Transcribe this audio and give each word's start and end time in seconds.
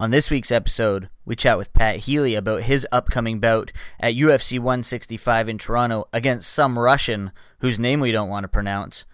On 0.00 0.10
this 0.10 0.28
week's 0.28 0.50
episode, 0.50 1.08
we 1.24 1.36
chat 1.36 1.56
with 1.56 1.72
Pat 1.72 2.00
Healy 2.00 2.34
about 2.34 2.64
his 2.64 2.84
upcoming 2.90 3.38
bout 3.38 3.70
at 4.00 4.14
UFC 4.14 4.58
165 4.58 5.48
in 5.48 5.56
Toronto 5.56 6.08
against 6.12 6.52
some 6.52 6.76
Russian 6.76 7.30
whose 7.60 7.78
name 7.78 8.00
we 8.00 8.10
don't 8.10 8.28
want 8.28 8.42
to 8.42 8.48
pronounce. 8.48 9.04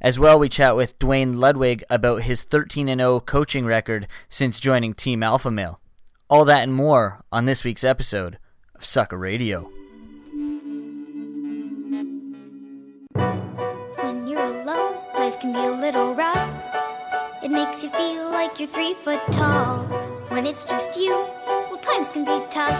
As 0.00 0.18
well, 0.18 0.38
we 0.38 0.48
chat 0.48 0.76
with 0.76 0.98
Duane 0.98 1.38
Ludwig 1.38 1.84
about 1.90 2.22
his 2.22 2.42
13 2.42 2.86
0 2.86 3.20
coaching 3.20 3.66
record 3.66 4.08
since 4.30 4.58
joining 4.58 4.94
Team 4.94 5.22
Alpha 5.22 5.50
Male. 5.50 5.78
All 6.30 6.46
that 6.46 6.62
and 6.62 6.72
more 6.72 7.22
on 7.30 7.44
this 7.44 7.62
week's 7.62 7.84
episode 7.84 8.38
of 8.74 8.82
Sucker 8.82 9.18
Radio. 9.18 9.70
When 13.12 14.26
you're 14.26 14.40
alone, 14.40 14.96
life 15.12 15.38
can 15.38 15.52
be 15.52 15.58
a 15.58 15.70
little 15.70 16.14
rough. 16.14 16.64
It 17.42 17.50
makes 17.50 17.84
you 17.84 17.90
feel 17.90 18.30
like 18.30 18.58
you're 18.58 18.68
three 18.68 18.94
foot 18.94 19.20
tall. 19.32 19.89
When 20.30 20.46
it's 20.46 20.62
just 20.62 20.96
you, 20.96 21.26
well, 21.44 21.76
times 21.78 22.08
can 22.08 22.24
be 22.24 22.40
tough. 22.50 22.78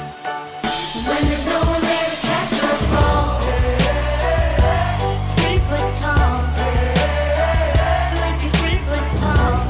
When 1.05 1.23
there's 1.27 1.47
no 1.47 1.59
one 1.59 1.81
there 1.83 2.09
to 2.09 2.17
catch 2.23 2.53
your 2.63 2.79
fall. 2.95 3.41
Three 5.35 5.59
foot 5.67 5.89
tall. 5.99 6.47
Like 8.23 8.39
you're 8.41 8.55
three 8.63 8.79
foot 8.87 9.07
tall. 9.19 9.67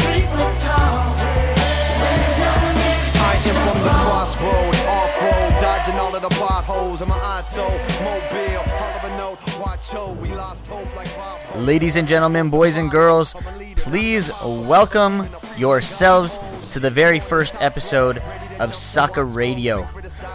Three 0.00 0.24
foot 0.32 0.54
tall. 0.64 1.12
When 2.00 2.14
there's 2.24 2.40
no 2.40 2.52
one 2.64 2.76
there 2.80 3.00
to 3.12 3.20
I 3.20 3.36
am 3.36 3.56
from 3.68 3.78
the 3.84 3.94
crossroad, 4.00 4.76
off 4.88 5.12
road, 5.20 5.60
dodging 5.60 5.98
all 6.00 6.16
of 6.16 6.22
the 6.22 6.30
potholes. 6.40 7.02
I'm 7.02 7.10
an 7.10 7.20
auto, 7.20 7.68
mobile, 8.02 8.64
Ladies 11.56 11.96
and 11.96 12.08
gentlemen, 12.08 12.48
boys 12.50 12.76
and 12.76 12.90
girls, 12.90 13.34
please 13.76 14.30
welcome 14.44 15.28
yourselves 15.56 16.38
to 16.72 16.80
the 16.80 16.90
very 16.90 17.20
first 17.20 17.56
episode 17.60 18.18
of 18.58 18.74
Sucker 18.74 19.24
Radio. 19.24 19.88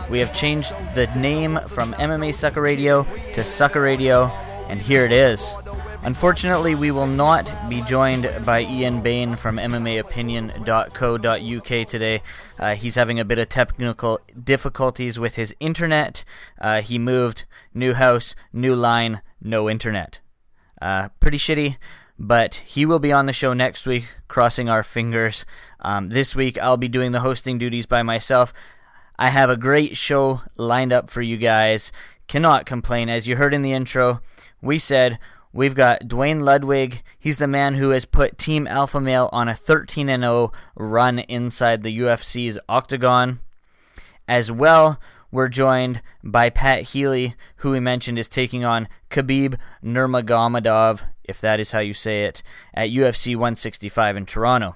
We 0.10 0.20
have 0.20 0.34
changed 0.34 0.74
the 0.96 1.08
name 1.18 1.60
from 1.68 1.94
MMA 1.94 2.34
Sucker 2.34 2.62
Radio 2.62 3.06
to 3.34 3.44
Sucker 3.44 3.82
Radio, 3.82 4.26
and 4.70 4.82
here 4.82 5.06
it 5.06 5.12
is. 5.12 5.54
Unfortunately, 6.04 6.74
we 6.74 6.90
will 6.90 7.06
not 7.06 7.52
be 7.70 7.84
joined 7.84 8.28
by 8.44 8.64
Ian 8.64 9.02
Bain 9.02 9.36
from 9.36 9.58
MMAopinion.co.uk 9.58 11.88
today. 11.88 12.24
Uh, 12.60 12.74
he's 12.74 12.96
having 12.96 13.20
a 13.20 13.26
bit 13.26 13.38
of 13.38 13.50
technical 13.50 14.20
difficulties 14.44 15.20
with 15.20 15.36
his 15.36 15.54
internet. 15.60 16.26
Uh, 16.60 16.82
he 16.82 16.98
moved, 16.98 17.46
new 17.72 17.94
house, 17.94 18.34
new 18.52 18.76
line, 18.76 19.22
no 19.40 19.70
internet. 19.70 20.22
Uh, 20.82 21.10
pretty 21.20 21.38
shitty, 21.38 21.78
but 22.18 22.56
he 22.56 22.84
will 22.84 22.98
be 22.98 23.12
on 23.12 23.28
the 23.28 23.34
show 23.34 23.54
next 23.54 23.86
week, 23.86 24.06
crossing 24.28 24.68
our 24.68 24.82
fingers. 24.82 25.46
Um, 25.82 26.10
this 26.10 26.36
week, 26.36 26.58
I'll 26.58 26.78
be 26.78 26.88
doing 26.88 27.12
the 27.12 27.20
hosting 27.20 27.60
duties 27.60 27.86
by 27.86 28.02
myself. 28.02 28.52
I 29.20 29.30
have 29.30 29.52
a 29.52 29.56
great 29.56 29.96
show 29.98 30.42
lined 30.58 30.92
up 30.92 31.12
for 31.12 31.22
you 31.22 31.38
guys. 31.38 31.92
Cannot 32.28 32.66
complain. 32.66 33.08
As 33.08 33.28
you 33.28 33.36
heard 33.36 33.54
in 33.54 33.62
the 33.62 33.74
intro, 33.74 34.22
we 34.64 34.80
said 34.80 35.20
we've 35.54 35.76
got 35.76 36.08
Duane 36.08 36.40
Ludwig. 36.40 37.04
He's 37.20 37.38
the 37.38 37.48
man 37.48 37.76
who 37.76 37.90
has 37.92 38.06
put 38.06 38.38
Team 38.38 38.68
Alpha 38.68 39.00
Male 39.00 39.30
on 39.32 39.48
a 39.48 39.56
13 39.56 40.08
0 40.08 40.52
run 40.76 41.20
inside 41.20 41.84
the 41.84 42.00
UFC's 42.00 42.58
octagon. 42.68 43.40
As 44.28 44.52
well, 44.52 45.00
we're 45.32 45.48
joined 45.48 46.02
by 46.24 46.50
Pat 46.50 46.84
Healy, 46.90 47.36
who 47.58 47.72
we 47.72 47.80
mentioned 47.80 48.20
is 48.20 48.28
taking 48.28 48.66
on 48.66 48.88
Khabib 49.10 49.58
Nurmagomedov, 49.84 51.04
if 51.24 51.40
that 51.40 51.60
is 51.60 51.72
how 51.72 51.80
you 51.80 51.94
say 51.94 52.26
it, 52.26 52.44
at 52.74 52.90
UFC 52.90 53.36
165 53.36 54.18
in 54.18 54.26
Toronto. 54.26 54.76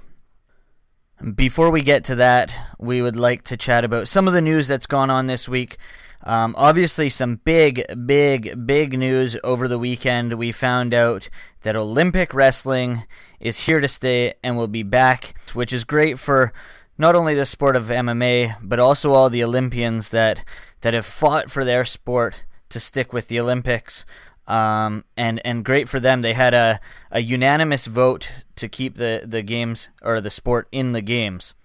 Before 1.33 1.69
we 1.71 1.81
get 1.81 2.03
to 2.05 2.15
that, 2.15 2.57
we 2.77 3.01
would 3.01 3.15
like 3.15 3.43
to 3.45 3.57
chat 3.57 3.85
about 3.85 4.07
some 4.07 4.27
of 4.27 4.33
the 4.33 4.41
news 4.41 4.67
that's 4.67 4.85
gone 4.85 5.09
on 5.09 5.27
this 5.27 5.47
week. 5.47 5.77
Um, 6.23 6.55
obviously, 6.57 7.09
some 7.09 7.41
big, 7.43 7.83
big, 8.05 8.65
big 8.65 8.97
news 8.97 9.37
over 9.43 9.67
the 9.67 9.79
weekend. 9.79 10.33
We 10.33 10.51
found 10.51 10.93
out 10.93 11.29
that 11.61 11.75
Olympic 11.75 12.33
wrestling 12.33 13.03
is 13.39 13.61
here 13.61 13.79
to 13.79 13.87
stay 13.87 14.33
and 14.43 14.57
will 14.57 14.67
be 14.67 14.83
back, 14.83 15.35
which 15.53 15.71
is 15.71 15.83
great 15.83 16.17
for 16.17 16.51
not 16.97 17.15
only 17.15 17.35
the 17.35 17.45
sport 17.45 17.75
of 17.75 17.87
MMA, 17.87 18.55
but 18.61 18.79
also 18.79 19.11
all 19.11 19.29
the 19.29 19.43
Olympians 19.43 20.09
that, 20.09 20.43
that 20.81 20.93
have 20.93 21.05
fought 21.05 21.51
for 21.51 21.65
their 21.65 21.85
sport 21.85 22.43
to 22.69 22.79
stick 22.79 23.13
with 23.13 23.27
the 23.27 23.39
Olympics. 23.39 24.05
Um, 24.47 25.05
and 25.17 25.41
and 25.43 25.65
great 25.65 25.89
for 25.89 25.99
them. 25.99 26.21
They 26.21 26.33
had 26.33 26.53
a, 26.53 26.79
a 27.09 27.19
unanimous 27.19 27.87
vote 27.87 28.29
to 28.57 28.69
keep 28.69 28.95
the, 28.95 29.23
the 29.25 29.41
games 29.41 29.89
or 30.03 30.21
the 30.21 30.29
sport 30.29 30.67
in 30.71 30.91
the 30.91 31.01
games. 31.01 31.55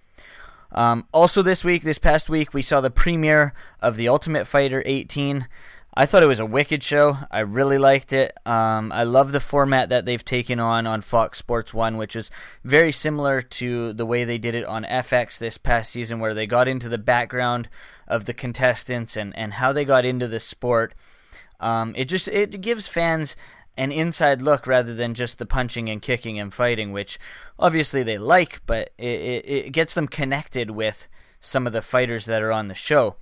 Um, 0.71 1.07
also, 1.13 1.41
this 1.41 1.63
week, 1.63 1.83
this 1.83 1.99
past 1.99 2.29
week, 2.29 2.53
we 2.53 2.61
saw 2.61 2.81
the 2.81 2.89
premiere 2.89 3.53
of 3.81 3.97
The 3.97 4.07
Ultimate 4.07 4.47
Fighter 4.47 4.81
18. 4.85 5.47
I 5.93 6.05
thought 6.05 6.23
it 6.23 6.27
was 6.27 6.39
a 6.39 6.45
wicked 6.45 6.83
show. 6.83 7.17
I 7.29 7.39
really 7.39 7.77
liked 7.77 8.13
it. 8.13 8.31
Um, 8.45 8.93
I 8.93 9.03
love 9.03 9.33
the 9.33 9.41
format 9.41 9.89
that 9.89 10.05
they've 10.05 10.23
taken 10.23 10.57
on 10.57 10.87
on 10.87 11.01
Fox 11.01 11.37
Sports 11.37 11.73
1, 11.73 11.97
which 11.97 12.15
is 12.15 12.31
very 12.63 12.93
similar 12.93 13.41
to 13.41 13.91
the 13.91 14.05
way 14.05 14.23
they 14.23 14.37
did 14.37 14.55
it 14.55 14.65
on 14.65 14.85
FX 14.85 15.37
this 15.37 15.57
past 15.57 15.91
season, 15.91 16.21
where 16.21 16.33
they 16.33 16.47
got 16.47 16.69
into 16.69 16.87
the 16.87 16.97
background 16.97 17.67
of 18.07 18.23
the 18.23 18.33
contestants 18.33 19.17
and, 19.17 19.35
and 19.35 19.53
how 19.53 19.73
they 19.73 19.83
got 19.83 20.05
into 20.05 20.29
the 20.29 20.39
sport. 20.39 20.93
Um, 21.59 21.93
it 21.97 22.05
just 22.05 22.29
it 22.29 22.61
gives 22.61 22.87
fans 22.87 23.35
an 23.77 23.91
inside 23.91 24.41
look 24.41 24.67
rather 24.67 24.93
than 24.93 25.13
just 25.13 25.39
the 25.39 25.45
punching 25.45 25.89
and 25.89 26.01
kicking 26.01 26.39
and 26.39 26.53
fighting, 26.53 26.91
which 26.91 27.17
obviously 27.57 28.03
they 28.03 28.17
like, 28.17 28.61
but 28.65 28.91
it, 28.97 29.05
it, 29.05 29.45
it 29.49 29.71
gets 29.71 29.93
them 29.93 30.07
connected 30.07 30.71
with 30.71 31.07
some 31.39 31.65
of 31.65 31.73
the 31.73 31.81
fighters 31.81 32.25
that 32.25 32.41
are 32.41 32.51
on 32.51 32.67
the 32.67 32.75
show. 32.75 33.15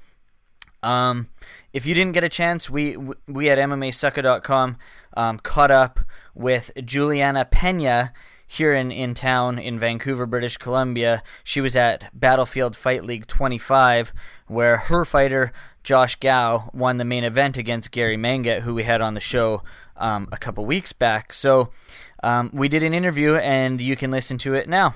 Um, 0.82 1.30
if 1.74 1.86
you 1.86 1.94
didn't 1.94 2.14
get 2.14 2.24
a 2.24 2.30
chance, 2.30 2.70
we 2.70 2.98
we 3.28 3.50
at 3.50 3.58
MMAsucker.com 3.58 4.78
um, 5.16 5.40
caught 5.40 5.72
up 5.72 6.00
with 6.34 6.72
Juliana 6.86 7.46
Pena 7.46 8.14
here 8.48 8.74
in, 8.74 8.92
in 8.92 9.14
town 9.14 9.60
in 9.60 9.78
Vancouver, 9.78 10.26
British 10.26 10.58
Columbia. 10.58 11.22
She 11.44 11.62
was 11.62 11.76
at 11.76 12.10
Battlefield 12.14 12.76
Fight 12.76 13.04
League 13.04 13.28
25, 13.28 14.12
where 14.48 14.78
her 14.78 15.06
fighter 15.06 15.52
Josh 15.84 16.16
Gao 16.16 16.70
won 16.74 16.98
the 16.98 17.06
main 17.06 17.24
event 17.24 17.58
against 17.58 17.92
Gary 17.92 18.18
Mangat, 18.18 18.62
who 18.62 18.74
we 18.74 18.84
had 18.84 19.02
on 19.02 19.14
the 19.14 19.20
show 19.20 19.64
um, 19.98 20.28
a 20.32 20.38
couple 20.38 20.66
weeks 20.66 20.94
back. 20.94 21.34
So 21.34 21.70
um, 22.24 22.50
we 22.54 22.68
did 22.68 22.84
an 22.84 22.94
interview, 22.94 23.36
and 23.36 23.82
you 23.82 23.96
can 23.96 24.12
listen 24.12 24.38
to 24.40 24.54
it 24.54 24.68
now. 24.68 24.96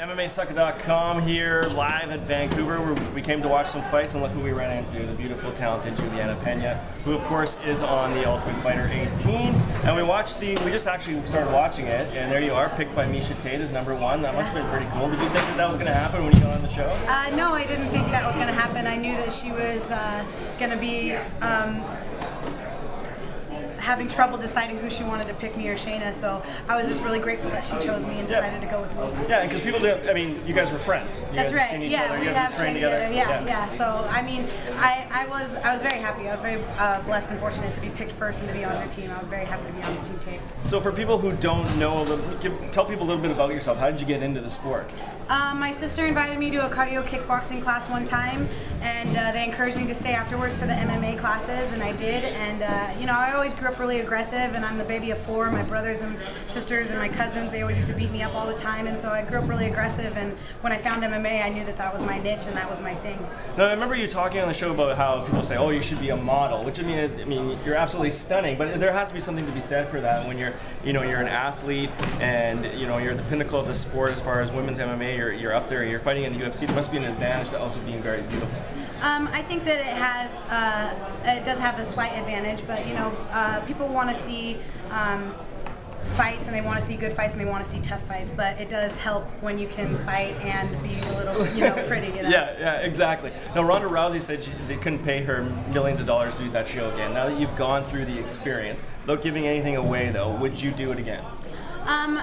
MMAsucker.com 0.00 1.20
here, 1.20 1.64
live 1.74 2.10
at 2.10 2.20
Vancouver. 2.20 2.80
Where 2.80 2.94
we 3.12 3.20
came 3.20 3.42
to 3.42 3.48
watch 3.48 3.68
some 3.68 3.82
fights, 3.82 4.14
and 4.14 4.22
look 4.22 4.32
who 4.32 4.40
we 4.40 4.50
ran 4.50 4.82
into 4.82 5.04
the 5.04 5.12
beautiful, 5.12 5.52
talented 5.52 5.94
Juliana 5.94 6.40
Pena, 6.42 6.76
who, 7.04 7.12
of 7.12 7.22
course, 7.24 7.58
is 7.66 7.82
on 7.82 8.14
the 8.14 8.26
Ultimate 8.26 8.58
Fighter 8.62 8.88
18. 8.90 9.36
And 9.84 9.94
we 9.94 10.02
watched 10.02 10.40
the, 10.40 10.56
we 10.64 10.70
just 10.70 10.86
actually 10.86 11.22
started 11.26 11.52
watching 11.52 11.84
it, 11.84 12.16
and 12.16 12.32
there 12.32 12.42
you 12.42 12.54
are, 12.54 12.70
picked 12.70 12.94
by 12.94 13.04
Miesha 13.04 13.38
Tate 13.42 13.60
as 13.60 13.72
number 13.72 13.94
one. 13.94 14.22
That 14.22 14.32
must 14.34 14.52
have 14.52 14.62
been 14.62 14.70
pretty 14.70 14.90
cool. 14.94 15.10
Did 15.10 15.20
you 15.20 15.28
think 15.28 15.44
that 15.44 15.58
that 15.58 15.68
was 15.68 15.76
going 15.76 15.88
to 15.88 15.94
happen 15.94 16.24
when 16.24 16.34
you 16.34 16.40
got 16.40 16.56
on 16.56 16.62
the 16.62 16.68
show? 16.70 16.88
Uh, 17.06 17.36
no, 17.36 17.52
I 17.52 17.66
didn't 17.66 17.90
think 17.90 18.06
that 18.06 18.24
was 18.24 18.36
going 18.36 18.48
to 18.48 18.54
happen. 18.54 18.86
I 18.86 18.96
knew 18.96 19.14
that 19.16 19.34
she 19.34 19.52
was 19.52 19.90
uh, 19.90 20.24
going 20.58 20.70
to 20.70 20.78
be 20.78 21.12
um, 21.42 21.84
having 23.90 24.08
trouble 24.08 24.38
deciding 24.38 24.78
who 24.78 24.88
she 24.88 25.02
wanted 25.02 25.26
to 25.26 25.34
pick 25.34 25.56
me 25.56 25.66
or 25.68 25.74
Shayna. 25.76 26.14
So 26.14 26.40
I 26.68 26.76
was 26.80 26.86
just 26.88 27.02
really 27.02 27.18
grateful 27.18 27.50
that 27.50 27.64
she 27.64 27.72
chose 27.84 28.06
me 28.06 28.20
and 28.20 28.28
Yeah. 28.28 28.36
decided 28.40 28.60
to 28.60 28.68
go 28.68 28.80
with 28.82 28.94
me. 29.18 29.24
Yeah, 29.28 29.42
because 29.44 29.60
people 29.60 29.80
do, 29.80 29.96
I 30.08 30.12
mean, 30.14 30.40
you 30.46 30.54
guys 30.54 30.70
were 30.70 30.78
friends. 30.78 31.26
You 31.32 31.36
That's 31.36 31.52
right. 31.52 31.80
Yeah, 31.80 32.04
other. 32.04 32.20
we 32.20 32.26
You 32.26 32.32
have 32.32 32.54
trained 32.54 32.78
trained 32.78 32.84
together. 32.84 33.12
Yeah, 33.12 33.42
Yeah. 33.44 33.44
yeah, 33.46 33.68
So 33.68 34.06
I 34.08 34.22
mean, 34.22 34.46
I, 34.76 35.08
I 35.10 35.26
was 35.26 35.56
I 35.56 35.72
was 35.72 35.82
very 35.82 35.98
happy. 35.98 36.28
I 36.28 36.32
was 36.32 36.40
very 36.40 36.62
uh, 36.78 37.02
blessed 37.02 37.30
and 37.32 37.40
fortunate 37.40 37.72
to 37.72 37.80
be 37.80 37.88
picked 37.88 38.12
first 38.12 38.40
and 38.42 38.48
to 38.48 38.54
be 38.54 38.64
on 38.64 38.76
her 38.76 38.86
team. 38.88 39.10
I 39.10 39.18
was 39.18 39.26
very 39.26 39.44
happy 39.44 39.66
to 39.66 39.72
be 39.72 39.82
on 39.82 39.96
the 39.96 40.02
team 40.08 40.18
Tate. 40.20 40.40
So 40.62 40.80
for 40.80 40.92
people 40.92 41.18
who 41.18 41.32
don't 41.32 41.66
know, 41.76 41.98
a 41.98 42.04
little- 42.04 42.36
give, 42.38 42.54
tell 42.70 42.84
people 42.84 43.04
a 43.06 43.08
little 43.10 43.22
bit 43.22 43.32
about 43.32 43.50
yourself. 43.50 43.76
How 43.78 43.90
did 43.90 44.00
you 44.00 44.06
get 44.06 44.22
into 44.22 44.40
the 44.40 44.50
sport? 44.50 44.88
Um, 45.30 45.60
my 45.60 45.70
sister 45.70 46.04
invited 46.06 46.40
me 46.40 46.50
to 46.50 46.66
a 46.66 46.68
cardio 46.68 47.04
kickboxing 47.04 47.62
class 47.62 47.88
one 47.88 48.04
time, 48.04 48.48
and 48.82 49.16
uh, 49.16 49.30
they 49.30 49.44
encouraged 49.44 49.76
me 49.76 49.86
to 49.86 49.94
stay 49.94 50.12
afterwards 50.12 50.56
for 50.56 50.66
the 50.66 50.72
MMA 50.72 51.20
classes, 51.20 51.70
and 51.70 51.84
I 51.84 51.92
did. 51.92 52.24
And 52.24 52.64
uh, 52.64 52.98
you 52.98 53.06
know, 53.06 53.12
I 53.12 53.34
always 53.34 53.54
grew 53.54 53.68
up 53.68 53.78
really 53.78 54.00
aggressive, 54.00 54.54
and 54.56 54.64
I'm 54.64 54.76
the 54.76 54.82
baby 54.82 55.12
of 55.12 55.18
four. 55.18 55.48
My 55.52 55.62
brothers 55.62 56.00
and 56.00 56.18
sisters 56.48 56.90
and 56.90 56.98
my 56.98 57.08
cousins, 57.08 57.52
they 57.52 57.62
always 57.62 57.76
used 57.76 57.88
to 57.90 57.94
beat 57.94 58.10
me 58.10 58.24
up 58.24 58.34
all 58.34 58.44
the 58.44 58.56
time, 58.56 58.88
and 58.88 58.98
so 58.98 59.10
I 59.10 59.22
grew 59.22 59.38
up 59.38 59.48
really 59.48 59.68
aggressive. 59.68 60.16
And 60.16 60.36
when 60.62 60.72
I 60.72 60.78
found 60.78 61.04
MMA, 61.04 61.44
I 61.44 61.48
knew 61.48 61.64
that 61.64 61.76
that 61.76 61.94
was 61.94 62.02
my 62.02 62.18
niche 62.18 62.46
and 62.48 62.56
that 62.56 62.68
was 62.68 62.80
my 62.80 62.96
thing. 62.96 63.24
No, 63.56 63.66
I 63.66 63.70
remember 63.70 63.94
you 63.94 64.08
talking 64.08 64.40
on 64.40 64.48
the 64.48 64.54
show 64.54 64.72
about 64.72 64.96
how 64.96 65.24
people 65.24 65.44
say, 65.44 65.56
"Oh, 65.56 65.70
you 65.70 65.80
should 65.80 66.00
be 66.00 66.10
a 66.10 66.16
model," 66.16 66.64
which 66.64 66.80
I 66.80 66.82
mean, 66.82 66.98
I 67.20 67.24
mean, 67.24 67.56
you're 67.64 67.76
absolutely 67.76 68.10
stunning. 68.10 68.58
But 68.58 68.80
there 68.80 68.92
has 68.92 69.06
to 69.08 69.14
be 69.14 69.20
something 69.20 69.46
to 69.46 69.52
be 69.52 69.60
said 69.60 69.88
for 69.88 70.00
that 70.00 70.26
when 70.26 70.38
you're, 70.38 70.54
you 70.82 70.92
know, 70.92 71.02
you're 71.02 71.20
an 71.20 71.28
athlete 71.28 71.90
and 72.20 72.64
you 72.76 72.88
know 72.88 72.98
you're 72.98 73.14
the 73.14 73.22
pinnacle 73.30 73.60
of 73.60 73.68
the 73.68 73.74
sport 73.74 74.10
as 74.10 74.20
far 74.20 74.40
as 74.40 74.50
women's 74.50 74.80
MMA. 74.80 75.19
You're, 75.20 75.32
you're 75.34 75.54
up 75.54 75.68
there. 75.68 75.82
And 75.82 75.90
you're 75.90 76.00
fighting 76.00 76.24
in 76.24 76.32
the 76.32 76.42
UFC. 76.42 76.66
There 76.66 76.74
must 76.74 76.90
be 76.90 76.96
an 76.96 77.04
advantage 77.04 77.50
to 77.50 77.60
also 77.60 77.78
being 77.80 78.00
very 78.00 78.22
beautiful. 78.22 78.58
Um, 79.02 79.28
I 79.28 79.42
think 79.42 79.64
that 79.64 79.78
it 79.78 79.96
has, 79.96 80.42
uh, 80.44 81.38
it 81.38 81.44
does 81.44 81.58
have 81.58 81.78
a 81.78 81.84
slight 81.84 82.12
advantage, 82.12 82.66
but 82.66 82.86
you 82.86 82.94
know, 82.94 83.08
uh, 83.30 83.60
people 83.60 83.88
want 83.92 84.08
to 84.08 84.14
see 84.14 84.56
um, 84.90 85.34
fights 86.16 86.46
and 86.46 86.54
they 86.54 86.62
want 86.62 86.80
to 86.80 86.84
see 86.84 86.96
good 86.96 87.12
fights 87.12 87.32
and 87.32 87.40
they 87.40 87.44
want 87.44 87.62
to 87.62 87.70
see 87.70 87.80
tough 87.80 88.02
fights. 88.08 88.32
But 88.32 88.58
it 88.58 88.70
does 88.70 88.96
help 88.96 89.24
when 89.42 89.58
you 89.58 89.68
can 89.68 89.98
fight 90.06 90.36
and 90.40 90.70
be 90.82 90.98
a 90.98 91.12
little, 91.18 91.46
you 91.48 91.64
know, 91.64 91.84
pretty. 91.86 92.06
You 92.06 92.22
know? 92.22 92.28
Yeah, 92.30 92.58
yeah, 92.58 92.76
exactly. 92.78 93.30
Now, 93.54 93.62
Ronda 93.62 93.88
Rousey 93.88 94.22
said 94.22 94.42
she, 94.42 94.52
they 94.68 94.76
couldn't 94.76 95.04
pay 95.04 95.22
her 95.24 95.42
millions 95.70 96.00
of 96.00 96.06
dollars 96.06 96.34
to 96.36 96.44
do 96.44 96.50
that 96.52 96.66
show 96.66 96.90
again. 96.92 97.12
Now 97.12 97.28
that 97.28 97.38
you've 97.38 97.56
gone 97.56 97.84
through 97.84 98.06
the 98.06 98.18
experience, 98.18 98.82
without 99.02 99.22
giving 99.22 99.46
anything 99.46 99.76
away, 99.76 100.10
though, 100.10 100.34
would 100.36 100.60
you 100.60 100.70
do 100.70 100.92
it 100.92 100.98
again? 100.98 101.22
Um, 101.86 102.20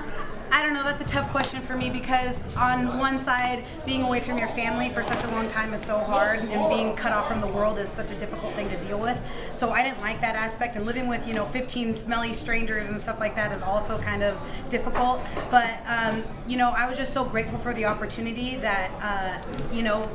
I 0.52 0.64
don't 0.64 0.74
know. 0.74 0.84
That's 0.84 1.02
a 1.02 1.06
tough 1.06 1.30
question 1.30 1.62
for 1.62 1.76
me 1.76 1.90
because 1.90 2.56
on 2.56 2.98
one 2.98 3.18
side, 3.18 3.66
being 3.86 4.04
away 4.04 4.20
from 4.20 4.38
your 4.38 4.48
family 4.50 4.90
for 4.90 5.04
such 5.04 5.24
a 5.24 5.28
long 5.28 5.48
time 5.48 5.74
is 5.74 5.82
so 5.84 5.98
hard, 5.98 6.40
and 6.40 6.70
being 6.70 6.96
cut 6.96 7.14
off 7.14 7.28
from 7.28 7.42
the 7.42 7.48
world 7.48 7.78
is 7.80 7.90
such 7.90 8.12
a 8.12 8.16
difficult 8.16 8.54
thing 8.56 8.70
to 8.70 8.80
deal 8.82 9.00
with. 9.00 9.18
So 9.54 9.70
I 9.70 9.84
didn't 9.84 10.02
like 10.02 10.22
that 10.22 10.36
aspect, 10.36 10.76
and 10.76 10.86
living 10.86 11.08
with 11.08 11.28
you 11.28 11.34
know 11.34 11.46
15 11.46 11.94
smelly 11.94 12.34
strangers 12.34 12.90
and 12.90 13.00
stuff 13.00 13.20
like 13.20 13.36
that 13.36 13.52
is 13.52 13.62
also 13.62 13.98
kind 14.00 14.24
of 14.24 14.42
difficult. 14.70 15.22
But 15.52 15.82
um, 15.86 16.24
you 16.48 16.58
know, 16.58 16.74
I 16.76 16.88
was 16.88 16.98
just 16.98 17.14
so 17.14 17.26
grateful 17.26 17.60
for 17.60 17.74
the 17.74 17.86
opportunity 17.86 18.56
that 18.58 18.92
uh, 19.02 19.74
you 19.74 19.84
know 19.84 20.10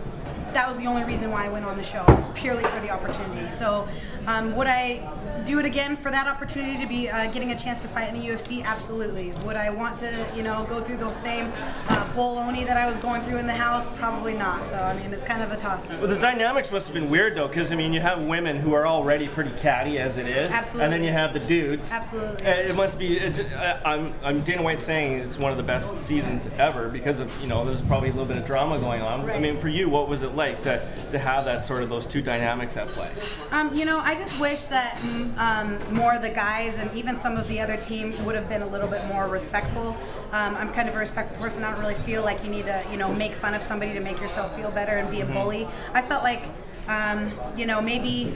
that 0.54 0.68
was 0.68 0.78
the 0.78 0.86
only 0.86 1.04
reason 1.04 1.30
why 1.30 1.46
I 1.46 1.48
went 1.48 1.64
on 1.64 1.76
the 1.76 1.82
show. 1.82 2.02
It 2.08 2.16
was 2.16 2.28
purely 2.34 2.64
for 2.64 2.80
the 2.80 2.90
opportunity. 2.90 3.50
So, 3.50 3.88
um, 4.26 4.54
would 4.56 4.66
I 4.66 5.08
do 5.44 5.58
it 5.58 5.66
again 5.66 5.96
for 5.96 6.10
that 6.10 6.26
opportunity 6.26 6.80
to 6.80 6.88
be 6.88 7.08
uh, 7.08 7.30
getting 7.30 7.52
a 7.52 7.58
chance 7.58 7.82
to 7.82 7.88
fight 7.88 8.12
in 8.12 8.20
the 8.20 8.26
UFC? 8.26 8.62
Absolutely. 8.64 9.32
Would 9.44 9.56
I 9.56 9.70
want 9.70 9.96
to, 9.98 10.26
you 10.34 10.42
know, 10.42 10.64
go 10.68 10.80
through 10.80 10.98
the 10.98 11.12
same 11.12 11.50
uh, 11.88 12.02
that 12.12 12.76
I 12.76 12.86
was 12.86 12.98
going 12.98 13.22
through 13.22 13.38
in 13.38 13.46
the 13.46 13.52
house? 13.52 13.88
Probably 13.96 14.34
not. 14.34 14.66
So, 14.66 14.76
I 14.76 14.94
mean, 14.96 15.12
it's 15.12 15.24
kind 15.24 15.42
of 15.42 15.50
a 15.50 15.56
toss 15.56 15.90
up. 15.90 15.98
Well, 15.98 16.08
the 16.08 16.18
dynamics 16.18 16.70
must 16.70 16.86
have 16.86 16.94
been 16.94 17.10
weird 17.10 17.34
though, 17.34 17.48
because 17.48 17.72
I 17.72 17.74
mean, 17.74 17.92
you 17.92 18.00
have 18.00 18.22
women 18.22 18.56
who 18.56 18.74
are 18.74 18.86
already 18.86 19.28
pretty 19.28 19.50
catty 19.60 19.98
as 19.98 20.18
it 20.18 20.26
is, 20.26 20.50
Absolutely. 20.50 20.84
and 20.84 20.92
then 20.92 21.02
you 21.02 21.12
have 21.12 21.32
the 21.32 21.40
dudes. 21.40 21.92
Absolutely. 21.92 22.46
It 22.46 22.76
must 22.76 22.98
be. 22.98 23.18
It, 23.18 23.52
uh, 23.52 23.80
I'm, 23.84 24.14
I'm 24.22 24.42
Dana 24.42 24.62
White 24.62 24.80
saying 24.80 25.18
it's 25.20 25.38
one 25.38 25.50
of 25.50 25.56
the 25.56 25.64
best 25.64 26.00
seasons 26.00 26.48
ever 26.58 26.88
because 26.88 27.20
of 27.20 27.32
you 27.40 27.48
know 27.48 27.64
there's 27.64 27.82
probably 27.82 28.08
a 28.08 28.12
little 28.12 28.26
bit 28.26 28.36
of 28.36 28.44
drama 28.44 28.78
going 28.78 29.02
on. 29.02 29.26
Right. 29.26 29.36
I 29.36 29.40
mean, 29.40 29.58
for 29.58 29.68
you, 29.68 29.88
what 29.88 30.08
was 30.08 30.22
it 30.22 30.34
like 30.34 30.62
to 30.62 30.86
to 31.10 31.18
have 31.18 31.44
that 31.46 31.64
sort 31.64 31.82
of 31.82 31.88
those 31.88 32.06
two 32.06 32.22
dynamics 32.22 32.76
at 32.76 32.88
play? 32.88 33.10
Um, 33.50 33.74
you 33.74 33.84
know, 33.84 33.98
I 33.98 34.14
just 34.14 34.38
wish 34.40 34.64
that 34.66 34.96
mm, 34.96 35.31
um, 35.36 35.78
more 35.94 36.14
of 36.14 36.22
the 36.22 36.30
guys 36.30 36.78
and 36.78 36.92
even 36.94 37.16
some 37.16 37.36
of 37.36 37.48
the 37.48 37.60
other 37.60 37.76
team 37.76 38.12
would 38.24 38.34
have 38.34 38.48
been 38.48 38.62
a 38.62 38.66
little 38.66 38.88
bit 38.88 39.04
more 39.06 39.28
respectful. 39.28 39.96
Um, 40.32 40.54
I'm 40.56 40.72
kind 40.72 40.88
of 40.88 40.94
a 40.94 40.98
respectful 40.98 41.38
person. 41.38 41.64
I 41.64 41.72
don't 41.72 41.80
really 41.80 41.94
feel 41.94 42.22
like 42.22 42.44
you 42.44 42.50
need 42.50 42.66
to, 42.66 42.84
you 42.90 42.96
know, 42.96 43.12
make 43.12 43.34
fun 43.34 43.54
of 43.54 43.62
somebody 43.62 43.92
to 43.94 44.00
make 44.00 44.20
yourself 44.20 44.54
feel 44.56 44.70
better 44.70 44.92
and 44.92 45.10
be 45.10 45.20
a 45.20 45.26
bully. 45.26 45.66
I 45.94 46.02
felt 46.02 46.22
like, 46.22 46.44
um, 46.88 47.30
you 47.56 47.66
know, 47.66 47.80
maybe 47.80 48.34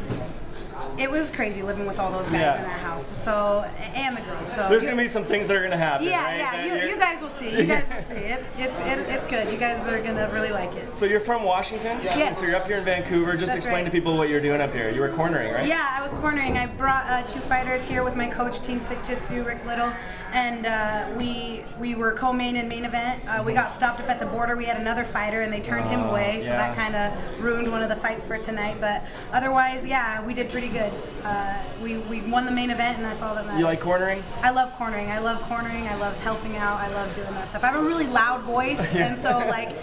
it 0.99 1.11
was 1.11 1.31
crazy 1.31 1.63
living 1.63 1.87
with 1.87 1.99
all 1.99 2.11
those 2.11 2.27
guys 2.29 2.41
Yeah. 2.41 2.57
in 2.59 2.63
that 2.65 2.81
house. 2.81 3.07
So 3.23 3.65
and 3.95 4.17
the 4.17 4.21
girls. 4.23 4.53
So 4.53 4.69
There's 4.69 4.83
you- 4.83 4.89
gonna 4.91 5.03
be 5.03 5.09
some 5.09 5.25
things 5.25 5.49
that 5.49 5.57
are 5.57 5.63
gonna 5.63 5.77
happen. 5.77 6.07
yeah, 6.07 6.25
right? 6.25 6.39
yeah. 6.39 6.65
You, 6.65 6.89
you're- 6.89 6.99
guys 6.99 7.21
will 7.21 7.31
see. 7.31 7.51
You 7.51 7.67
guys 7.67 7.85
will 7.89 8.03
see. 8.03 8.15
It's 8.15 8.49
it's 8.59 8.79
it, 8.81 8.99
it's 9.11 9.27
good. 9.27 9.51
You 9.53 9.59
guys 9.59 9.87
are 9.87 10.01
gonna 10.01 10.29
really 10.33 10.51
like 10.51 10.75
it. 10.75 10.97
So 10.97 11.05
you're 11.05 11.21
from 11.21 11.43
Washington? 11.43 12.01
Yes. 12.03 12.41
So 12.41 12.47
you're 12.47 12.57
up 12.57 12.67
here 12.67 12.79
in 12.79 12.85
Vancouver. 12.85 13.33
Just 13.33 13.47
That's 13.47 13.57
explain 13.57 13.77
right. 13.77 13.85
to 13.85 13.91
people 13.91 14.17
what 14.17 14.29
you're 14.29 14.41
doing 14.41 14.61
up 14.61 14.73
here. 14.73 14.91
You 14.91 15.01
were 15.01 15.11
cornering, 15.11 15.53
right? 15.53 15.67
Yeah, 15.67 15.95
I 15.99 16.03
was 16.03 16.13
cornering. 16.15 16.57
I 16.57 16.67
brought 16.67 17.05
uh, 17.07 17.23
two 17.25 17.41
fighters 17.41 17.85
here 17.87 18.03
with 18.03 18.17
my 18.17 18.27
coach, 18.27 18.61
Team 18.61 18.81
Sikjitsu, 18.81 19.45
Rick 19.45 19.65
Little, 19.67 19.93
and 20.37 20.67
uh, 20.67 21.09
we 21.17 21.65
we 21.81 21.95
were 21.95 22.13
co-main 22.13 22.57
and 22.57 22.69
main 22.69 22.85
event. 22.85 23.23
Uh, 23.27 23.43
we 23.43 23.55
got 23.55 23.71
stopped 23.71 24.01
up 24.01 24.11
at 24.11 24.21
the 24.21 24.27
border. 24.27 24.55
We 24.55 24.67
had 24.67 24.79
another 24.79 25.03
fighter, 25.03 25.41
and 25.41 25.51
they 25.51 25.61
turned 25.61 25.89
him 25.89 26.01
away, 26.05 26.41
so 26.41 26.49
yeah. 26.49 26.59
that 26.59 26.77
kind 26.77 26.95
of 26.95 27.43
ruined 27.43 27.71
one 27.71 27.83
of 27.83 27.89
the 27.89 27.97
fights 27.97 28.25
for 28.25 28.37
tonight. 28.37 28.77
But 28.79 29.03
otherwise, 29.33 29.87
yeah, 29.87 30.25
we 30.25 30.35
did 30.35 30.51
pretty 30.51 30.69
good. 30.69 30.93
Uh, 31.25 31.63
we 31.83 31.97
we 31.97 32.21
won 32.21 32.45
the 32.45 32.53
main 32.53 32.71
event, 32.71 32.99
and 32.99 33.05
that's 33.05 33.23
all 33.23 33.35
that 33.35 33.47
matters. 33.47 33.61
You 33.61 33.65
like 33.65 33.81
cornering? 33.81 34.23
I 34.43 34.51
love 34.51 34.73
cornering. 34.75 35.11
I 35.11 35.21
love 35.21 35.41
cornering. 35.43 35.89
I 35.89 35.97
love 35.97 36.19
helping 36.19 36.57
out. 36.57 36.81
I 36.81 36.93
love 36.93 37.15
doing 37.17 37.33
that 37.33 37.49
stuff. 37.49 37.65
I 37.65 37.69
have 37.69 37.83
a 37.83 37.87
really 37.87 38.07
loud 38.07 38.43
voice, 38.43 38.81
and 38.95 39.19
so 39.19 39.31
like 39.49 39.75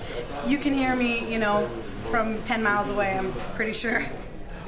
you 0.46 0.60
can 0.60 0.74
hear 0.74 0.96
me, 0.96 1.32
you 1.32 1.40
know, 1.40 1.68
from 2.12 2.44
10 2.44 2.62
miles 2.62 2.90
away. 2.90 3.18
I'm 3.18 3.34
pretty 3.56 3.74
sure. 3.74 4.06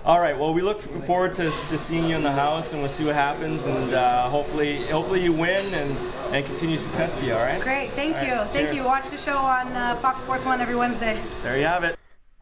All 0.05 0.19
right. 0.19 0.37
Well, 0.37 0.53
we 0.53 0.61
look 0.61 0.79
forward 0.79 1.33
to, 1.33 1.49
to 1.49 1.77
seeing 1.79 2.07
you 2.07 2.15
in 2.15 2.21
the 2.21 2.31
house, 2.31 2.73
and 2.73 2.81
we'll 2.81 2.91
see 2.91 3.05
what 3.05 3.15
happens, 3.15 3.65
and 3.65 3.91
uh, 3.91 4.29
hopefully, 4.29 4.85
hopefully 4.85 5.23
you 5.23 5.33
win 5.33 5.73
and, 5.73 5.97
and 6.31 6.45
continue 6.45 6.77
success 6.77 7.19
to 7.19 7.25
you. 7.25 7.33
All 7.33 7.41
right. 7.41 7.59
Great, 7.59 7.89
thank 7.93 8.15
All 8.17 8.23
you, 8.23 8.33
right, 8.33 8.47
thank 8.49 8.67
cheers. 8.67 8.75
you. 8.75 8.85
Watch 8.85 9.09
the 9.09 9.17
show 9.17 9.35
on 9.35 9.71
uh, 9.71 9.95
Fox 9.95 10.21
Sports 10.21 10.45
One 10.45 10.61
every 10.61 10.75
Wednesday. 10.75 11.19
There 11.41 11.57
you 11.57 11.65
have 11.65 11.83
it. 11.83 11.97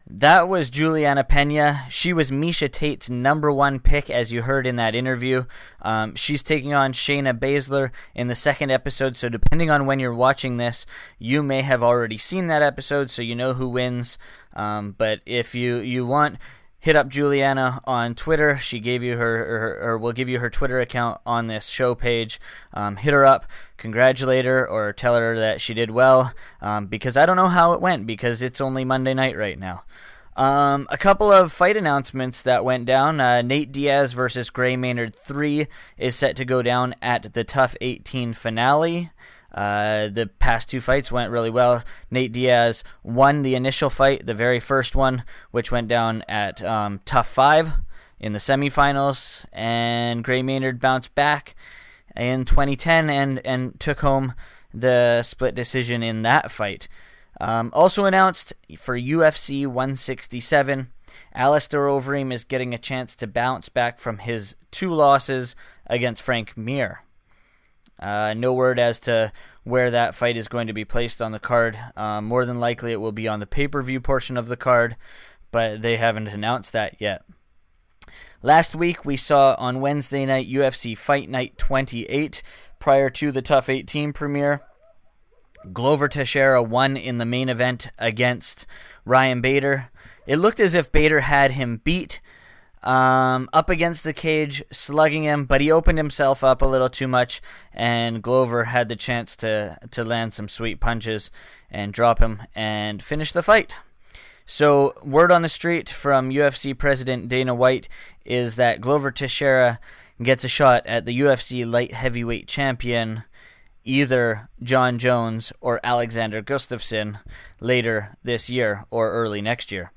That 0.06 0.46
was 0.46 0.68
Juliana 0.68 1.24
Pena. 1.24 1.86
She 1.88 2.12
was 2.12 2.30
Miesha 2.30 2.70
Tate's 2.70 3.08
number 3.08 3.50
one 3.50 3.80
pick, 3.80 4.10
as 4.10 4.30
you 4.30 4.42
heard 4.42 4.66
in 4.66 4.76
that 4.76 4.94
interview. 4.94 5.46
Um, 5.80 6.14
she's 6.14 6.42
taking 6.42 6.74
on 6.74 6.92
Shayna 6.92 7.38
Baszler 7.38 7.92
in 8.14 8.28
the 8.28 8.34
second 8.34 8.72
episode, 8.72 9.16
so 9.16 9.30
depending 9.30 9.70
on 9.70 9.86
when 9.86 10.00
you're 10.00 10.12
watching 10.12 10.58
this, 10.58 10.84
you 11.18 11.42
may 11.42 11.62
have 11.62 11.82
already 11.82 12.18
seen 12.18 12.48
that 12.48 12.60
episode, 12.60 13.10
so 13.10 13.22
you 13.22 13.34
know 13.34 13.54
who 13.54 13.70
wins. 13.70 14.18
Um, 14.52 14.94
but 14.98 15.20
if 15.24 15.54
you, 15.54 15.78
you 15.78 16.04
want, 16.04 16.36
hit 16.84 16.96
up 16.96 17.08
Juliana 17.08 17.80
on 17.84 18.14
Twitter. 18.14 18.58
She 18.58 18.78
gave 18.78 19.02
you 19.02 19.16
her, 19.16 19.36
her 19.38 19.80
or 19.82 19.96
will 19.96 20.12
give 20.12 20.28
you 20.28 20.38
her 20.38 20.50
Twitter 20.50 20.80
account 20.80 21.18
on 21.24 21.46
this 21.46 21.68
show 21.68 21.94
page. 21.94 22.38
Um, 22.74 22.96
hit 22.96 23.14
her 23.14 23.24
up, 23.26 23.46
congratulate 23.78 24.44
her, 24.44 24.68
or 24.68 24.92
tell 24.92 25.16
her 25.16 25.34
that 25.38 25.62
she 25.62 25.72
did 25.72 25.90
well. 25.90 26.34
Um, 26.60 26.84
because 26.84 27.16
I 27.16 27.24
don't 27.24 27.38
know 27.38 27.48
how 27.48 27.72
it 27.72 27.80
went 27.80 28.06
because 28.06 28.42
it's 28.42 28.60
only 28.60 28.84
Monday 28.84 29.14
night 29.14 29.34
right 29.34 29.58
now. 29.58 29.84
Um, 30.36 30.86
a 30.90 30.98
couple 30.98 31.32
of 31.32 31.54
fight 31.54 31.78
announcements 31.78 32.42
that 32.42 32.66
went 32.66 32.84
down. 32.84 33.18
Uh, 33.18 33.40
Nate 33.40 33.72
Diaz 33.72 34.12
versus 34.12 34.50
Gray 34.50 34.76
Maynard 34.76 35.16
3 35.16 35.66
is 35.96 36.14
set 36.14 36.36
to 36.36 36.44
go 36.44 36.60
down 36.60 36.94
at 37.00 37.32
the 37.32 37.44
TUF 37.44 37.76
18 37.80 38.34
finale. 38.34 39.10
Uh, 39.54 40.08
the 40.08 40.28
past 40.40 40.68
two 40.68 40.80
fights 40.80 41.12
went 41.12 41.30
really 41.30 41.50
well. 41.50 41.84
Nate 42.10 42.32
Diaz 42.32 42.82
won 43.04 43.42
the 43.42 43.54
initial 43.54 43.88
fight, 43.88 44.26
the 44.26 44.34
very 44.34 44.58
first 44.58 44.96
one, 44.96 45.22
which 45.52 45.70
went 45.70 45.86
down 45.86 46.22
at 46.28 46.62
um, 46.64 47.00
TUF 47.04 47.28
5 47.28 47.70
in 48.18 48.32
the 48.32 48.40
semifinals, 48.40 49.44
and 49.52 50.24
Gray 50.24 50.42
Maynard 50.42 50.80
bounced 50.80 51.14
back 51.14 51.54
in 52.16 52.44
2010 52.44 53.08
and, 53.08 53.40
and 53.46 53.78
took 53.78 54.00
home 54.00 54.34
the 54.72 55.22
split 55.22 55.54
decision 55.54 56.02
in 56.02 56.22
that 56.22 56.50
fight. 56.50 56.88
Um, 57.40 57.70
also 57.72 58.06
announced 58.06 58.54
for 58.76 58.98
UFC 58.98 59.66
167, 59.66 60.90
Alistair 61.32 61.86
Overeem 61.86 62.32
is 62.32 62.44
getting 62.44 62.74
a 62.74 62.78
chance 62.78 63.14
to 63.16 63.26
bounce 63.28 63.68
back 63.68 64.00
from 64.00 64.18
his 64.18 64.56
two 64.72 64.92
losses 64.92 65.54
against 65.86 66.22
Frank 66.22 66.56
Mir. 66.56 67.03
Uh, 67.98 68.34
no 68.34 68.52
word 68.52 68.78
as 68.78 68.98
to 69.00 69.32
where 69.62 69.90
that 69.90 70.14
fight 70.14 70.36
is 70.36 70.48
going 70.48 70.66
to 70.66 70.72
be 70.72 70.84
placed 70.84 71.22
on 71.22 71.32
the 71.32 71.38
card. 71.38 71.78
Uh, 71.96 72.20
more 72.20 72.44
than 72.44 72.60
likely, 72.60 72.92
it 72.92 73.00
will 73.00 73.12
be 73.12 73.28
on 73.28 73.40
the 73.40 73.46
pay 73.46 73.68
per 73.68 73.82
view 73.82 74.00
portion 74.00 74.36
of 74.36 74.48
the 74.48 74.56
card, 74.56 74.96
but 75.50 75.82
they 75.82 75.96
haven't 75.96 76.28
announced 76.28 76.72
that 76.72 77.00
yet. 77.00 77.24
Last 78.42 78.74
week, 78.74 79.04
we 79.04 79.16
saw 79.16 79.54
on 79.58 79.80
Wednesday 79.80 80.26
night 80.26 80.48
UFC 80.48 80.96
Fight 80.96 81.30
Night 81.30 81.56
28, 81.56 82.42
prior 82.78 83.08
to 83.08 83.32
the 83.32 83.40
TUF 83.40 83.70
18 83.70 84.12
premiere. 84.12 84.60
Glover 85.72 86.08
Teixeira 86.08 86.62
won 86.62 86.96
in 86.98 87.16
the 87.16 87.24
main 87.24 87.48
event 87.48 87.88
against 87.98 88.66
Ryan 89.06 89.40
Bader. 89.40 89.90
It 90.26 90.36
looked 90.36 90.60
as 90.60 90.74
if 90.74 90.92
Bader 90.92 91.20
had 91.20 91.52
him 91.52 91.80
beat 91.82 92.20
um, 92.84 93.48
up 93.52 93.70
against 93.70 94.04
the 94.04 94.12
cage, 94.12 94.62
slugging 94.70 95.24
him, 95.24 95.46
but 95.46 95.60
he 95.60 95.72
opened 95.72 95.98
himself 95.98 96.44
up 96.44 96.60
a 96.62 96.66
little 96.66 96.90
too 96.90 97.08
much, 97.08 97.40
and 97.72 98.22
Glover 98.22 98.64
had 98.64 98.88
the 98.88 98.96
chance 98.96 99.34
to, 99.36 99.78
to 99.90 100.04
land 100.04 100.34
some 100.34 100.48
sweet 100.48 100.80
punches 100.80 101.30
and 101.70 101.92
drop 101.92 102.18
him 102.18 102.42
and 102.54 103.02
finish 103.02 103.32
the 103.32 103.42
fight. 103.42 103.76
So, 104.46 104.92
word 105.02 105.32
on 105.32 105.40
the 105.40 105.48
street 105.48 105.88
from 105.88 106.28
UFC 106.28 106.76
President 106.76 107.30
Dana 107.30 107.54
White 107.54 107.88
is 108.26 108.56
that 108.56 108.82
Glover 108.82 109.10
Teixeira 109.10 109.80
gets 110.22 110.44
a 110.44 110.48
shot 110.48 110.86
at 110.86 111.06
the 111.06 111.18
UFC 111.18 111.68
light 111.68 111.94
heavyweight 111.94 112.46
champion, 112.46 113.24
either 113.84 114.50
Jon 114.62 114.98
Jones 114.98 115.54
or 115.62 115.80
Alexander 115.82 116.42
Gustafsson, 116.42 117.20
later 117.60 118.18
this 118.22 118.50
year 118.50 118.84
or 118.90 119.10
early 119.12 119.40
next 119.40 119.72
year. 119.72 119.92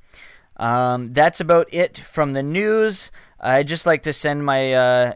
Um, 0.58 1.14
that's 1.14 1.40
about 1.40 1.68
it 1.72 1.98
from 1.98 2.34
the 2.34 2.44
news. 2.44 3.12
I'd 3.40 3.68
just 3.68 3.86
like 3.86 4.02
to 4.04 4.14
send 4.14 4.44
my, 4.46 4.74
uh, 4.74 5.14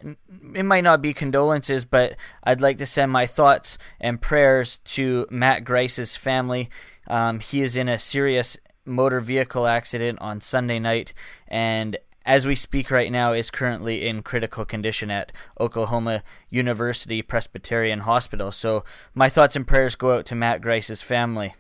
it 0.54 0.64
might 0.64 0.84
not 0.84 1.02
be 1.02 1.14
condolences, 1.14 1.86
but 1.86 2.16
I'd 2.44 2.62
like 2.62 2.78
to 2.78 2.86
send 2.86 3.12
my 3.12 3.26
thoughts 3.26 3.78
and 4.00 4.22
prayers 4.22 4.78
to 4.86 5.26
Matt 5.32 5.64
Grice's 5.64 6.16
family. 6.16 6.70
Um, 7.08 7.40
he 7.40 7.62
is 7.62 7.76
in 7.76 7.90
a 7.90 7.98
serious 7.98 8.58
motor 8.86 9.20
vehicle 9.20 9.66
accident 9.66 10.20
on 10.22 10.42
Sunday 10.42 10.78
night, 10.80 11.14
and 11.48 11.98
as 12.26 12.46
we 12.46 12.56
speak 12.56 12.92
right 12.92 13.12
now, 13.12 13.34
is 13.34 13.50
currently 13.50 14.08
in 14.08 14.22
critical 14.22 14.64
condition 14.64 15.10
at 15.10 15.32
Oklahoma 15.60 16.22
University 16.50 17.24
Presbyterian 17.24 18.02
Hospital. 18.02 18.52
So 18.52 18.84
my 19.16 19.28
thoughts 19.28 19.56
and 19.56 19.68
prayers 19.68 19.96
go 19.96 20.18
out 20.18 20.28
to 20.28 20.36
Matt 20.36 20.62
Grice's 20.62 21.02
family. 21.02 21.56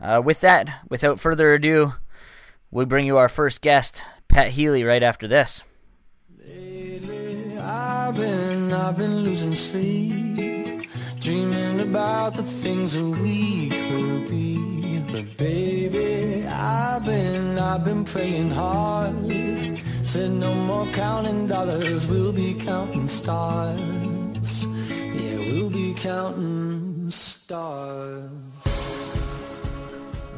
Uh, 0.00 0.20
with 0.22 0.40
that, 0.42 0.82
without 0.90 1.18
further 1.18 1.54
ado, 1.54 1.94
we 2.70 2.84
bring 2.84 3.06
you 3.06 3.16
our 3.16 3.28
first 3.28 3.62
guest, 3.62 4.02
Pat 4.28 4.48
Healy, 4.50 4.84
right 4.84 5.02
after 5.02 5.26
this. 5.26 5.62
Lately, 6.38 7.58
I've 7.58 8.14
been, 8.14 8.72
I've 8.72 8.96
been 8.96 9.20
losing 9.20 9.54
sleep. 9.54 10.88
dreaming 11.20 11.80
about 11.80 12.36
the 12.36 12.42
things 12.42 12.92
that 12.92 13.04
we 13.04 13.70
could 13.70 14.28
be. 14.28 15.00
But 15.12 15.36
baby, 15.36 16.46
I've 16.46 17.04
been, 17.04 17.58
I've 17.58 17.84
been 17.84 18.04
praying 18.04 18.50
hard. 18.50 19.14
Said 20.04 20.30
no 20.30 20.54
more 20.54 20.86
counting 20.92 21.46
dollars, 21.46 22.06
we'll 22.06 22.32
be 22.32 22.54
counting 22.54 23.08
stars. 23.08 24.64
Yeah, 24.64 25.38
we'll 25.52 25.70
be 25.70 25.94
counting 25.94 27.10
stars. 27.10 28.47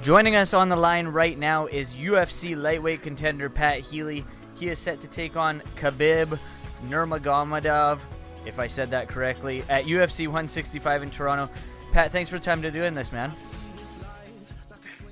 Joining 0.02 0.34
us 0.34 0.54
on 0.54 0.70
the 0.70 0.76
line 0.76 1.08
right 1.08 1.38
now 1.38 1.66
is 1.66 1.94
UFC 1.94 2.56
lightweight 2.56 3.02
contender 3.02 3.50
Pat 3.50 3.80
Healy. 3.80 4.24
He 4.54 4.68
is 4.68 4.78
set 4.78 5.02
to 5.02 5.08
take 5.08 5.36
on 5.36 5.60
Khabib 5.76 6.38
Nurmagomedov, 6.86 7.98
if 8.46 8.58
I 8.58 8.66
said 8.66 8.90
that 8.92 9.08
correctly, 9.08 9.62
at 9.68 9.84
UFC 9.84 10.26
165 10.26 11.02
in 11.02 11.10
Toronto. 11.10 11.52
Pat, 11.92 12.12
thanks 12.12 12.30
for 12.30 12.38
the 12.38 12.44
time 12.44 12.62
to 12.62 12.70
doing 12.70 12.94
this, 12.94 13.12
man. 13.12 13.30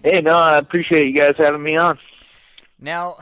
Hey, 0.02 0.22
no, 0.22 0.34
I 0.34 0.56
appreciate 0.56 1.06
you 1.06 1.20
guys 1.20 1.34
having 1.36 1.62
me 1.62 1.76
on. 1.76 1.98
Now, 2.80 3.18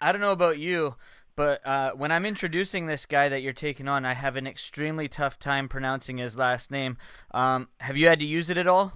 I 0.00 0.12
don't 0.12 0.22
know 0.22 0.32
about 0.32 0.58
you, 0.58 0.94
but 1.36 1.66
uh, 1.66 1.90
when 1.92 2.10
I'm 2.10 2.24
introducing 2.24 2.86
this 2.86 3.04
guy 3.04 3.28
that 3.28 3.42
you're 3.42 3.52
taking 3.52 3.86
on, 3.86 4.06
I 4.06 4.14
have 4.14 4.38
an 4.38 4.46
extremely 4.46 5.08
tough 5.08 5.38
time 5.38 5.68
pronouncing 5.68 6.16
his 6.16 6.38
last 6.38 6.70
name. 6.70 6.96
Um, 7.32 7.68
have 7.80 7.98
you 7.98 8.08
had 8.08 8.20
to 8.20 8.26
use 8.26 8.48
it 8.48 8.56
at 8.56 8.66
all? 8.66 8.94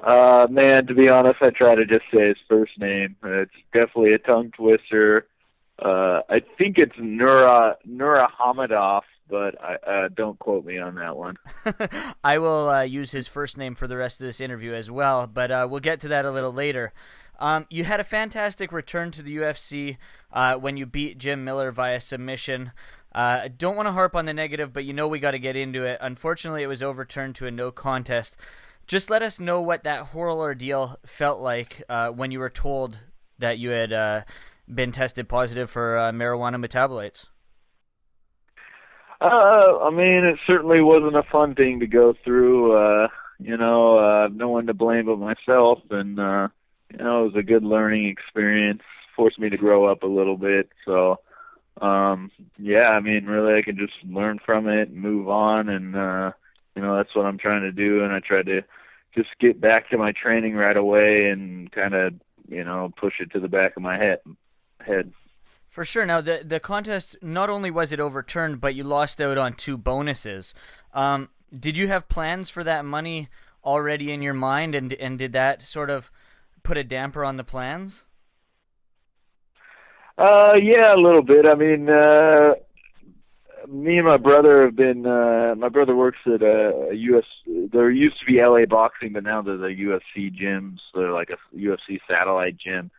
Uh, 0.00 0.46
man, 0.48 0.86
to 0.86 0.94
be 0.94 1.08
honest, 1.08 1.38
I 1.42 1.50
try 1.50 1.74
to 1.74 1.84
just 1.84 2.04
say 2.12 2.28
his 2.28 2.36
first 2.48 2.78
name. 2.78 3.16
It's 3.24 3.50
definitely 3.72 4.12
a 4.12 4.18
tongue 4.18 4.52
twister. 4.56 5.26
Uh, 5.78 6.20
I 6.28 6.40
think 6.56 6.78
it's 6.78 6.96
Nura 6.96 7.74
Nura 7.88 8.28
Hamadov, 8.30 9.02
but 9.28 9.54
I, 9.62 9.74
uh, 9.74 10.08
don't 10.14 10.38
quote 10.38 10.64
me 10.64 10.78
on 10.78 10.96
that 10.96 11.16
one. 11.16 11.36
I 12.24 12.38
will 12.38 12.68
uh, 12.68 12.82
use 12.82 13.12
his 13.12 13.28
first 13.28 13.56
name 13.56 13.74
for 13.74 13.86
the 13.86 13.96
rest 13.96 14.20
of 14.20 14.26
this 14.26 14.40
interview 14.40 14.72
as 14.72 14.90
well, 14.90 15.26
but 15.26 15.50
uh, 15.50 15.66
we'll 15.70 15.80
get 15.80 16.00
to 16.00 16.08
that 16.08 16.24
a 16.24 16.30
little 16.30 16.52
later. 16.52 16.92
Um, 17.40 17.66
you 17.70 17.84
had 17.84 18.00
a 18.00 18.04
fantastic 18.04 18.72
return 18.72 19.12
to 19.12 19.22
the 19.22 19.36
UFC 19.36 19.96
uh, 20.32 20.56
when 20.56 20.76
you 20.76 20.86
beat 20.86 21.18
Jim 21.18 21.44
Miller 21.44 21.70
via 21.70 22.00
submission. 22.00 22.72
Uh, 23.14 23.40
I 23.44 23.48
don't 23.48 23.76
want 23.76 23.86
to 23.86 23.92
harp 23.92 24.16
on 24.16 24.26
the 24.26 24.34
negative, 24.34 24.72
but 24.72 24.84
you 24.84 24.92
know 24.92 25.06
we 25.06 25.20
got 25.20 25.30
to 25.32 25.38
get 25.38 25.56
into 25.56 25.84
it. 25.84 25.98
Unfortunately, 26.00 26.62
it 26.62 26.68
was 26.68 26.82
overturned 26.82 27.36
to 27.36 27.46
a 27.46 27.50
no 27.50 27.70
contest. 27.70 28.36
Just 28.88 29.10
let 29.10 29.20
us 29.20 29.38
know 29.38 29.60
what 29.60 29.84
that 29.84 30.06
whole 30.06 30.38
ordeal 30.38 30.98
felt 31.04 31.40
like 31.40 31.82
uh, 31.90 32.08
when 32.08 32.30
you 32.30 32.38
were 32.38 32.48
told 32.48 32.98
that 33.38 33.58
you 33.58 33.68
had 33.68 33.92
uh, 33.92 34.22
been 34.66 34.92
tested 34.92 35.28
positive 35.28 35.70
for 35.70 35.98
uh, 35.98 36.10
marijuana 36.10 36.56
metabolites. 36.56 37.26
Uh, 39.20 39.84
I 39.84 39.90
mean, 39.90 40.24
it 40.24 40.38
certainly 40.46 40.80
wasn't 40.80 41.16
a 41.16 41.22
fun 41.30 41.54
thing 41.54 41.80
to 41.80 41.86
go 41.86 42.14
through. 42.24 42.72
Uh, 42.72 43.08
you 43.38 43.58
know, 43.58 43.98
uh, 43.98 44.28
no 44.32 44.48
one 44.48 44.66
to 44.68 44.74
blame 44.74 45.04
but 45.04 45.18
myself, 45.18 45.80
and 45.90 46.18
uh, 46.18 46.48
you 46.90 47.04
know, 47.04 47.22
it 47.22 47.32
was 47.32 47.36
a 47.36 47.42
good 47.42 47.64
learning 47.64 48.08
experience. 48.08 48.82
Forced 49.14 49.38
me 49.38 49.50
to 49.50 49.56
grow 49.58 49.84
up 49.84 50.02
a 50.02 50.06
little 50.06 50.36
bit, 50.36 50.70
so 50.86 51.18
um, 51.82 52.30
yeah. 52.56 52.90
I 52.90 53.00
mean, 53.00 53.26
really, 53.26 53.58
I 53.58 53.62
can 53.62 53.76
just 53.76 53.92
learn 54.04 54.38
from 54.46 54.66
it 54.66 54.88
and 54.88 54.96
move 54.96 55.28
on, 55.28 55.68
and 55.68 55.94
uh, 55.94 56.32
you 56.74 56.80
know, 56.82 56.96
that's 56.96 57.14
what 57.14 57.26
I'm 57.26 57.38
trying 57.38 57.62
to 57.62 57.72
do. 57.72 58.04
And 58.04 58.12
I 58.12 58.20
tried 58.20 58.46
to 58.46 58.62
just 59.14 59.30
get 59.40 59.60
back 59.60 59.90
to 59.90 59.98
my 59.98 60.12
training 60.12 60.54
right 60.54 60.76
away 60.76 61.30
and 61.30 61.70
kind 61.72 61.94
of, 61.94 62.14
you 62.48 62.64
know, 62.64 62.92
push 62.96 63.14
it 63.20 63.32
to 63.32 63.40
the 63.40 63.48
back 63.48 63.76
of 63.76 63.82
my 63.82 63.96
head. 63.96 64.18
Head. 64.80 65.12
For 65.68 65.84
sure. 65.84 66.06
Now, 66.06 66.20
the 66.20 66.42
the 66.44 66.60
contest 66.60 67.16
not 67.20 67.50
only 67.50 67.70
was 67.70 67.92
it 67.92 68.00
overturned, 68.00 68.60
but 68.60 68.74
you 68.74 68.84
lost 68.84 69.20
out 69.20 69.36
on 69.36 69.54
two 69.54 69.76
bonuses. 69.76 70.54
Um, 70.94 71.28
did 71.56 71.76
you 71.76 71.88
have 71.88 72.08
plans 72.08 72.48
for 72.48 72.64
that 72.64 72.84
money 72.84 73.28
already 73.64 74.12
in 74.12 74.22
your 74.22 74.34
mind, 74.34 74.74
and 74.74 74.92
and 74.94 75.18
did 75.18 75.32
that 75.32 75.62
sort 75.62 75.90
of 75.90 76.10
put 76.62 76.76
a 76.76 76.84
damper 76.84 77.24
on 77.24 77.36
the 77.36 77.44
plans? 77.44 78.04
Uh, 80.16 80.58
yeah, 80.60 80.94
a 80.94 80.96
little 80.96 81.22
bit. 81.22 81.46
I 81.46 81.54
mean, 81.54 81.88
uh, 81.88 82.54
me 83.70 83.98
and 83.98 84.06
my 84.06 84.16
brother 84.16 84.64
have 84.64 84.76
been. 84.76 85.06
Uh, 85.06 85.54
my 85.56 85.68
brother 85.68 85.94
works 85.94 86.18
at 86.26 86.42
a, 86.42 86.88
a 86.90 86.94
US. 86.94 87.24
There 87.46 87.90
used 87.90 88.18
to 88.20 88.26
be 88.26 88.42
LA 88.42 88.64
Boxing, 88.66 89.12
but 89.12 89.24
now 89.24 89.42
they're 89.42 89.56
the 89.56 89.66
UFC 89.68 90.34
gyms. 90.34 90.78
They're 90.94 91.12
like 91.12 91.30
a 91.30 91.56
UFC 91.56 92.00
satellite 92.08 92.56
gym 92.56 92.90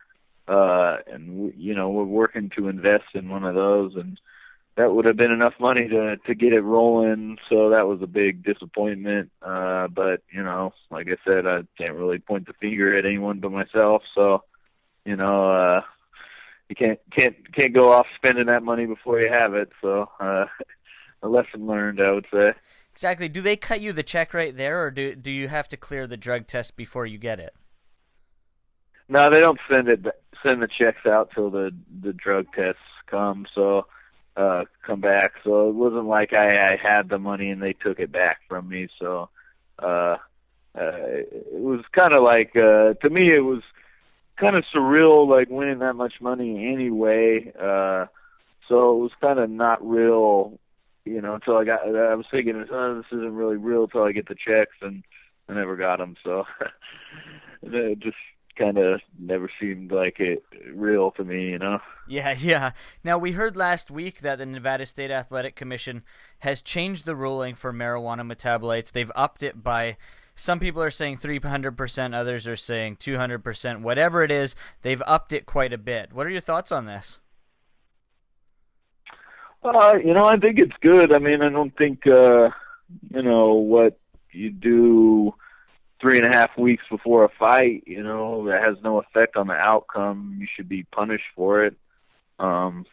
uh, 0.50 0.96
and 1.06 1.38
we, 1.38 1.54
you 1.56 1.74
know 1.74 1.90
we're 1.90 2.04
working 2.04 2.50
to 2.56 2.68
invest 2.68 3.04
in 3.14 3.28
one 3.28 3.44
of 3.44 3.54
those, 3.54 3.94
and 3.94 4.20
that 4.76 4.92
would 4.92 5.04
have 5.04 5.16
been 5.16 5.30
enough 5.30 5.54
money 5.60 5.86
to 5.88 6.16
to 6.26 6.34
get 6.34 6.52
it 6.52 6.60
rolling. 6.60 7.38
So 7.48 7.70
that 7.70 7.86
was 7.86 8.02
a 8.02 8.08
big 8.08 8.42
disappointment. 8.42 9.30
Uh, 9.40 9.86
but 9.86 10.22
you 10.32 10.42
know, 10.42 10.74
like 10.90 11.06
I 11.06 11.16
said, 11.24 11.46
I 11.46 11.60
can't 11.78 11.94
really 11.94 12.18
point 12.18 12.46
the 12.46 12.52
finger 12.54 12.98
at 12.98 13.06
anyone 13.06 13.38
but 13.38 13.52
myself. 13.52 14.02
So 14.14 14.42
you 15.04 15.14
know, 15.14 15.50
uh, 15.50 15.82
you 16.70 16.76
can't 16.76 17.00
can't 17.10 17.52
can't 17.52 17.74
go 17.74 17.92
off 17.92 18.06
spending 18.14 18.46
that 18.46 18.62
money 18.62 18.86
before 18.86 19.20
you 19.20 19.28
have 19.30 19.54
it. 19.54 19.70
So 19.82 20.08
uh, 20.20 20.46
a 21.22 21.28
lesson 21.28 21.66
learned, 21.66 22.00
I 22.00 22.12
would 22.12 22.26
say. 22.32 22.52
Exactly. 22.92 23.28
Do 23.28 23.42
they 23.42 23.56
cut 23.56 23.80
you 23.80 23.92
the 23.92 24.02
check 24.02 24.32
right 24.32 24.56
there, 24.56 24.82
or 24.84 24.90
do 24.90 25.14
do 25.14 25.32
you 25.32 25.48
have 25.48 25.68
to 25.68 25.76
clear 25.76 26.06
the 26.06 26.16
drug 26.16 26.46
test 26.46 26.76
before 26.76 27.06
you 27.06 27.18
get 27.18 27.40
it? 27.40 27.54
No, 29.08 29.28
they 29.28 29.40
don't 29.40 29.58
send 29.68 29.88
it 29.88 30.06
send 30.42 30.62
the 30.62 30.68
checks 30.68 31.04
out 31.06 31.30
till 31.34 31.50
the 31.50 31.74
the 32.02 32.12
drug 32.12 32.46
tests 32.54 32.80
come. 33.06 33.46
So 33.52 33.86
uh 34.36 34.64
come 34.86 35.00
back. 35.00 35.32
So 35.42 35.68
it 35.68 35.74
wasn't 35.74 36.06
like 36.06 36.32
I, 36.32 36.74
I 36.74 36.76
had 36.80 37.08
the 37.08 37.18
money 37.18 37.50
and 37.50 37.60
they 37.60 37.72
took 37.72 37.98
it 37.98 38.12
back 38.12 38.38
from 38.48 38.68
me. 38.68 38.88
So 39.00 39.28
uh, 39.80 40.16
uh 40.78 40.92
it 40.92 41.52
was 41.52 41.84
kind 41.90 42.12
of 42.12 42.22
like 42.22 42.54
uh 42.54 42.94
to 43.02 43.10
me 43.10 43.34
it 43.34 43.44
was 43.44 43.62
kind 44.38 44.56
of 44.56 44.64
surreal 44.74 45.28
like 45.28 45.48
winning 45.50 45.80
that 45.80 45.94
much 45.94 46.14
money 46.20 46.72
anyway. 46.72 47.52
Uh 47.58 48.06
so 48.68 48.96
it 48.96 49.02
was 49.02 49.10
kind 49.20 49.38
of 49.38 49.50
not 49.50 49.86
real, 49.86 50.58
you 51.04 51.20
know, 51.20 51.34
until 51.34 51.56
I 51.56 51.64
got 51.64 51.82
I 51.82 52.14
was 52.14 52.26
thinking 52.30 52.64
oh, 52.70 52.94
this 52.96 53.06
isn't 53.18 53.34
really 53.34 53.56
real 53.56 53.84
until 53.84 54.04
I 54.04 54.12
get 54.12 54.28
the 54.28 54.34
checks 54.34 54.76
and 54.80 55.02
I 55.48 55.54
never 55.54 55.76
got 55.76 55.98
them. 55.98 56.16
So 56.24 56.44
it 57.62 57.98
just 57.98 58.16
kind 58.60 58.78
of 58.78 59.00
never 59.18 59.50
seemed 59.58 59.90
like 59.90 60.20
it 60.20 60.44
real 60.72 61.10
to 61.12 61.24
me, 61.24 61.50
you 61.50 61.58
know. 61.58 61.78
Yeah, 62.08 62.32
yeah. 62.38 62.72
Now 63.02 63.18
we 63.18 63.32
heard 63.32 63.56
last 63.56 63.90
week 63.90 64.20
that 64.20 64.38
the 64.38 64.46
Nevada 64.46 64.86
State 64.86 65.10
Athletic 65.10 65.56
Commission 65.56 66.02
has 66.40 66.62
changed 66.62 67.06
the 67.06 67.16
ruling 67.16 67.54
for 67.54 67.72
marijuana 67.72 68.20
metabolites. 68.20 68.92
They've 68.92 69.10
upped 69.14 69.42
it 69.42 69.62
by 69.62 69.96
some 70.40 70.58
people 70.58 70.82
are 70.82 70.90
saying 70.90 71.18
300%, 71.18 72.14
others 72.14 72.48
are 72.48 72.56
saying 72.56 72.96
200%. 72.96 73.82
Whatever 73.82 74.24
it 74.24 74.30
is, 74.30 74.56
they've 74.80 75.02
upped 75.06 75.34
it 75.34 75.44
quite 75.44 75.72
a 75.72 75.78
bit. 75.78 76.14
What 76.14 76.26
are 76.26 76.30
your 76.30 76.40
thoughts 76.40 76.72
on 76.72 76.86
this? 76.86 77.20
Uh, 79.62 79.98
you 80.02 80.14
know, 80.14 80.24
I 80.24 80.38
think 80.38 80.58
it's 80.58 80.76
good. 80.80 81.14
I 81.14 81.18
mean, 81.18 81.42
I 81.42 81.50
don't 81.50 81.76
think 81.76 82.06
uh, 82.06 82.48
you 83.14 83.22
know 83.22 83.52
what 83.52 83.98
you 84.32 84.50
do 84.50 85.34
three 86.00 86.18
and 86.18 86.26
a 86.26 86.32
half 86.34 86.56
weeks 86.56 86.84
before 86.88 87.24
a 87.24 87.28
fight, 87.28 87.84
you 87.86 88.02
know, 88.02 88.46
that 88.46 88.62
has 88.62 88.76
no 88.82 88.98
effect 88.98 89.36
on 89.36 89.48
the 89.48 89.54
outcome. 89.54 90.38
You 90.40 90.46
should 90.56 90.70
be 90.70 90.84
punished 90.84 91.26
for 91.36 91.62
it. 91.62 91.76
Um, 92.38 92.86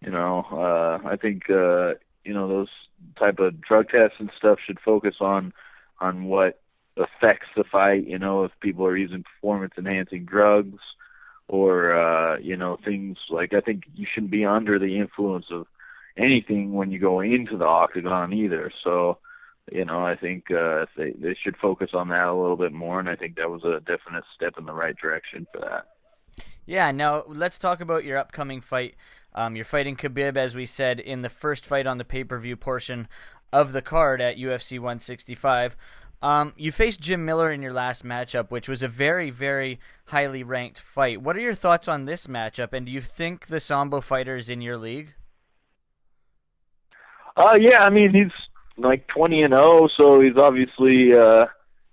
you 0.00 0.10
know, 0.10 0.46
uh, 0.50 1.06
I 1.06 1.16
think 1.16 1.50
uh, 1.50 1.94
you 2.24 2.32
know 2.32 2.48
those 2.48 2.70
type 3.18 3.38
of 3.38 3.60
drug 3.60 3.90
tests 3.90 4.16
and 4.18 4.30
stuff 4.38 4.58
should 4.64 4.80
focus 4.80 5.16
on 5.20 5.52
on 6.00 6.24
what 6.24 6.58
affects 6.96 7.48
the 7.56 7.64
fight. 7.64 8.06
You 8.06 8.18
know, 8.18 8.44
if 8.44 8.52
people 8.60 8.86
are 8.86 8.96
using 8.96 9.24
performance 9.24 9.74
enhancing 9.78 10.24
drugs 10.24 10.80
or 11.48 11.94
uh, 11.94 12.38
you 12.38 12.56
know 12.56 12.78
things 12.84 13.18
like 13.28 13.52
I 13.52 13.60
think 13.60 13.84
you 13.94 14.06
shouldn't 14.12 14.32
be 14.32 14.44
under 14.44 14.78
the 14.78 14.98
influence 14.98 15.46
of 15.50 15.66
anything 16.16 16.72
when 16.72 16.90
you 16.90 16.98
go 16.98 17.20
into 17.20 17.56
the 17.56 17.66
octagon 17.66 18.32
either. 18.32 18.72
So 18.84 19.18
you 19.70 19.84
know, 19.84 20.04
I 20.04 20.16
think 20.16 20.50
uh, 20.50 20.86
they 20.96 21.12
they 21.12 21.36
should 21.42 21.56
focus 21.56 21.90
on 21.94 22.08
that 22.08 22.26
a 22.26 22.34
little 22.34 22.56
bit 22.56 22.72
more, 22.72 22.98
and 22.98 23.08
I 23.08 23.16
think 23.16 23.36
that 23.36 23.50
was 23.50 23.64
a 23.64 23.80
definite 23.80 24.24
step 24.34 24.54
in 24.58 24.66
the 24.66 24.72
right 24.72 24.96
direction 24.96 25.46
for 25.52 25.60
that. 25.60 25.86
Yeah. 26.66 26.90
Now 26.92 27.24
let's 27.26 27.58
talk 27.58 27.80
about 27.80 28.04
your 28.04 28.18
upcoming 28.18 28.60
fight. 28.60 28.94
Um, 29.34 29.54
you're 29.54 29.64
fighting 29.64 29.96
Khabib, 29.96 30.36
as 30.36 30.56
we 30.56 30.66
said, 30.66 30.98
in 30.98 31.22
the 31.22 31.28
first 31.28 31.64
fight 31.64 31.86
on 31.86 31.98
the 31.98 32.04
pay-per-view 32.04 32.56
portion 32.56 33.06
of 33.52 33.72
the 33.72 33.82
card 33.82 34.20
at 34.20 34.36
UFC 34.36 34.78
165. 34.78 35.76
Um, 36.22 36.52
you 36.56 36.70
faced 36.70 37.00
Jim 37.00 37.24
Miller 37.24 37.50
in 37.50 37.62
your 37.62 37.72
last 37.72 38.04
matchup, 38.04 38.50
which 38.50 38.68
was 38.68 38.82
a 38.82 38.88
very, 38.88 39.30
very 39.30 39.80
highly 40.06 40.42
ranked 40.42 40.78
fight. 40.78 41.22
What 41.22 41.36
are 41.36 41.40
your 41.40 41.54
thoughts 41.54 41.88
on 41.88 42.04
this 42.04 42.26
matchup, 42.26 42.74
and 42.74 42.84
do 42.84 42.92
you 42.92 43.00
think 43.00 43.46
the 43.46 43.60
Sambo 43.60 44.02
fighter 44.02 44.36
is 44.36 44.50
in 44.50 44.60
your 44.60 44.76
league? 44.76 45.14
Uh, 47.36 47.56
yeah, 47.58 47.84
I 47.84 47.90
mean 47.90 48.12
he's 48.12 48.32
like 48.76 49.06
20 49.08 49.42
and 49.42 49.54
0, 49.54 49.88
so 49.96 50.20
he's 50.20 50.36
obviously 50.36 51.14
uh, 51.14 51.46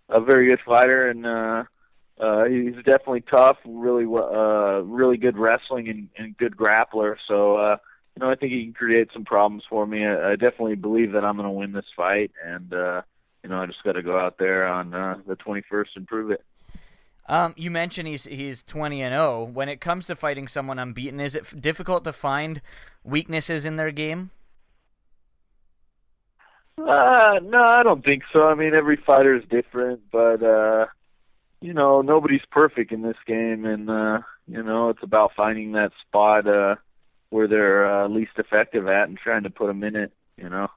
a 0.10 0.19
very 0.19 0.48
good 0.48 0.60
fighter, 0.65 1.10
and 1.10 1.25
uh, 1.25 1.63
uh, 2.19 2.46
he's 2.46 2.75
definitely 2.77 3.22
tough. 3.22 3.57
Really, 3.65 4.03
uh, 4.03 4.81
really 4.81 5.17
good 5.17 5.38
wrestling 5.38 5.88
and, 5.88 6.10
and 6.17 6.38
good 6.38 6.57
grappler. 6.57 7.15
So, 7.29 7.55
uh, 7.55 7.77
you 8.15 8.22
know, 8.22 8.31
I 8.31 8.36
think 8.36 8.51
he 8.51 8.63
can 8.63 8.74
create 8.74 9.10
some 9.13 9.24
problems 9.24 9.63
for 9.69 9.86
me. 9.86 10.05
I, 10.05 10.31
I 10.31 10.36
definitely 10.36 10.75
believe 10.75 11.13
that 11.13 11.24
I'm 11.24 11.38
going 11.38 11.48
to 11.48 11.51
win 11.51 11.72
this 11.72 11.86
fight, 11.96 12.31
and 12.43 12.74
uh, 12.74 13.01
you 13.44 13.50
know, 13.50 13.62
I 13.62 13.65
just 13.65 13.84
got 13.84 13.94
to 13.94 14.03
go 14.03 14.17
out 14.17 14.38
there 14.38 14.67
on 14.67 14.94
uh, 14.94 15.15
the 15.25 15.36
21st 15.36 15.88
and 15.96 16.08
prove 16.08 16.32
it. 16.32 16.44
Um, 17.29 17.53
you 17.58 17.70
mentioned 17.70 18.08
he's 18.08 18.24
he's 18.24 18.63
20 18.63 19.01
and 19.01 19.13
0. 19.13 19.44
When 19.44 19.67
it 19.67 19.82
comes 19.82 20.08
to 20.08 20.15
fighting 20.15 20.48
someone 20.48 20.79
unbeaten, 20.79 21.20
is 21.20 21.36
it 21.36 21.44
f- 21.44 21.56
difficult 21.60 22.06
to 22.06 22.13
find 22.13 22.62
weaknesses 23.03 23.65
in 23.65 23.75
their 23.75 23.91
game? 23.91 24.32
Uh, 26.77 27.39
no, 27.44 27.62
I 27.62 27.84
don't 27.84 28.06
think 28.06 28.24
so. 28.32 28.44
I 28.44 28.56
mean, 28.56 28.74
every 28.74 28.96
fighter 28.96 29.36
is 29.36 29.44
different, 29.50 30.01
but 30.10 30.41
uh, 30.41 30.86
you 31.60 31.74
know, 31.74 32.01
nobody's 32.01 32.46
perfect 32.50 32.94
in 32.94 33.01
this 33.01 33.17
game, 33.25 33.65
and 33.65 33.89
uh, 33.89 34.20
you 34.48 34.63
know, 34.63 34.89
it's 34.89 35.03
about 35.03 35.34
finding 35.36 35.74
that 35.74 35.91
spot 36.08 36.48
uh, 36.48 36.75
where 37.29 37.48
they're 37.48 38.03
uh, 38.03 38.08
least 38.08 38.38
effective 38.38 38.88
at 38.88 39.10
and 39.10 39.17
trying 39.17 39.44
to 39.44 39.50
put 39.50 39.67
them 39.67 39.84
in 39.84 39.98
it. 39.98 40.13
You 40.38 40.50
know. 40.50 40.70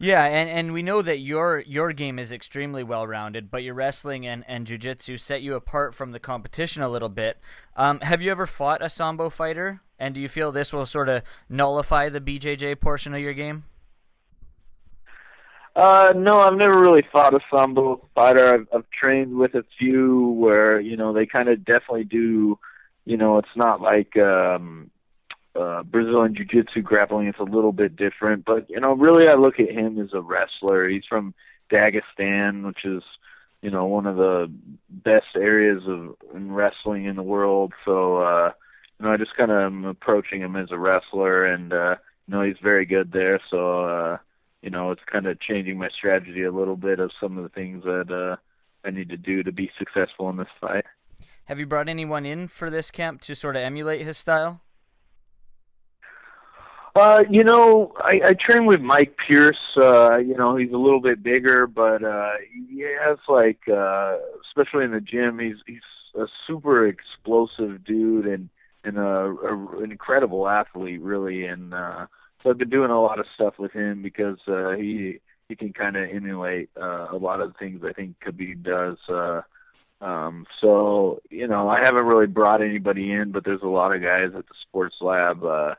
Yeah, 0.00 0.24
and, 0.24 0.48
and 0.48 0.72
we 0.72 0.82
know 0.82 1.02
that 1.02 1.18
your 1.18 1.58
your 1.66 1.92
game 1.92 2.20
is 2.20 2.30
extremely 2.30 2.84
well 2.84 3.06
rounded, 3.06 3.50
but 3.50 3.64
your 3.64 3.74
wrestling 3.74 4.24
and, 4.26 4.44
and 4.46 4.64
jiu-jitsu 4.64 5.16
set 5.16 5.42
you 5.42 5.54
apart 5.54 5.92
from 5.92 6.12
the 6.12 6.20
competition 6.20 6.82
a 6.82 6.88
little 6.88 7.08
bit. 7.08 7.38
Um, 7.74 8.00
have 8.00 8.22
you 8.22 8.30
ever 8.30 8.46
fought 8.46 8.84
a 8.84 8.88
sambo 8.88 9.28
fighter? 9.28 9.80
And 9.98 10.14
do 10.14 10.20
you 10.20 10.28
feel 10.28 10.52
this 10.52 10.72
will 10.72 10.86
sort 10.86 11.08
of 11.08 11.22
nullify 11.48 12.08
the 12.08 12.20
BJJ 12.20 12.80
portion 12.80 13.12
of 13.12 13.20
your 13.20 13.34
game? 13.34 13.64
Uh, 15.74 16.12
no, 16.14 16.40
I've 16.40 16.56
never 16.56 16.78
really 16.80 17.04
fought 17.12 17.34
a 17.34 17.40
sambo 17.50 18.00
fighter. 18.14 18.54
I've, 18.54 18.68
I've 18.72 18.90
trained 18.90 19.36
with 19.36 19.54
a 19.54 19.64
few 19.78 20.30
where 20.38 20.80
you 20.80 20.96
know 20.96 21.12
they 21.12 21.26
kind 21.26 21.48
of 21.48 21.64
definitely 21.64 22.04
do. 22.04 22.58
You 23.04 23.16
know, 23.16 23.38
it's 23.38 23.56
not 23.56 23.80
like 23.80 24.16
um, 24.16 24.90
uh, 25.58 25.82
Brazilian 25.82 26.34
Jiu-Jitsu 26.34 26.82
grappling. 26.82 27.26
It's 27.26 27.38
a 27.38 27.42
little 27.42 27.72
bit 27.72 27.96
different, 27.96 28.44
but 28.44 28.68
you 28.70 28.80
know, 28.80 28.92
really, 28.94 29.28
I 29.28 29.34
look 29.34 29.58
at 29.58 29.70
him 29.70 30.00
as 30.00 30.10
a 30.12 30.20
wrestler. 30.20 30.88
He's 30.88 31.04
from 31.08 31.34
Dagestan, 31.70 32.66
which 32.66 32.84
is 32.84 33.02
you 33.62 33.70
know 33.70 33.86
one 33.86 34.06
of 34.06 34.16
the 34.16 34.50
best 34.88 35.36
areas 35.36 35.82
of 35.86 36.16
in 36.34 36.52
wrestling 36.52 37.06
in 37.06 37.16
the 37.16 37.22
world. 37.22 37.72
So 37.84 38.18
uh, 38.18 38.52
you 38.98 39.06
know, 39.06 39.12
I 39.12 39.16
just 39.16 39.36
kind 39.36 39.50
of 39.50 39.58
am 39.58 39.84
approaching 39.84 40.40
him 40.40 40.56
as 40.56 40.70
a 40.70 40.78
wrestler, 40.78 41.44
and 41.44 41.72
uh, 41.72 41.96
you 42.26 42.34
know, 42.34 42.42
he's 42.42 42.58
very 42.62 42.86
good 42.86 43.12
there. 43.12 43.40
So. 43.50 43.84
uh 43.84 44.18
you 44.62 44.70
know, 44.70 44.90
it's 44.90 45.02
kind 45.10 45.26
of 45.26 45.40
changing 45.40 45.78
my 45.78 45.88
strategy 45.88 46.42
a 46.42 46.50
little 46.50 46.76
bit 46.76 46.98
of 46.98 47.12
some 47.20 47.38
of 47.38 47.44
the 47.44 47.48
things 47.48 47.84
that 47.84 48.10
uh, 48.10 48.36
I 48.84 48.90
need 48.90 49.08
to 49.10 49.16
do 49.16 49.42
to 49.42 49.52
be 49.52 49.70
successful 49.78 50.28
in 50.30 50.36
this 50.36 50.48
fight. 50.60 50.84
Have 51.44 51.60
you 51.60 51.66
brought 51.66 51.88
anyone 51.88 52.26
in 52.26 52.48
for 52.48 52.70
this 52.70 52.90
camp 52.90 53.20
to 53.22 53.34
sort 53.34 53.56
of 53.56 53.62
emulate 53.62 54.04
his 54.04 54.18
style? 54.18 54.60
Uh, 56.98 57.22
you 57.30 57.44
know, 57.44 57.92
I, 57.98 58.20
I 58.26 58.32
train 58.34 58.66
with 58.66 58.80
Mike 58.80 59.16
Pierce. 59.24 59.56
Uh, 59.76 60.16
you 60.16 60.34
know, 60.34 60.56
he's 60.56 60.72
a 60.72 60.76
little 60.76 61.00
bit 61.00 61.22
bigger, 61.22 61.68
but 61.68 62.02
uh, 62.02 62.32
he 62.68 62.80
has 62.80 63.18
like, 63.28 63.60
uh, 63.68 64.16
especially 64.48 64.84
in 64.84 64.90
the 64.90 65.00
gym, 65.00 65.38
he's 65.38 65.58
he's 65.64 65.80
a 66.16 66.26
super 66.44 66.88
explosive 66.88 67.84
dude 67.84 68.26
and 68.26 68.48
and 68.82 68.98
a, 68.98 69.00
a 69.00 69.78
an 69.78 69.92
incredible 69.92 70.48
athlete, 70.48 71.00
really. 71.00 71.44
And 71.44 71.72
uh, 71.72 72.06
so 72.42 72.50
I've 72.50 72.58
been 72.58 72.68
doing 72.68 72.90
a 72.90 73.00
lot 73.00 73.20
of 73.20 73.26
stuff 73.32 73.60
with 73.60 73.70
him 73.70 74.02
because 74.02 74.38
uh, 74.48 74.70
he 74.72 75.20
he 75.48 75.54
can 75.54 75.72
kind 75.72 75.96
of 75.96 76.10
emulate 76.10 76.68
uh, 76.76 77.06
a 77.12 77.16
lot 77.16 77.40
of 77.40 77.52
the 77.52 77.58
things 77.60 77.80
I 77.84 77.92
think 77.92 78.16
Khabib 78.26 78.64
does. 78.64 78.98
Uh, 79.08 79.42
um, 80.04 80.46
so 80.60 81.20
you 81.30 81.46
know, 81.46 81.68
I 81.68 81.78
haven't 81.78 82.06
really 82.06 82.26
brought 82.26 82.60
anybody 82.60 83.12
in, 83.12 83.30
but 83.30 83.44
there's 83.44 83.62
a 83.62 83.68
lot 83.68 83.94
of 83.94 84.02
guys 84.02 84.30
at 84.36 84.48
the 84.48 84.54
sports 84.62 84.96
lab 85.00 85.44
uh, 85.44 85.76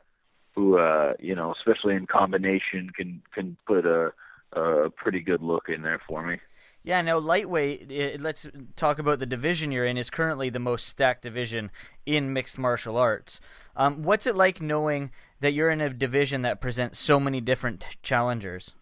who, 0.54 0.78
uh, 0.78 1.14
you 1.18 1.34
know, 1.34 1.54
especially 1.58 1.94
in 1.94 2.06
combination, 2.06 2.90
can 2.96 3.22
can 3.32 3.56
put 3.66 3.86
a 3.86 4.12
a 4.52 4.90
pretty 4.90 5.20
good 5.20 5.42
look 5.42 5.68
in 5.68 5.82
there 5.82 6.00
for 6.08 6.26
me. 6.26 6.38
Yeah, 6.82 7.02
now 7.02 7.18
lightweight. 7.18 7.90
It, 7.90 8.20
let's 8.20 8.48
talk 8.74 8.98
about 8.98 9.18
the 9.18 9.26
division 9.26 9.70
you're 9.70 9.84
in. 9.84 9.98
Is 9.98 10.10
currently 10.10 10.50
the 10.50 10.58
most 10.58 10.88
stacked 10.88 11.22
division 11.22 11.70
in 12.06 12.32
mixed 12.32 12.58
martial 12.58 12.96
arts. 12.96 13.40
Um, 13.76 14.02
what's 14.02 14.26
it 14.26 14.34
like 14.34 14.60
knowing 14.60 15.10
that 15.40 15.52
you're 15.52 15.70
in 15.70 15.80
a 15.80 15.90
division 15.90 16.42
that 16.42 16.60
presents 16.60 16.98
so 16.98 17.20
many 17.20 17.40
different 17.40 17.86
challengers? 18.02 18.74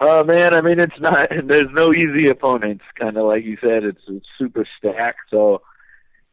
Oh 0.00 0.24
man, 0.24 0.54
I 0.54 0.60
mean 0.60 0.80
it's 0.80 0.98
not. 1.00 1.28
There's 1.44 1.70
no 1.72 1.92
easy 1.92 2.28
opponents. 2.28 2.84
Kind 2.98 3.16
of 3.16 3.26
like 3.26 3.44
you 3.44 3.56
said, 3.60 3.84
it's, 3.84 4.02
it's 4.08 4.26
super 4.38 4.66
stacked. 4.78 5.30
So, 5.30 5.62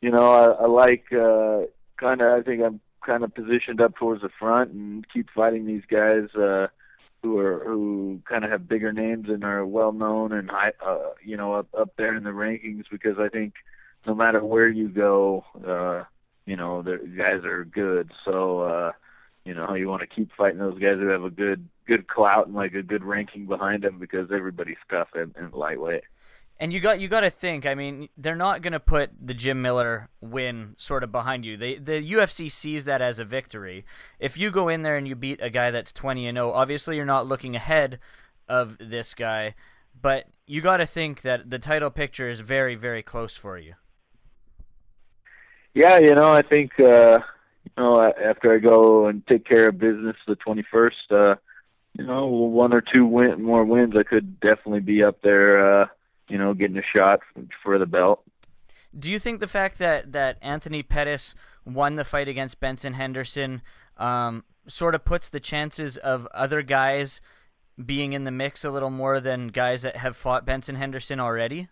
you 0.02 0.12
know, 0.12 0.32
I, 0.32 0.64
I 0.64 0.68
like 0.68 1.06
uh, 1.12 1.66
kind 1.98 2.22
of. 2.22 2.40
I 2.40 2.42
think 2.42 2.64
I'm 2.64 2.80
kind 3.06 3.24
of 3.24 3.34
positioned 3.34 3.82
up 3.82 3.96
towards 3.96 4.22
the 4.22 4.30
front 4.40 4.72
and 4.72 5.06
keep 5.12 5.30
fighting 5.36 5.66
these 5.66 5.84
guys. 5.90 6.34
Uh, 6.36 6.68
who 7.22 7.38
are 7.38 7.64
who 7.66 8.22
kind 8.28 8.46
of 8.46 8.52
have 8.52 8.70
bigger 8.70 8.94
names 8.94 9.28
and 9.28 9.44
are 9.44 9.66
well 9.66 9.92
known 9.92 10.32
and 10.32 10.50
high, 10.50 10.72
uh, 10.86 11.10
you 11.24 11.36
know, 11.36 11.54
up 11.54 11.68
up 11.78 11.90
there 11.98 12.16
in 12.16 12.24
the 12.24 12.30
rankings 12.30 12.86
because 12.90 13.18
I 13.20 13.28
think 13.30 13.56
no 14.08 14.16
matter 14.16 14.44
where 14.44 14.70
you 14.70 14.88
go, 14.90 15.44
uh, 15.68 16.06
you 16.46 16.56
know, 16.56 16.82
the 16.82 16.98
guys 17.18 17.44
are 17.44 17.66
good. 17.66 18.12
So, 18.26 18.62
uh, 18.62 18.92
you 19.46 19.54
know, 19.54 19.74
you 19.76 19.88
want 19.88 20.02
to 20.02 20.08
keep 20.08 20.32
fighting 20.38 20.60
those 20.60 20.80
guys 20.80 20.98
who 20.98 21.08
have 21.08 21.24
a 21.24 21.30
good 21.30 21.68
good 21.88 22.08
clout 22.08 22.48
and 22.48 22.56
like 22.56 22.74
a 22.74 22.84
good 22.84 23.04
ranking 23.04 23.46
behind 23.46 23.84
them 23.84 24.00
because 24.00 24.30
everybody's 24.32 24.78
tough 24.90 25.10
in, 25.16 25.34
in 25.38 25.52
lightweight. 25.52 26.04
And 26.62 26.74
you 26.74 26.82
got 26.82 27.00
you 27.00 27.08
got 27.08 27.22
to 27.22 27.30
think. 27.30 27.66
I 27.66 27.74
mean, 27.74 28.10
they're 28.18 28.36
not 28.36 28.62
going 28.62 28.74
to 28.74 28.82
put 28.82 29.12
the 29.22 29.34
Jim 29.34 29.62
Miller 29.62 30.10
win 30.20 30.76
sort 30.78 31.04
of 31.06 31.12
behind 31.12 31.46
you. 31.46 31.56
They 31.56 31.76
the 31.76 32.02
UFC 32.12 32.52
sees 32.52 32.84
that 32.86 33.02
as 33.02 33.18
a 33.18 33.26
victory. 33.26 33.86
If 34.20 34.38
you 34.38 34.52
go 34.52 34.68
in 34.68 34.82
there 34.82 34.98
and 34.98 35.08
you 35.08 35.16
beat 35.16 35.40
a 35.42 35.50
guy 35.50 35.72
that's 35.72 35.94
twenty 35.94 36.28
and 36.28 36.36
zero, 36.36 36.52
obviously 36.52 36.98
you're 36.98 37.06
not 37.06 37.28
looking 37.28 37.56
ahead 37.56 38.00
of 38.50 38.78
this 38.78 39.14
guy, 39.14 39.56
but 40.02 40.26
you 40.48 40.60
got 40.60 40.78
to 40.78 40.86
think 40.86 41.22
that 41.22 41.50
the 41.50 41.60
title 41.60 41.90
picture 41.90 42.30
is 42.30 42.42
very 42.42 42.76
very 42.76 43.04
close 43.04 43.38
for 43.38 43.58
you. 43.58 43.76
Yeah, 45.74 46.00
you 46.00 46.14
know, 46.14 46.34
I 46.34 46.42
think 46.42 46.72
uh, 46.78 47.20
you 47.64 47.72
know 47.78 48.02
after 48.02 48.54
I 48.54 48.58
go 48.58 49.06
and 49.08 49.26
take 49.28 49.46
care 49.46 49.70
of 49.70 49.78
business 49.78 50.18
the 50.28 50.36
twenty 50.36 50.66
first, 50.70 51.10
uh, 51.10 51.36
you 51.94 52.06
know, 52.06 52.28
one 52.28 52.74
or 52.74 52.82
two 52.82 53.06
win 53.06 53.42
more 53.42 53.64
wins, 53.64 53.94
I 53.98 54.04
could 54.04 54.42
definitely 54.42 54.82
be 54.82 55.04
up 55.04 55.22
there. 55.22 55.84
Uh, 55.84 55.88
you 56.30 56.38
know, 56.38 56.54
getting 56.54 56.78
a 56.78 56.84
shot 56.96 57.20
for 57.64 57.78
the 57.78 57.86
belt. 57.86 58.24
Do 58.98 59.12
you 59.12 59.20
think 59.20 59.40
the 59.40 59.48
fact 59.48 59.78
that 59.80 60.14
that 60.14 60.38
Anthony 60.42 60.82
Pettis 60.82 61.36
won 61.66 61.96
the 61.96 62.04
fight 62.04 62.28
against 62.28 62.60
Benson 62.60 62.94
Henderson 62.94 63.62
um, 63.98 64.44
sort 64.68 64.96
of 64.96 65.06
puts 65.06 65.30
the 65.30 65.40
chances 65.40 65.98
of 65.98 66.28
other 66.34 66.62
guys 66.62 67.22
being 67.84 68.14
in 68.14 68.24
the 68.24 68.32
mix 68.32 68.64
a 68.66 68.72
little 68.72 68.90
more 68.90 69.20
than 69.20 69.48
guys 69.48 69.84
that 69.84 69.98
have 69.98 70.18
fought 70.18 70.46
Benson 70.46 70.76
Henderson 70.76 71.20
already? 71.20 71.70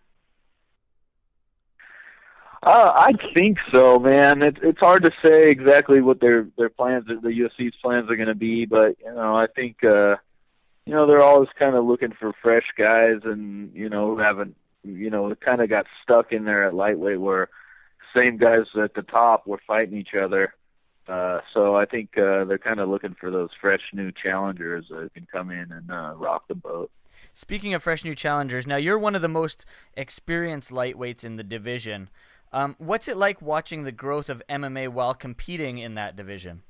Uh, 2.62 2.92
I 2.94 3.12
think 3.34 3.58
so, 3.72 3.98
man. 3.98 4.42
It's 4.42 4.58
it's 4.62 4.80
hard 4.80 5.04
to 5.04 5.12
say 5.24 5.50
exactly 5.50 6.00
what 6.00 6.20
their 6.20 6.48
their 6.56 6.68
plans, 6.68 7.06
the 7.06 7.28
UFC's 7.28 7.74
plans 7.82 8.10
are 8.10 8.16
going 8.16 8.28
to 8.28 8.34
be, 8.34 8.66
but 8.66 8.96
you 9.04 9.14
know, 9.14 9.36
I 9.36 9.46
think 9.46 9.84
uh, 9.84 10.16
you 10.88 10.94
know, 10.94 11.06
they're 11.06 11.22
always 11.22 11.50
kind 11.58 11.76
of 11.76 11.84
looking 11.84 12.12
for 12.18 12.32
fresh 12.40 12.64
guys 12.74 13.20
and, 13.24 13.70
you 13.74 13.90
know, 13.90 14.14
who 14.14 14.18
haven't, 14.20 14.56
you 14.82 15.10
know, 15.10 15.34
kind 15.34 15.60
of 15.60 15.68
got 15.68 15.84
stuck 16.02 16.32
in 16.32 16.46
there 16.46 16.64
at 16.64 16.72
lightweight 16.72 17.20
where 17.20 17.50
same 18.16 18.38
guys 18.38 18.64
at 18.82 18.94
the 18.94 19.02
top 19.02 19.46
were 19.46 19.60
fighting 19.66 19.98
each 19.98 20.14
other. 20.18 20.54
Uh, 21.06 21.40
so 21.52 21.76
I 21.76 21.84
think 21.84 22.16
uh, 22.16 22.46
they're 22.46 22.56
kind 22.56 22.80
of 22.80 22.88
looking 22.88 23.14
for 23.20 23.30
those 23.30 23.50
fresh 23.60 23.82
new 23.92 24.10
challengers 24.10 24.86
that 24.88 25.12
can 25.12 25.26
come 25.30 25.50
in 25.50 25.70
and 25.70 25.90
uh, 25.90 26.14
rock 26.16 26.48
the 26.48 26.54
boat. 26.54 26.90
Speaking 27.34 27.74
of 27.74 27.82
fresh 27.82 28.02
new 28.02 28.14
challengers, 28.14 28.66
now 28.66 28.76
you're 28.76 28.98
one 28.98 29.14
of 29.14 29.20
the 29.20 29.28
most 29.28 29.66
experienced 29.92 30.70
lightweights 30.70 31.22
in 31.22 31.36
the 31.36 31.44
division. 31.44 32.08
Um, 32.50 32.76
what's 32.78 33.08
it 33.08 33.18
like 33.18 33.42
watching 33.42 33.82
the 33.82 33.92
growth 33.92 34.30
of 34.30 34.42
MMA 34.48 34.88
while 34.88 35.12
competing 35.12 35.76
in 35.76 35.96
that 35.96 36.16
division? 36.16 36.62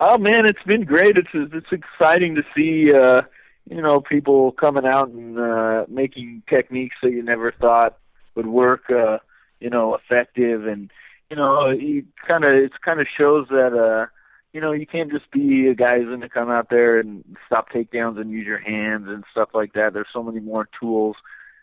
Oh 0.00 0.18
man, 0.18 0.46
it's 0.46 0.62
been 0.64 0.84
great. 0.84 1.16
It's 1.16 1.28
it's 1.32 1.72
exciting 1.72 2.36
to 2.36 2.42
see 2.56 2.94
uh, 2.94 3.22
you 3.68 3.82
know 3.82 4.00
people 4.00 4.52
coming 4.52 4.86
out 4.86 5.08
and 5.08 5.38
uh, 5.38 5.86
making 5.88 6.42
techniques 6.48 6.96
that 7.02 7.10
you 7.10 7.22
never 7.22 7.52
thought 7.52 7.98
would 8.34 8.46
work. 8.46 8.90
Uh, 8.90 9.18
you 9.60 9.70
know, 9.70 9.96
effective 9.96 10.66
and 10.66 10.90
you 11.30 11.36
know, 11.36 11.70
you 11.70 12.04
kind 12.26 12.44
of 12.44 12.54
it 12.54 12.72
kind 12.84 13.00
of 13.00 13.06
shows 13.16 13.46
that 13.50 13.74
uh, 13.74 14.06
you 14.52 14.60
know 14.60 14.72
you 14.72 14.86
can't 14.86 15.10
just 15.10 15.30
be 15.30 15.68
a 15.68 15.74
guy 15.74 15.98
who's 15.98 16.08
going 16.08 16.20
to 16.20 16.28
come 16.28 16.50
out 16.50 16.70
there 16.70 16.98
and 16.98 17.24
stop 17.46 17.70
takedowns 17.70 18.20
and 18.20 18.30
use 18.30 18.46
your 18.46 18.60
hands 18.60 19.06
and 19.08 19.24
stuff 19.30 19.50
like 19.52 19.74
that. 19.74 19.92
There's 19.92 20.08
so 20.12 20.22
many 20.22 20.40
more 20.40 20.68
tools 20.80 21.16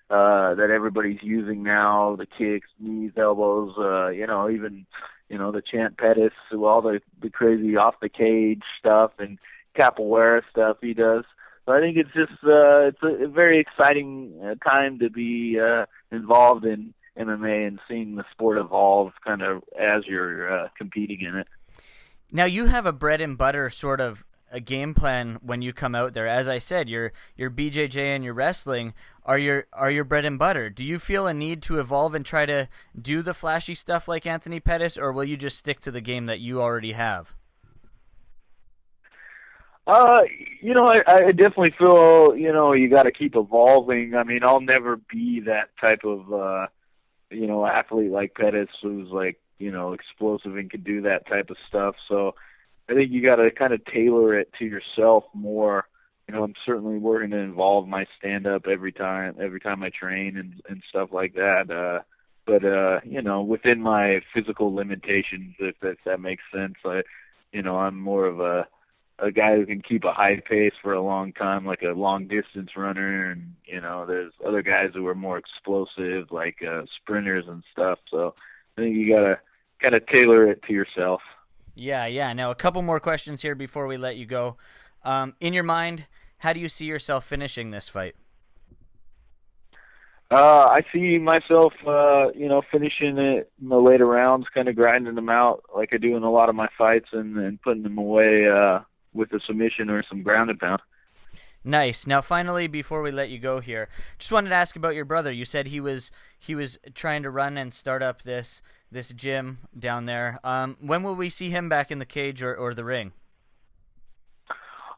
uh, 0.10 0.54
that 0.56 0.70
everybody's 0.70 1.24
using 1.24 1.64
now: 1.64 2.16
the 2.16 2.28
kicks, 2.28 2.68
knees, 2.80 3.12
elbows. 3.18 3.74
Uh, 3.78 4.10
you 4.10 4.28
know, 4.28 4.50
even 4.50 4.86
you 5.30 5.38
know, 5.38 5.52
the 5.52 5.62
Chant 5.62 5.98
Pettis, 5.98 6.34
all 6.54 6.82
the 6.82 7.02
the 7.22 7.30
crazy 7.30 7.76
off 7.76 7.96
the 8.02 8.10
cage 8.10 8.64
stuff 8.80 9.12
and 9.20 9.40
capoeira 9.78 10.42
stuff 10.50 10.78
he 10.82 10.94
does. 10.94 11.24
So 11.66 11.74
I 11.74 11.80
think 11.80 11.98
it's 11.98 12.14
just 12.14 12.44
uh, 12.44 12.88
it's 12.88 13.04
a, 13.04 13.26
a 13.26 13.28
very 13.28 13.60
exciting 13.60 14.40
uh, 14.44 14.56
time 14.68 15.00
to 15.00 15.10
be 15.10 15.60
uh, 15.60 15.86
involved 16.12 16.66
in 16.66 16.94
MMA 17.18 17.68
and 17.68 17.80
seeing 17.88 18.16
the 18.16 18.26
sport 18.32 18.58
evolve 18.58 19.14
kind 19.26 19.42
of 19.42 19.64
as 19.80 20.06
you're 20.06 20.52
uh, 20.52 20.68
competing 20.78 21.22
in 21.22 21.38
it. 21.38 21.48
Now 22.32 22.46
you 22.46 22.66
have 22.66 22.86
a 22.86 22.92
bread 22.92 23.22
and 23.22 23.38
butter 23.38 23.70
sort 23.70 24.00
of 24.02 24.26
a 24.52 24.60
game 24.60 24.94
plan 24.94 25.38
when 25.42 25.62
you 25.62 25.74
come 25.74 25.96
out 25.96 26.14
there. 26.14 26.28
As 26.28 26.48
I 26.48 26.58
said, 26.58 26.90
your 26.90 27.12
your 27.36 27.50
BJJ 27.50 27.98
and 27.98 28.24
your 28.24 28.34
wrestling 28.34 28.94
are 29.24 29.38
your 29.38 29.68
are 29.74 29.92
your 29.92 30.04
bread 30.04 30.26
and 30.26 30.40
butter. 30.40 30.70
Do 30.70 30.84
you 30.84 31.00
feel 31.00 31.28
a 31.28 31.34
need 31.34 31.62
to 31.64 31.80
evolve 31.80 32.16
and 32.16 32.26
try 32.26 32.46
to 32.46 32.68
do 33.00 33.22
the 33.22 33.34
flashy 33.34 33.76
stuff 33.76 34.08
like 34.08 34.26
Anthony 34.26 34.60
Pettis, 34.60 34.98
or 34.98 35.12
will 35.12 35.26
you 35.26 35.36
just 35.36 35.58
stick 35.58 35.80
to 35.82 35.92
the 35.92 36.02
game 36.02 36.26
that 36.28 36.40
you 36.40 36.62
already 36.62 36.94
have? 36.94 37.36
Uh, 39.88 40.22
you 40.62 40.74
know, 40.74 40.88
I, 40.88 41.02
I 41.08 41.32
definitely 41.32 41.76
feel 41.78 42.36
you 42.36 42.52
know 42.52 42.74
you 42.74 42.90
got 42.90 43.04
to 43.04 43.12
keep 43.12 43.36
evolving. 43.36 44.16
I 44.16 44.24
mean, 44.24 44.40
I'll 44.44 44.62
never 44.62 44.98
be 44.98 45.42
that 45.42 45.70
type 45.80 46.04
of 46.04 46.34
uh, 46.34 46.68
you 47.30 47.48
know 47.48 47.66
athlete 47.66 48.12
like 48.12 48.34
Pettis, 48.36 48.70
who's 48.82 49.10
like 49.10 49.40
you 49.60 49.72
know 49.72 49.94
explosive 49.94 50.58
and 50.58 50.72
can 50.72 50.82
do 50.82 51.02
that 51.02 51.28
type 51.28 51.50
of 51.50 51.58
stuff. 51.68 51.96
So 52.08 52.36
I 52.90 52.94
think 52.94 53.12
you 53.12 53.26
got 53.26 53.38
to 53.38 53.50
kind 53.52 53.74
of 53.74 53.84
tailor 53.86 54.38
it 54.38 54.52
to 54.60 54.66
yourself 54.66 55.24
more. 55.34 55.86
You 56.28 56.36
know, 56.36 56.44
I'm 56.44 56.56
certainly 56.66 56.98
working 56.98 57.32
to 57.32 57.38
involve 57.38 57.88
my 57.88 58.06
stand 58.18 58.48
up 58.48 58.68
every 58.68 58.92
time 58.92 59.36
every 59.40 59.60
time 59.60 59.84
I 59.84 59.90
train 59.90 60.38
and 60.38 60.62
and 60.70 60.82
stuff 60.90 61.10
like 61.12 61.34
that. 61.36 61.70
Uh, 61.70 62.04
but 62.46 62.64
uh, 62.64 63.00
you 63.04 63.22
know, 63.22 63.42
within 63.42 63.82
my 63.82 64.22
physical 64.34 64.74
limitations, 64.74 65.56
if, 65.60 65.76
if 65.82 65.98
that 66.06 66.20
makes 66.20 66.44
sense, 66.54 66.76
I, 66.86 67.02
you 67.52 67.62
know, 67.62 67.78
I'm 67.78 68.00
more 68.00 68.26
of 68.26 68.40
a 68.40 68.68
a 69.18 69.32
guy 69.32 69.56
who 69.56 69.66
can 69.66 69.82
keep 69.82 70.04
a 70.04 70.12
high 70.12 70.42
pace 70.48 70.74
for 70.82 70.94
a 70.94 71.02
long 71.02 71.32
time, 71.32 71.66
like 71.66 71.84
a 71.84 71.98
long 71.98 72.28
distance 72.28 72.72
runner, 72.76 73.32
and 73.32 73.56
you 73.66 73.82
know, 73.82 74.06
there's 74.06 74.34
other 74.46 74.62
guys 74.62 74.92
who 74.94 75.08
are 75.08 75.16
more 75.16 75.38
explosive, 75.38 76.32
like 76.32 76.58
uh, 76.62 76.84
sprinters 77.02 77.46
and 77.48 77.64
stuff. 77.72 78.00
So 78.12 78.36
I 78.78 78.82
think 78.82 78.96
you 78.96 79.14
gotta 79.14 79.40
kind 79.82 79.96
of 79.96 80.06
tailor 80.08 80.50
it 80.50 80.64
to 80.64 80.74
yourself. 80.74 81.22
Yeah, 81.76 82.06
yeah. 82.06 82.34
Now 82.34 82.52
a 82.52 82.56
couple 82.56 82.82
more 82.82 83.00
questions 83.00 83.42
here 83.42 83.54
before 83.54 83.86
we 83.86 83.98
let 83.98 84.16
you 84.16 84.26
go. 84.26 84.58
Um, 85.04 85.36
in 85.40 85.54
your 85.54 85.64
mind, 85.64 86.08
how 86.40 86.54
do 86.54 86.60
you 86.60 86.70
see 86.70 86.86
yourself 86.86 87.26
finishing 87.26 87.72
this 87.72 87.90
fight? 87.90 88.16
Uh, 90.32 90.66
I 90.66 90.82
see 90.92 91.20
myself, 91.20 91.74
uh, 91.86 92.32
you 92.34 92.48
know, 92.48 92.64
finishing 92.72 93.18
it 93.20 93.52
in 93.62 93.70
the 93.70 93.78
later 93.78 94.08
rounds, 94.08 94.48
kind 94.52 94.68
of 94.68 94.76
grinding 94.76 95.14
them 95.14 95.30
out 95.30 95.64
like 95.76 95.90
I 95.94 95.98
do 95.98 96.18
in 96.18 96.24
a 96.24 96.32
lot 96.32 96.50
of 96.50 96.56
my 96.56 96.68
fights, 96.76 97.10
and, 97.12 97.38
and 97.38 97.62
putting 97.62 97.84
them 97.84 98.00
away 98.00 98.48
uh, 98.48 98.80
with 99.14 99.32
a 99.34 99.40
submission 99.46 99.92
or 99.92 100.04
some 100.10 100.24
ground 100.24 100.50
and 100.50 100.60
pound. 100.60 100.82
Nice. 101.68 102.06
Now, 102.06 102.22
finally, 102.22 102.68
before 102.68 103.02
we 103.02 103.10
let 103.10 103.30
you 103.30 103.40
go 103.40 103.60
here, 103.60 103.90
just 104.20 104.32
wanted 104.32 104.50
to 104.50 104.56
ask 104.56 104.76
about 104.76 104.94
your 104.94 105.04
brother. 105.04 105.32
You 105.32 105.46
said 105.46 105.68
he 105.68 105.80
was 105.80 106.12
he 106.38 106.54
was 106.54 106.78
trying 106.94 107.24
to 107.24 107.32
run 107.32 107.58
and 107.58 107.74
start 107.74 108.04
up 108.04 108.22
this 108.22 108.62
this 108.92 109.10
gym 109.10 109.58
down 109.78 110.06
there. 110.06 110.40
Um, 110.44 110.78
when 110.80 111.02
will 111.02 111.16
we 111.16 111.30
see 111.30 111.50
him 111.50 111.68
back 111.68 111.90
in 111.90 111.98
the 111.98 112.06
cage 112.06 112.44
or, 112.44 112.56
or 112.56 112.76
the 112.76 112.86
ring? 112.86 113.14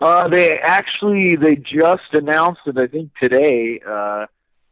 Uh, 0.01 0.27
they 0.27 0.59
actually 0.59 1.37
they 1.37 1.55
just 1.55 2.13
announced 2.13 2.61
it. 2.67 2.77
I 2.77 2.87
think 2.87 3.11
today. 3.21 3.79
Uh, 3.87 4.25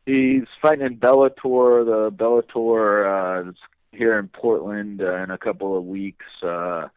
he's 0.05 0.43
fighting 0.62 0.86
in 0.86 0.97
Bellator. 0.97 1.86
The 1.86 2.12
Bellator 2.12 3.47
uh, 3.47 3.51
here 3.91 4.19
in 4.19 4.27
Portland 4.27 5.01
uh, 5.01 5.23
in 5.23 5.31
a 5.31 5.38
couple 5.38 5.77
of 5.77 5.86
weeks. 5.86 6.25
Uh, 6.43 6.88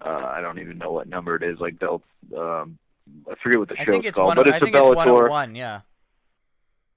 uh, 0.00 0.32
I 0.34 0.40
don't 0.40 0.58
even 0.58 0.78
know 0.78 0.92
what 0.92 1.08
number 1.08 1.36
it 1.36 1.42
is. 1.42 1.58
Like 1.60 1.78
Bell, 1.78 2.02
um, 2.36 2.78
I 3.30 3.34
forget 3.42 3.58
what 3.58 3.68
the 3.68 3.74
I 3.80 3.84
show's 3.84 3.92
think 3.92 4.04
it's 4.06 4.16
called, 4.16 4.28
one, 4.28 4.36
but 4.36 4.46
I 4.46 4.56
it's 4.56 4.62
a 4.62 4.64
think 4.64 4.76
it's 4.76 4.82
Bellator. 4.82 5.28
101, 5.28 5.54
yeah. 5.54 5.80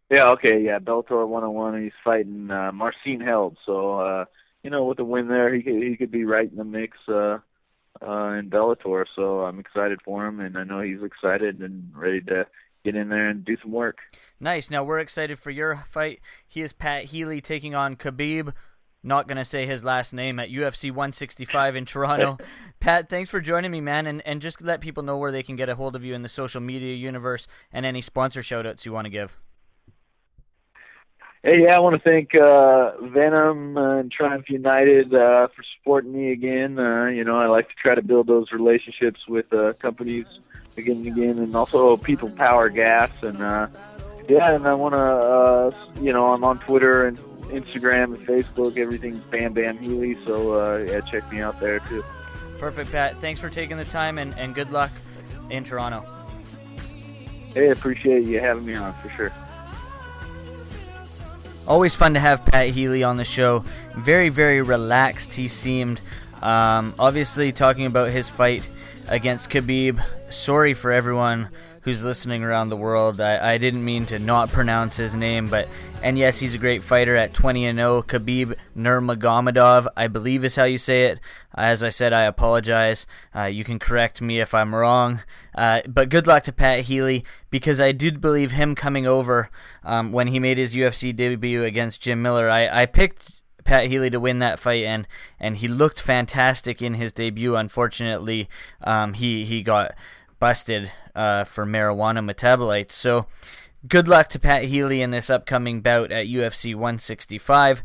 Yeah, 0.09 0.29
okay, 0.31 0.61
yeah, 0.61 0.79
Bellator 0.79 1.27
101. 1.27 1.75
And 1.75 1.83
he's 1.83 1.93
fighting 2.03 2.49
uh, 2.49 2.71
Marcin 2.71 3.19
Held. 3.19 3.57
So, 3.65 3.99
uh, 3.99 4.25
you 4.63 4.69
know, 4.69 4.85
with 4.85 4.97
the 4.97 5.03
win 5.03 5.27
there, 5.27 5.53
he 5.53 5.61
could 5.61 5.83
he 5.83 5.95
could 5.97 6.11
be 6.11 6.23
right 6.23 6.49
in 6.49 6.57
the 6.57 6.63
mix 6.63 6.97
uh, 7.07 7.39
uh, 8.01 8.31
in 8.31 8.49
Bellator. 8.49 9.05
So 9.15 9.41
I'm 9.41 9.59
excited 9.59 9.99
for 10.03 10.25
him, 10.25 10.39
and 10.39 10.57
I 10.57 10.63
know 10.63 10.81
he's 10.81 11.03
excited 11.03 11.61
and 11.61 11.91
ready 11.93 12.21
to 12.21 12.47
get 12.85 12.95
in 12.95 13.09
there 13.09 13.27
and 13.27 13.43
do 13.43 13.57
some 13.61 13.71
work. 13.71 13.99
Nice. 14.39 14.69
Now 14.69 14.83
we're 14.83 14.99
excited 14.99 15.39
for 15.39 15.51
your 15.51 15.83
fight. 15.89 16.21
He 16.47 16.61
is 16.61 16.71
Pat 16.73 17.05
Healy 17.05 17.41
taking 17.41 17.75
on 17.75 17.95
Khabib. 17.97 18.53
Not 19.07 19.29
gonna 19.29 19.45
say 19.45 19.65
his 19.65 19.85
last 19.85 20.13
name 20.13 20.37
at 20.37 20.49
UFC 20.49 20.91
165 20.91 21.77
in 21.77 21.85
Toronto. 21.85 22.37
Pat, 22.81 23.07
thanks 23.09 23.29
for 23.29 23.39
joining 23.39 23.71
me, 23.71 23.79
man, 23.79 24.05
and 24.05 24.21
and 24.27 24.41
just 24.41 24.61
let 24.61 24.81
people 24.81 25.01
know 25.01 25.17
where 25.17 25.31
they 25.31 25.43
can 25.43 25.55
get 25.55 25.69
a 25.69 25.75
hold 25.75 25.95
of 25.95 26.03
you 26.03 26.13
in 26.13 26.23
the 26.23 26.29
social 26.29 26.59
media 26.59 26.93
universe 26.93 27.47
and 27.71 27.85
any 27.85 28.01
sponsor 28.01 28.41
shoutouts 28.41 28.85
you 28.85 28.91
want 28.91 29.05
to 29.05 29.09
give. 29.09 29.37
Hey, 31.41 31.61
yeah, 31.63 31.77
I 31.77 31.79
want 31.79 31.95
to 31.95 32.01
thank 32.01 32.35
uh, 32.35 32.97
Venom 33.07 33.77
and 33.77 34.11
Triumph 34.11 34.49
United 34.49 35.13
uh, 35.13 35.47
for 35.55 35.63
supporting 35.77 36.11
me 36.11 36.33
again. 36.33 36.77
Uh, 36.77 37.05
you 37.05 37.23
know, 37.23 37.37
I 37.37 37.45
like 37.45 37.69
to 37.69 37.75
try 37.81 37.95
to 37.95 38.01
build 38.01 38.27
those 38.27 38.51
relationships 38.51 39.21
with 39.25 39.53
uh, 39.53 39.71
companies 39.79 40.25
again 40.77 40.97
and 40.97 41.07
again, 41.07 41.39
and 41.39 41.55
also 41.55 41.95
People 41.95 42.29
Power 42.31 42.67
Gas. 42.67 43.11
And 43.21 43.41
uh, 43.41 43.67
yeah, 44.27 44.53
and 44.53 44.67
I 44.67 44.73
want 44.73 44.93
to, 44.93 44.99
uh, 44.99 45.71
you 46.01 46.11
know, 46.11 46.33
I'm 46.33 46.43
on 46.43 46.59
Twitter 46.59 47.07
and 47.07 47.17
Instagram 47.49 48.15
and 48.15 48.27
Facebook. 48.27 48.77
Everything's 48.77 49.21
Bam 49.25 49.53
Bam 49.53 49.77
Healy. 49.77 50.17
So 50.25 50.59
uh, 50.59 50.77
yeah, 50.77 51.01
check 51.01 51.29
me 51.31 51.39
out 51.39 51.59
there 51.59 51.79
too. 51.79 52.03
Perfect, 52.59 52.91
Pat. 52.91 53.17
Thanks 53.19 53.39
for 53.39 53.49
taking 53.49 53.77
the 53.77 53.85
time 53.85 54.17
and, 54.17 54.37
and 54.37 54.53
good 54.53 54.71
luck 54.71 54.91
in 55.49 55.63
Toronto. 55.63 56.05
Hey, 57.53 57.69
appreciate 57.69 58.23
you 58.23 58.39
having 58.39 58.65
me 58.65 58.75
on 58.75 58.93
for 59.01 59.09
sure. 59.09 59.33
Always 61.67 61.95
fun 61.95 62.13
to 62.13 62.19
have 62.19 62.45
Pat 62.45 62.69
Healy 62.69 63.03
on 63.03 63.17
the 63.17 63.25
show. 63.25 63.63
Very, 63.95 64.29
very 64.29 64.61
relaxed 64.61 65.33
he 65.33 65.47
seemed. 65.47 65.99
Um, 66.41 66.95
obviously, 66.97 67.51
talking 67.51 67.85
about 67.85 68.11
his 68.11 68.29
fight 68.29 68.67
against 69.07 69.49
Khabib. 69.49 70.01
Sorry 70.29 70.73
for 70.73 70.91
everyone 70.91 71.49
who's 71.87 72.03
listening 72.03 72.43
around 72.43 72.67
the 72.67 72.75
world. 72.75 73.21
I, 73.21 73.53
I 73.53 73.57
didn't 73.57 73.85
mean 73.85 74.05
to 74.07 74.19
not 74.19 74.49
pronounce 74.49 74.97
his 74.97 75.15
name, 75.15 75.47
but 75.47 75.69
and 76.03 76.17
yes, 76.17 76.37
he's 76.37 76.53
a 76.53 76.57
great 76.57 76.81
fighter 76.81 77.15
at 77.15 77.33
20 77.33 77.65
and 77.65 77.79
0. 77.79 78.01
Khabib 78.01 78.55
Nurmagomedov, 78.75 79.87
I 79.95 80.07
believe 80.07 80.43
is 80.43 80.57
how 80.57 80.65
you 80.65 80.77
say 80.77 81.05
it. 81.05 81.21
As 81.55 81.83
I 81.83 81.87
said, 81.87 82.11
I 82.11 82.23
apologize. 82.23 83.07
Uh, 83.33 83.45
you 83.45 83.63
can 83.63 83.79
correct 83.79 84.21
me 84.21 84.41
if 84.41 84.53
I'm 84.53 84.75
wrong. 84.75 85.21
Uh, 85.55 85.79
but 85.87 86.09
good 86.09 86.27
luck 86.27 86.43
to 86.43 86.51
Pat 86.51 86.81
Healy 86.81 87.23
because 87.49 87.79
I 87.79 87.93
did 87.93 88.19
believe 88.19 88.51
him 88.51 88.75
coming 88.75 89.07
over 89.07 89.49
um, 89.85 90.11
when 90.11 90.27
he 90.27 90.41
made 90.41 90.57
his 90.57 90.75
UFC 90.75 91.15
debut 91.15 91.63
against 91.63 92.01
Jim 92.01 92.21
Miller. 92.21 92.49
I, 92.49 92.81
I 92.81 92.85
picked 92.85 93.31
Pat 93.63 93.87
Healy 93.87 94.09
to 94.09 94.19
win 94.19 94.39
that 94.39 94.59
fight, 94.59 94.83
and 94.83 95.07
and 95.39 95.57
he 95.57 95.69
looked 95.69 96.01
fantastic 96.01 96.81
in 96.81 96.95
his 96.95 97.13
debut. 97.13 97.55
Unfortunately, 97.55 98.49
um, 98.81 99.13
he 99.13 99.45
he 99.45 99.63
got 99.63 99.93
busted 100.39 100.91
uh, 101.15 101.43
for 101.43 101.65
marijuana 101.65 102.23
metabolites. 102.23 102.91
So, 102.91 103.27
good 103.87 104.07
luck 104.07 104.29
to 104.29 104.39
Pat 104.39 104.65
Healy 104.65 105.01
in 105.01 105.11
this 105.11 105.29
upcoming 105.29 105.81
bout 105.81 106.11
at 106.11 106.27
UFC 106.27 106.73
165. 106.73 107.83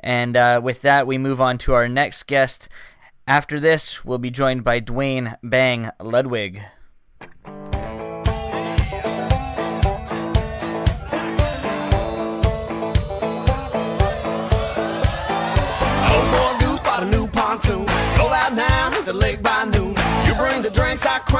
And 0.00 0.36
uh, 0.36 0.60
with 0.62 0.82
that, 0.82 1.06
we 1.06 1.18
move 1.18 1.40
on 1.40 1.58
to 1.58 1.74
our 1.74 1.88
next 1.88 2.24
guest. 2.26 2.68
After 3.26 3.60
this, 3.60 4.04
we'll 4.04 4.18
be 4.18 4.30
joined 4.30 4.64
by 4.64 4.80
Duane 4.80 5.36
Bang 5.42 5.90
Ludwig. 6.00 6.62
Pontoon. 17.52 17.91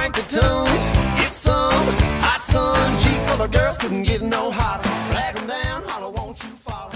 Crank 0.02 0.16
the 0.16 0.22
tunes. 0.22 0.84
Get 1.16 1.32
some 1.32 1.86
hot 2.20 2.42
sun, 2.42 2.98
Jeep 2.98 3.24
full 3.28 3.40
of 3.40 3.52
girls 3.52 3.78
couldn't 3.78 4.02
get 4.02 4.20
no 4.20 4.50
hotter. 4.50 4.82
Flag 4.82 5.38
'em 5.38 5.46
down, 5.46 5.82
holler, 5.84 6.10
won't 6.10 6.42
you 6.42 6.50
follow? 6.56 6.90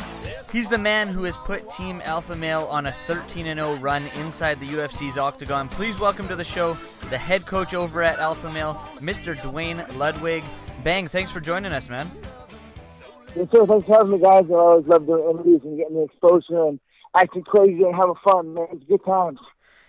He's 0.51 0.69
the 0.69 0.79
man 0.79 1.07
who 1.07 1.23
has 1.23 1.37
put 1.37 1.71
Team 1.71 2.03
Alpha 2.05 2.35
Male 2.35 2.65
on 2.65 2.87
a 2.87 2.93
13 3.07 3.45
0 3.45 3.77
run 3.77 4.07
inside 4.17 4.59
the 4.59 4.67
UFC's 4.67 5.19
octagon. 5.19 5.69
Please 5.69 6.01
welcome 6.01 6.27
to 6.27 6.35
the 6.35 6.43
show 6.43 6.77
the 7.09 7.17
head 7.17 7.47
coach 7.47 7.75
over 7.75 8.03
at 8.03 8.19
Alpha 8.19 8.51
Male, 8.51 8.75
Mr. 8.97 9.41
Duane 9.41 9.85
Ludwig. 9.97 10.43
Bang, 10.83 11.07
thanks 11.07 11.31
for 11.31 11.39
joining 11.39 11.73
us, 11.73 11.89
man. 11.89 12.11
Yes, 13.37 13.47
sir. 13.53 13.67
Thanks 13.67 13.87
for 13.87 13.99
having 13.99 14.15
me, 14.15 14.19
guys. 14.19 14.47
I 14.51 14.55
always 14.55 14.87
love 14.89 15.07
doing 15.07 15.31
interviews 15.31 15.61
and 15.63 15.79
getting 15.79 15.95
the 15.95 16.03
exposure 16.03 16.67
and 16.67 16.81
acting 17.15 17.45
crazy 17.45 17.85
and 17.85 17.95
having 17.95 18.17
fun, 18.25 18.55
man. 18.55 18.67
It's 18.73 18.85
good 18.89 19.05
times. 19.05 19.39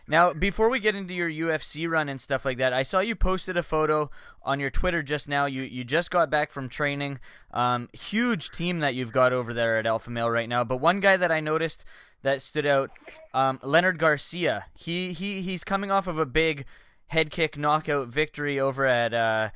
Now, 0.09 0.33
before 0.33 0.69
we 0.69 0.79
get 0.79 0.95
into 0.95 1.13
your 1.13 1.29
UFC 1.29 1.87
run 1.89 2.07
and 2.07 2.21
stuff 2.21 2.45
like 2.45 2.57
that, 2.59 2.71
I 2.71 2.83
saw 2.83 2.99
you 3.01 3.15
posted 3.15 3.57
a 3.57 3.63
photo 3.63 4.09
on 4.41 4.59
your 4.59 4.69
Twitter 4.69 5.03
just 5.03 5.27
now. 5.27 5.45
You 5.47 5.63
you 5.63 5.83
just 5.83 6.09
got 6.11 6.29
back 6.29 6.51
from 6.51 6.69
training. 6.69 7.19
Um, 7.51 7.89
huge 7.91 8.49
team 8.51 8.79
that 8.79 8.95
you've 8.95 9.11
got 9.11 9.33
over 9.33 9.53
there 9.53 9.77
at 9.77 9.85
Alpha 9.85 10.09
Male 10.09 10.29
right 10.29 10.47
now. 10.47 10.63
But 10.63 10.77
one 10.77 11.01
guy 11.01 11.17
that 11.17 11.31
I 11.31 11.41
noticed 11.41 11.83
that 12.21 12.41
stood 12.41 12.65
out, 12.65 12.89
um, 13.33 13.59
Leonard 13.61 13.99
Garcia. 13.99 14.65
He 14.73 15.11
he 15.11 15.41
he's 15.41 15.63
coming 15.65 15.91
off 15.91 16.07
of 16.07 16.17
a 16.17 16.25
big 16.25 16.65
head 17.07 17.29
kick 17.29 17.57
knockout 17.57 18.07
victory 18.07 18.59
over 18.59 18.85
at 18.85 19.13
uh, 19.13 19.49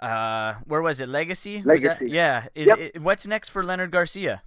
uh, 0.00 0.54
where 0.66 0.82
was 0.82 1.00
it? 1.00 1.08
Legacy. 1.08 1.62
Was 1.62 1.82
that- 1.82 2.00
Legacy. 2.00 2.10
yeah. 2.10 2.46
Is 2.54 2.66
Yep. 2.68 2.78
it, 2.78 3.02
what's 3.02 3.26
next 3.26 3.48
for 3.48 3.64
Leonard 3.64 3.90
Garcia? 3.90 4.42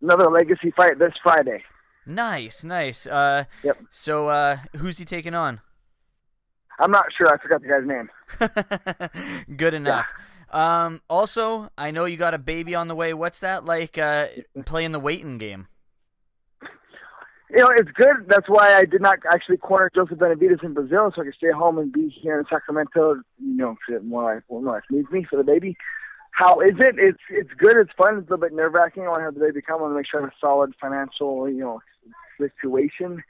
another 0.00 0.30
legacy 0.30 0.70
fight 0.76 0.98
this 0.98 1.12
Friday. 1.22 1.62
Nice, 2.08 2.64
nice. 2.64 3.06
Uh, 3.06 3.44
Yep. 3.62 3.78
So, 3.90 4.28
uh, 4.28 4.56
who's 4.76 4.98
he 4.98 5.04
taking 5.04 5.34
on? 5.34 5.60
I'm 6.80 6.90
not 6.90 7.06
sure. 7.16 7.28
I 7.28 7.36
forgot 7.38 7.60
the 7.60 7.68
guy's 7.68 7.86
name. 7.86 9.46
Good 9.56 9.74
enough. 9.74 10.12
Um, 10.50 11.02
also, 11.10 11.70
I 11.76 11.90
know 11.90 12.06
you 12.06 12.16
got 12.16 12.34
a 12.34 12.38
baby 12.38 12.74
on 12.74 12.88
the 12.88 12.94
way. 12.94 13.12
What's 13.12 13.40
that 13.40 13.64
like 13.64 13.98
uh, 13.98 14.28
playing 14.64 14.92
the 14.92 15.00
waiting 15.00 15.38
game? 15.38 15.66
You 17.50 17.58
know, 17.58 17.68
it's 17.76 17.90
good. 17.92 18.26
That's 18.28 18.48
why 18.48 18.74
I 18.74 18.84
did 18.84 19.00
not 19.00 19.18
actually 19.30 19.56
corner 19.56 19.90
Joseph 19.94 20.18
Benavidez 20.18 20.62
in 20.62 20.74
Brazil, 20.74 21.10
so 21.14 21.22
I 21.22 21.24
could 21.24 21.34
stay 21.34 21.50
home 21.50 21.78
and 21.78 21.90
be 21.90 22.08
here 22.08 22.38
in 22.38 22.44
Sacramento. 22.50 23.22
You 23.38 23.56
know, 23.56 23.76
for 23.86 24.00
more 24.00 24.34
life, 24.34 24.42
more 24.50 24.62
life 24.62 24.82
needs 24.90 25.10
me 25.10 25.26
for 25.28 25.36
the 25.36 25.44
baby. 25.44 25.76
How 26.32 26.60
is 26.60 26.74
it? 26.78 26.96
It's 26.98 27.18
it's 27.30 27.50
good. 27.58 27.76
It's 27.76 27.90
fun. 27.96 28.18
It's 28.18 28.28
a 28.28 28.34
little 28.34 28.46
bit 28.46 28.52
nerve 28.52 28.74
wracking. 28.74 29.04
I 29.04 29.08
want 29.08 29.20
to 29.20 29.24
have 29.24 29.34
the 29.34 29.40
baby 29.40 29.62
come. 29.62 29.80
I 29.80 29.82
want 29.82 29.92
to 29.92 29.96
make 29.96 30.06
sure 30.06 30.20
I 30.20 30.24
have 30.24 30.30
a 30.32 30.36
solid 30.40 30.74
financial, 30.80 31.48
you 31.48 31.60
know, 31.60 31.80
situation 32.38 33.22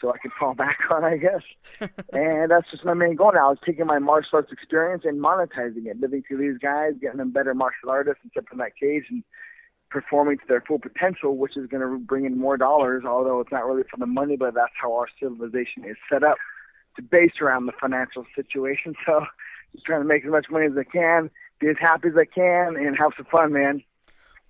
so 0.00 0.12
I 0.12 0.18
can 0.18 0.30
fall 0.38 0.54
back 0.64 0.78
on, 0.90 1.04
I 1.04 1.16
guess. 1.16 1.42
and 2.12 2.50
that's 2.50 2.70
just 2.70 2.84
my 2.84 2.94
main 2.94 3.14
goal 3.14 3.32
now 3.34 3.52
is 3.52 3.58
taking 3.64 3.86
my 3.86 3.98
martial 3.98 4.36
arts 4.36 4.52
experience 4.52 5.04
and 5.04 5.20
monetizing 5.20 5.86
it, 5.86 6.00
living 6.00 6.22
through 6.26 6.38
these 6.38 6.58
guys, 6.58 6.92
getting 7.00 7.18
them 7.18 7.30
better 7.30 7.54
martial 7.54 7.90
artists 7.90 8.20
and 8.22 8.30
stepping 8.32 8.52
in 8.52 8.58
that 8.58 8.76
cage 8.78 9.04
and 9.10 9.22
performing 9.90 10.38
to 10.38 10.44
their 10.48 10.62
full 10.66 10.78
potential, 10.78 11.36
which 11.36 11.56
is 11.56 11.66
going 11.68 11.82
to 11.82 11.98
bring 11.98 12.24
in 12.24 12.38
more 12.38 12.56
dollars, 12.56 13.04
although 13.06 13.40
it's 13.40 13.52
not 13.52 13.66
really 13.66 13.82
for 13.90 13.98
the 13.98 14.06
money, 14.06 14.36
but 14.36 14.54
that's 14.54 14.72
how 14.80 14.92
our 14.94 15.06
civilization 15.20 15.84
is 15.84 15.96
set 16.10 16.24
up 16.24 16.38
to 16.96 17.02
base 17.02 17.40
around 17.40 17.66
the 17.66 17.72
financial 17.80 18.26
situation. 18.34 18.94
So 19.06 19.24
just 19.72 19.86
trying 19.86 20.02
to 20.02 20.06
make 20.06 20.22
as 20.24 20.30
much 20.30 20.46
money 20.50 20.66
as 20.66 20.72
I 20.76 20.84
can, 20.84 21.30
be 21.58 21.68
as 21.68 21.76
happy 21.80 22.08
as 22.08 22.14
I 22.16 22.26
can, 22.26 22.76
and 22.76 22.94
have 22.98 23.12
some 23.16 23.24
fun, 23.24 23.54
man. 23.54 23.82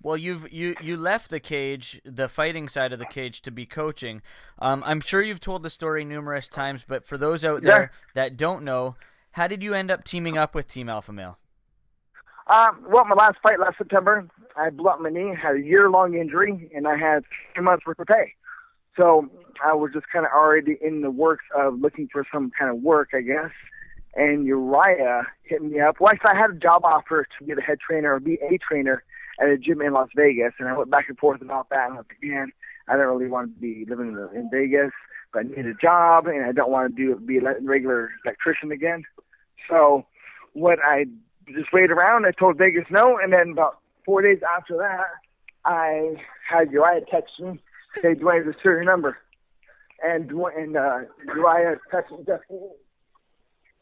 Well, 0.03 0.17
you've 0.17 0.51
you 0.51 0.75
you 0.81 0.97
left 0.97 1.29
the 1.29 1.39
cage, 1.39 2.01
the 2.03 2.27
fighting 2.27 2.67
side 2.67 2.91
of 2.91 2.99
the 2.99 3.05
cage, 3.05 3.41
to 3.43 3.51
be 3.51 3.65
coaching. 3.65 4.21
Um, 4.59 4.83
I'm 4.85 4.99
sure 4.99 5.21
you've 5.21 5.39
told 5.39 5.63
the 5.63 5.69
story 5.69 6.03
numerous 6.03 6.49
times, 6.49 6.85
but 6.85 7.05
for 7.05 7.17
those 7.17 7.45
out 7.45 7.63
there 7.63 7.91
that 8.13 8.35
don't 8.35 8.63
know, 8.63 8.97
how 9.31 9.47
did 9.47 9.63
you 9.63 9.73
end 9.73 9.89
up 9.89 10.03
teaming 10.03 10.37
up 10.37 10.53
with 10.53 10.67
Team 10.67 10.89
Alpha 10.89 11.13
Male? 11.13 11.37
Um, 12.47 12.85
well, 12.89 13.05
my 13.05 13.15
last 13.15 13.37
fight 13.41 13.59
last 13.59 13.77
September, 13.77 14.27
I 14.57 14.69
blew 14.69 14.89
up 14.89 14.99
my 14.99 15.09
knee, 15.09 15.33
had 15.41 15.55
a 15.55 15.61
year-long 15.61 16.15
injury, 16.15 16.69
and 16.75 16.85
I 16.85 16.97
had 16.97 17.23
three 17.55 17.63
months 17.63 17.85
worth 17.85 17.99
of 17.99 18.07
pay. 18.07 18.33
So 18.97 19.29
I 19.63 19.73
was 19.73 19.91
just 19.93 20.07
kind 20.11 20.25
of 20.25 20.31
already 20.35 20.77
in 20.81 21.01
the 21.01 21.09
works 21.09 21.45
of 21.57 21.79
looking 21.79 22.09
for 22.11 22.27
some 22.31 22.51
kind 22.59 22.69
of 22.69 22.83
work, 22.83 23.09
I 23.13 23.21
guess. 23.21 23.51
And 24.15 24.45
Uriah 24.45 25.25
hit 25.43 25.63
me 25.63 25.79
up. 25.79 26.01
Well, 26.01 26.11
actually, 26.11 26.31
I 26.33 26.37
had 26.37 26.51
a 26.51 26.59
job 26.59 26.81
offer 26.83 27.25
to 27.39 27.45
be 27.45 27.53
the 27.53 27.61
head 27.61 27.79
trainer 27.79 28.13
or 28.13 28.19
be 28.19 28.33
a 28.35 28.57
trainer 28.57 29.03
at 29.39 29.49
a 29.49 29.57
gym 29.57 29.81
in 29.81 29.93
Las 29.93 30.09
Vegas, 30.15 30.53
and 30.59 30.67
I 30.69 30.77
went 30.77 30.91
back 30.91 31.09
and 31.09 31.17
forth 31.17 31.41
about 31.41 31.69
that. 31.69 31.85
And 31.89 31.93
I 31.93 31.97
like, 31.97 32.17
man, 32.21 32.51
I 32.87 32.95
don't 32.95 33.07
really 33.07 33.29
want 33.29 33.55
to 33.55 33.61
be 33.61 33.85
living 33.87 34.09
in, 34.09 34.37
in 34.37 34.49
Vegas, 34.51 34.91
but 35.31 35.45
I 35.45 35.49
need 35.49 35.65
a 35.65 35.73
job, 35.73 36.27
and 36.27 36.45
I 36.45 36.51
don't 36.51 36.71
want 36.71 36.95
to 36.95 37.01
do 37.01 37.15
be 37.19 37.37
a 37.37 37.55
regular 37.61 38.11
electrician 38.25 38.71
again. 38.71 39.03
So 39.69 40.05
what 40.53 40.79
I 40.83 41.05
just 41.47 41.73
waited 41.73 41.91
around. 41.91 42.25
I 42.25 42.31
told 42.31 42.57
Vegas 42.57 42.85
no, 42.89 43.17
and 43.21 43.33
then 43.33 43.51
about 43.51 43.79
four 44.05 44.21
days 44.21 44.39
after 44.55 44.77
that, 44.77 45.05
I 45.65 46.15
had 46.49 46.71
Uriah 46.71 47.01
text 47.09 47.39
me, 47.39 47.59
say, 48.01 48.15
Duane, 48.15 48.45
this 48.45 48.55
is 48.55 48.61
your 48.63 48.83
number. 48.83 49.17
And 50.03 50.29
and 50.31 50.77
uh, 50.77 50.99
Uriah 51.25 51.77
texted 51.91 52.27
me, 52.27 52.59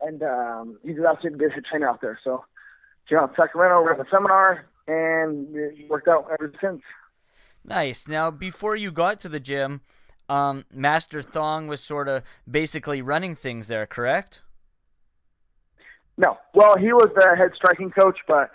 and 0.01 0.21
um, 0.23 0.79
he 0.83 0.93
just 0.93 1.21
to 1.23 1.31
be 1.31 1.45
a 1.45 1.61
trainer 1.61 1.89
out 1.89 2.01
there. 2.01 2.19
So, 2.23 2.45
out 3.17 3.35
to 3.35 3.41
Sacramento, 3.41 3.81
we 3.81 3.89
had 3.89 3.99
a 3.99 4.09
seminar, 4.11 4.65
and 4.91 5.55
it 5.55 5.89
worked 5.89 6.07
out 6.07 6.27
ever 6.31 6.51
since. 6.61 6.81
Nice. 7.63 8.07
Now, 8.07 8.31
before 8.31 8.75
you 8.75 8.91
got 8.91 9.19
to 9.21 9.29
the 9.29 9.39
gym, 9.39 9.81
um, 10.27 10.65
Master 10.73 11.21
Thong 11.21 11.67
was 11.67 11.81
sort 11.81 12.07
of 12.07 12.23
basically 12.49 13.01
running 13.01 13.35
things 13.35 13.67
there, 13.67 13.85
correct? 13.85 14.41
No. 16.17 16.37
Well, 16.53 16.77
he 16.77 16.93
was 16.93 17.09
the 17.15 17.35
head 17.37 17.51
striking 17.55 17.91
coach, 17.91 18.19
but 18.27 18.51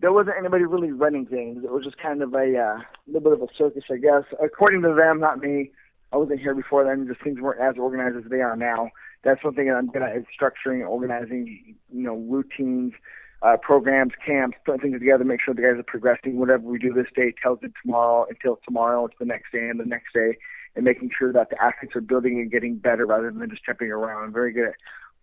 there 0.00 0.12
wasn't 0.12 0.36
anybody 0.38 0.64
really 0.64 0.92
running 0.92 1.26
things. 1.26 1.64
It 1.64 1.70
was 1.70 1.84
just 1.84 1.98
kind 1.98 2.22
of 2.22 2.34
a 2.34 2.58
uh, 2.58 2.80
little 3.06 3.20
bit 3.20 3.32
of 3.32 3.42
a 3.42 3.46
circus, 3.56 3.84
I 3.90 3.96
guess. 3.96 4.24
According 4.42 4.82
to 4.82 4.94
them, 4.94 5.20
not 5.20 5.38
me. 5.40 5.70
I 6.12 6.16
wasn't 6.16 6.40
here 6.40 6.54
before 6.54 6.84
then. 6.84 7.06
Just 7.06 7.22
things 7.22 7.40
weren't 7.40 7.60
as 7.60 7.78
organized 7.78 8.16
as 8.16 8.30
they 8.30 8.40
are 8.40 8.56
now. 8.56 8.90
That's 9.22 9.44
one 9.44 9.54
thing 9.54 9.68
that 9.68 9.76
I'm 9.76 9.88
good 9.88 10.02
at 10.02 10.16
is 10.16 10.24
structuring, 10.38 10.88
organizing, 10.88 11.76
you 11.92 12.02
know, 12.02 12.16
routines, 12.16 12.94
uh, 13.42 13.56
programs, 13.56 14.12
camps, 14.24 14.58
putting 14.64 14.80
things 14.80 14.98
together, 14.98 15.24
make 15.24 15.40
sure 15.40 15.54
the 15.54 15.62
guys 15.62 15.78
are 15.78 15.82
progressing. 15.82 16.38
Whatever 16.38 16.64
we 16.64 16.78
do 16.78 16.92
this 16.92 17.06
day 17.14 17.32
tells 17.42 17.58
it 17.62 17.72
tomorrow 17.82 18.26
until 18.28 18.58
tomorrow, 18.64 19.06
it's 19.06 19.14
the 19.18 19.24
next 19.24 19.52
day 19.52 19.68
and 19.68 19.80
the 19.80 19.84
next 19.84 20.12
day, 20.12 20.36
and 20.76 20.84
making 20.84 21.10
sure 21.16 21.32
that 21.32 21.50
the 21.50 21.62
athletes 21.62 21.96
are 21.96 22.00
building 22.00 22.38
and 22.38 22.50
getting 22.50 22.76
better 22.76 23.06
rather 23.06 23.30
than 23.30 23.48
just 23.48 23.64
jumping 23.64 23.90
around. 23.90 24.24
I'm 24.24 24.32
very 24.32 24.52
good 24.52 24.68
at 24.68 24.74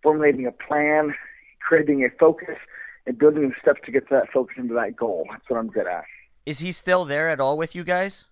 formulating 0.02 0.46
a 0.46 0.52
plan, 0.52 1.14
creating 1.60 2.04
a 2.04 2.08
focus, 2.18 2.56
and 3.06 3.18
building 3.18 3.48
the 3.48 3.54
steps 3.60 3.80
to 3.86 3.92
get 3.92 4.08
to 4.08 4.14
that 4.14 4.32
focus 4.32 4.56
into 4.58 4.74
that 4.74 4.96
goal. 4.96 5.26
That's 5.30 5.48
what 5.48 5.58
I'm 5.58 5.68
good 5.68 5.86
at. 5.86 6.04
Is 6.44 6.58
he 6.60 6.72
still 6.72 7.04
there 7.04 7.28
at 7.28 7.40
all 7.40 7.56
with 7.56 7.74
you 7.74 7.84
guys? 7.84 8.24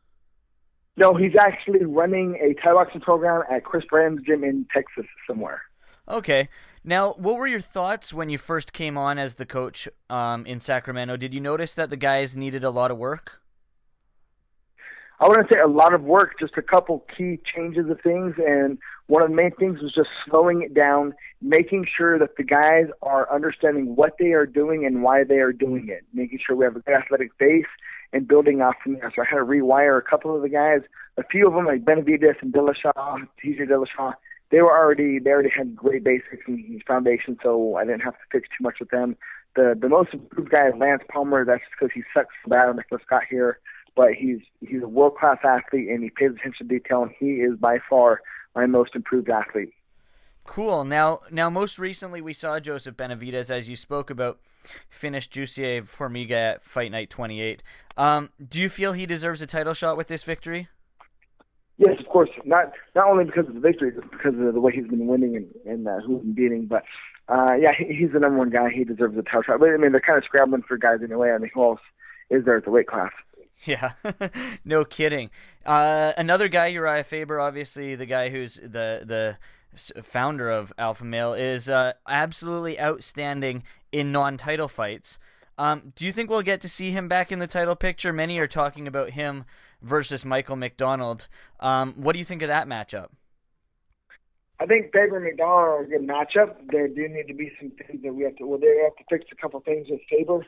No, 0.96 1.14
he's 1.14 1.36
actually 1.38 1.84
running 1.84 2.36
a 2.36 2.54
Thai 2.60 2.72
boxing 2.72 3.02
program 3.02 3.42
at 3.50 3.64
Chris 3.64 3.84
Brand's 3.88 4.22
gym 4.24 4.42
in 4.42 4.66
Texas 4.72 5.04
somewhere. 5.26 5.62
Okay. 6.08 6.48
Now, 6.84 7.14
what 7.14 7.36
were 7.36 7.48
your 7.48 7.60
thoughts 7.60 8.14
when 8.14 8.28
you 8.28 8.38
first 8.38 8.72
came 8.72 8.96
on 8.96 9.18
as 9.18 9.34
the 9.34 9.46
coach 9.46 9.88
um, 10.08 10.46
in 10.46 10.60
Sacramento? 10.60 11.16
Did 11.16 11.34
you 11.34 11.40
notice 11.40 11.74
that 11.74 11.90
the 11.90 11.96
guys 11.96 12.36
needed 12.36 12.62
a 12.62 12.70
lot 12.70 12.90
of 12.90 12.96
work? 12.96 13.40
I 15.18 15.28
wouldn't 15.28 15.48
say 15.50 15.58
a 15.58 15.66
lot 15.66 15.94
of 15.94 16.02
work, 16.02 16.38
just 16.38 16.58
a 16.58 16.62
couple 16.62 17.04
key 17.16 17.40
changes 17.54 17.88
of 17.88 18.00
things. 18.02 18.34
And 18.38 18.78
one 19.06 19.22
of 19.22 19.30
the 19.30 19.34
main 19.34 19.50
things 19.52 19.80
was 19.80 19.92
just 19.94 20.10
slowing 20.28 20.62
it 20.62 20.74
down, 20.74 21.14
making 21.40 21.86
sure 21.96 22.18
that 22.18 22.36
the 22.36 22.44
guys 22.44 22.86
are 23.02 23.32
understanding 23.34 23.96
what 23.96 24.12
they 24.18 24.32
are 24.32 24.46
doing 24.46 24.84
and 24.84 25.02
why 25.02 25.24
they 25.24 25.38
are 25.38 25.52
doing 25.52 25.88
it, 25.88 26.04
making 26.12 26.40
sure 26.46 26.54
we 26.54 26.66
have 26.66 26.76
a 26.76 26.80
good 26.80 26.94
athletic 26.94 27.36
base 27.38 27.64
and 28.12 28.28
building 28.28 28.60
off 28.60 28.74
from 28.82 28.94
there. 28.94 29.10
So 29.16 29.22
I 29.22 29.24
had 29.24 29.38
to 29.38 29.44
rewire 29.44 29.98
a 29.98 30.02
couple 30.02 30.36
of 30.36 30.42
the 30.42 30.50
guys, 30.50 30.82
a 31.16 31.24
few 31.24 31.48
of 31.48 31.54
them 31.54 31.64
like 31.64 31.84
Benavidez 31.84 32.42
and 32.42 32.52
Dillashaw, 32.52 33.26
TJ 33.42 33.68
Dillashaw. 33.68 34.14
They 34.50 34.60
were 34.60 34.76
already 34.76 35.18
they 35.18 35.30
already 35.30 35.50
had 35.50 35.74
great 35.74 36.04
basics 36.04 36.44
and 36.46 36.82
foundation, 36.86 37.38
so 37.42 37.76
I 37.76 37.84
didn't 37.84 38.02
have 38.02 38.14
to 38.14 38.24
fix 38.30 38.48
too 38.48 38.62
much 38.62 38.76
with 38.80 38.90
them. 38.90 39.16
The 39.56 39.76
the 39.80 39.88
most 39.88 40.14
improved 40.14 40.50
guy 40.50 40.68
is 40.68 40.74
Lance 40.78 41.02
Palmer. 41.10 41.44
That's 41.44 41.62
because 41.70 41.92
he 41.94 42.02
sucks 42.14 42.34
so 42.44 42.50
bad 42.50 42.68
when 42.68 42.78
I 42.78 42.82
first 42.88 43.06
got 43.08 43.22
here, 43.28 43.58
but 43.96 44.12
he's 44.12 44.40
he's 44.60 44.82
a 44.82 44.88
world 44.88 45.16
class 45.16 45.38
athlete 45.42 45.88
and 45.88 46.02
he 46.02 46.10
pays 46.10 46.30
attention 46.30 46.68
to 46.68 46.78
detail, 46.78 47.02
and 47.02 47.12
he 47.18 47.40
is 47.42 47.58
by 47.58 47.78
far 47.88 48.20
my 48.54 48.66
most 48.66 48.94
improved 48.94 49.28
athlete. 49.28 49.72
Cool. 50.46 50.84
Now, 50.84 51.20
now, 51.30 51.50
most 51.50 51.78
recently 51.78 52.20
we 52.20 52.32
saw 52.32 52.60
Joseph 52.60 52.96
Benavidez, 52.96 53.50
as 53.50 53.68
you 53.68 53.74
spoke 53.74 54.10
about, 54.10 54.38
finish 54.88 55.28
Jussier 55.28 55.82
Formiga 55.82 56.54
at 56.54 56.64
Fight 56.64 56.92
Night 56.92 57.10
28. 57.10 57.62
Um, 57.96 58.30
do 58.48 58.60
you 58.60 58.68
feel 58.68 58.92
he 58.92 59.06
deserves 59.06 59.42
a 59.42 59.46
title 59.46 59.74
shot 59.74 59.96
with 59.96 60.06
this 60.06 60.22
victory? 60.22 60.68
Yes, 61.78 62.00
of 62.00 62.06
course. 62.06 62.30
Not 62.44 62.72
not 62.94 63.08
only 63.08 63.24
because 63.24 63.46
of 63.48 63.54
the 63.54 63.60
victory, 63.60 63.92
just 63.92 64.10
because 64.10 64.34
of 64.38 64.54
the 64.54 64.60
way 64.60 64.72
he's 64.72 64.86
been 64.86 65.06
winning 65.06 65.36
and, 65.36 65.46
and 65.66 65.88
uh, 65.88 66.00
who 66.06 66.14
he's 66.14 66.22
been 66.22 66.32
beating. 66.32 66.66
But 66.66 66.84
uh, 67.28 67.54
yeah, 67.60 67.72
he, 67.76 67.94
he's 67.94 68.12
the 68.12 68.20
number 68.20 68.38
one 68.38 68.50
guy. 68.50 68.70
He 68.70 68.84
deserves 68.84 69.16
a 69.18 69.22
title 69.22 69.42
shot. 69.42 69.60
But 69.60 69.70
I 69.70 69.76
mean, 69.76 69.92
they're 69.92 70.00
kind 70.00 70.18
of 70.18 70.24
scrambling 70.24 70.62
for 70.62 70.78
guys 70.78 71.00
anyway. 71.02 71.32
I 71.32 71.38
mean, 71.38 71.50
who 71.52 71.62
else 71.62 71.80
is 72.30 72.44
there 72.44 72.56
at 72.56 72.64
the 72.64 72.70
weight 72.70 72.86
class? 72.86 73.12
Yeah, 73.64 73.92
no 74.64 74.84
kidding. 74.84 75.30
Uh, 75.64 76.12
another 76.16 76.48
guy, 76.48 76.66
Uriah 76.68 77.04
Faber, 77.04 77.40
obviously 77.40 77.94
the 77.94 78.06
guy 78.06 78.28
who's 78.28 78.56
the 78.56 79.02
the 79.04 79.38
founder 80.02 80.50
of 80.50 80.72
Alpha 80.78 81.04
Male, 81.04 81.34
is 81.34 81.68
uh, 81.68 81.92
absolutely 82.08 82.80
outstanding 82.80 83.62
in 83.92 84.12
non-title 84.12 84.68
fights. 84.68 85.18
Um, 85.58 85.92
do 85.94 86.04
you 86.04 86.12
think 86.12 86.28
we'll 86.28 86.42
get 86.42 86.60
to 86.62 86.68
see 86.68 86.90
him 86.90 87.08
back 87.08 87.32
in 87.32 87.38
the 87.38 87.46
title 87.46 87.76
picture? 87.76 88.12
Many 88.12 88.38
are 88.38 88.46
talking 88.46 88.86
about 88.86 89.10
him 89.10 89.44
versus 89.86 90.24
Michael 90.24 90.56
McDonald. 90.56 91.28
Um, 91.60 91.94
what 91.96 92.12
do 92.12 92.18
you 92.18 92.24
think 92.24 92.42
of 92.42 92.48
that 92.48 92.66
matchup? 92.66 93.08
I 94.58 94.66
think 94.66 94.92
Faber 94.92 95.16
and 95.16 95.24
McDonald 95.24 95.58
are 95.58 95.82
a 95.82 95.86
good 95.86 96.08
matchup. 96.08 96.56
There 96.70 96.88
do 96.88 97.08
need 97.08 97.26
to 97.28 97.34
be 97.34 97.52
some 97.60 97.70
things 97.70 98.02
that 98.02 98.14
we 98.14 98.24
have 98.24 98.36
to. 98.36 98.46
Well, 98.46 98.58
they 98.58 98.82
have 98.84 98.96
to 98.96 99.04
fix 99.10 99.30
a 99.30 99.36
couple 99.36 99.60
things 99.60 99.86
with 99.90 100.00
Faber. 100.10 100.46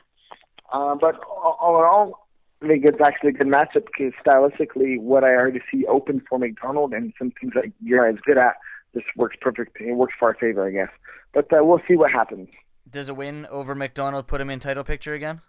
Uh, 0.71 0.95
but 0.95 1.15
all 1.25 1.79
in 1.79 1.85
all, 1.85 2.27
I 2.61 2.67
think 2.67 2.85
it's 2.85 3.01
actually 3.03 3.29
a 3.29 3.33
good 3.33 3.47
matchup 3.47 3.85
because 3.85 4.13
stylistically, 4.25 4.99
what 4.99 5.23
I 5.23 5.29
already 5.29 5.61
see 5.71 5.85
open 5.85 6.21
for 6.27 6.37
McDonald 6.37 6.93
and 6.93 7.13
some 7.17 7.31
things 7.39 7.53
that 7.55 7.71
Uriah 7.81 8.13
is 8.13 8.19
good 8.25 8.37
at, 8.37 8.55
this 8.93 9.03
works 9.15 9.37
perfect. 9.39 9.77
It 9.79 9.93
works 9.93 10.13
for 10.17 10.29
our 10.29 10.35
favor, 10.35 10.67
I 10.67 10.71
guess. 10.71 10.89
But 11.33 11.53
uh, 11.53 11.63
we'll 11.63 11.81
see 11.87 11.95
what 11.95 12.11
happens. 12.11 12.49
Does 12.89 13.09
a 13.09 13.13
win 13.13 13.45
over 13.45 13.75
McDonald 13.75 14.27
put 14.27 14.41
him 14.41 14.49
in 14.49 14.59
title 14.59 14.83
picture 14.83 15.13
again? 15.13 15.41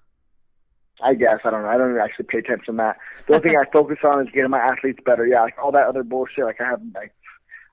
I 1.02 1.14
guess 1.14 1.40
I 1.44 1.50
don't 1.50 1.62
know. 1.62 1.68
I 1.68 1.76
don't 1.76 1.98
actually 1.98 2.26
pay 2.28 2.38
attention 2.38 2.74
to 2.74 2.78
that. 2.78 2.96
The 3.26 3.34
only 3.34 3.48
thing 3.50 3.58
I 3.58 3.64
focus 3.72 3.98
on 4.04 4.20
is 4.26 4.32
getting 4.32 4.50
my 4.50 4.58
athletes 4.58 5.00
better. 5.04 5.26
Yeah, 5.26 5.42
like 5.42 5.56
all 5.62 5.72
that 5.72 5.86
other 5.86 6.02
bullshit. 6.02 6.44
Like 6.44 6.60
I 6.60 6.64
have, 6.64 6.80
like, 6.94 7.12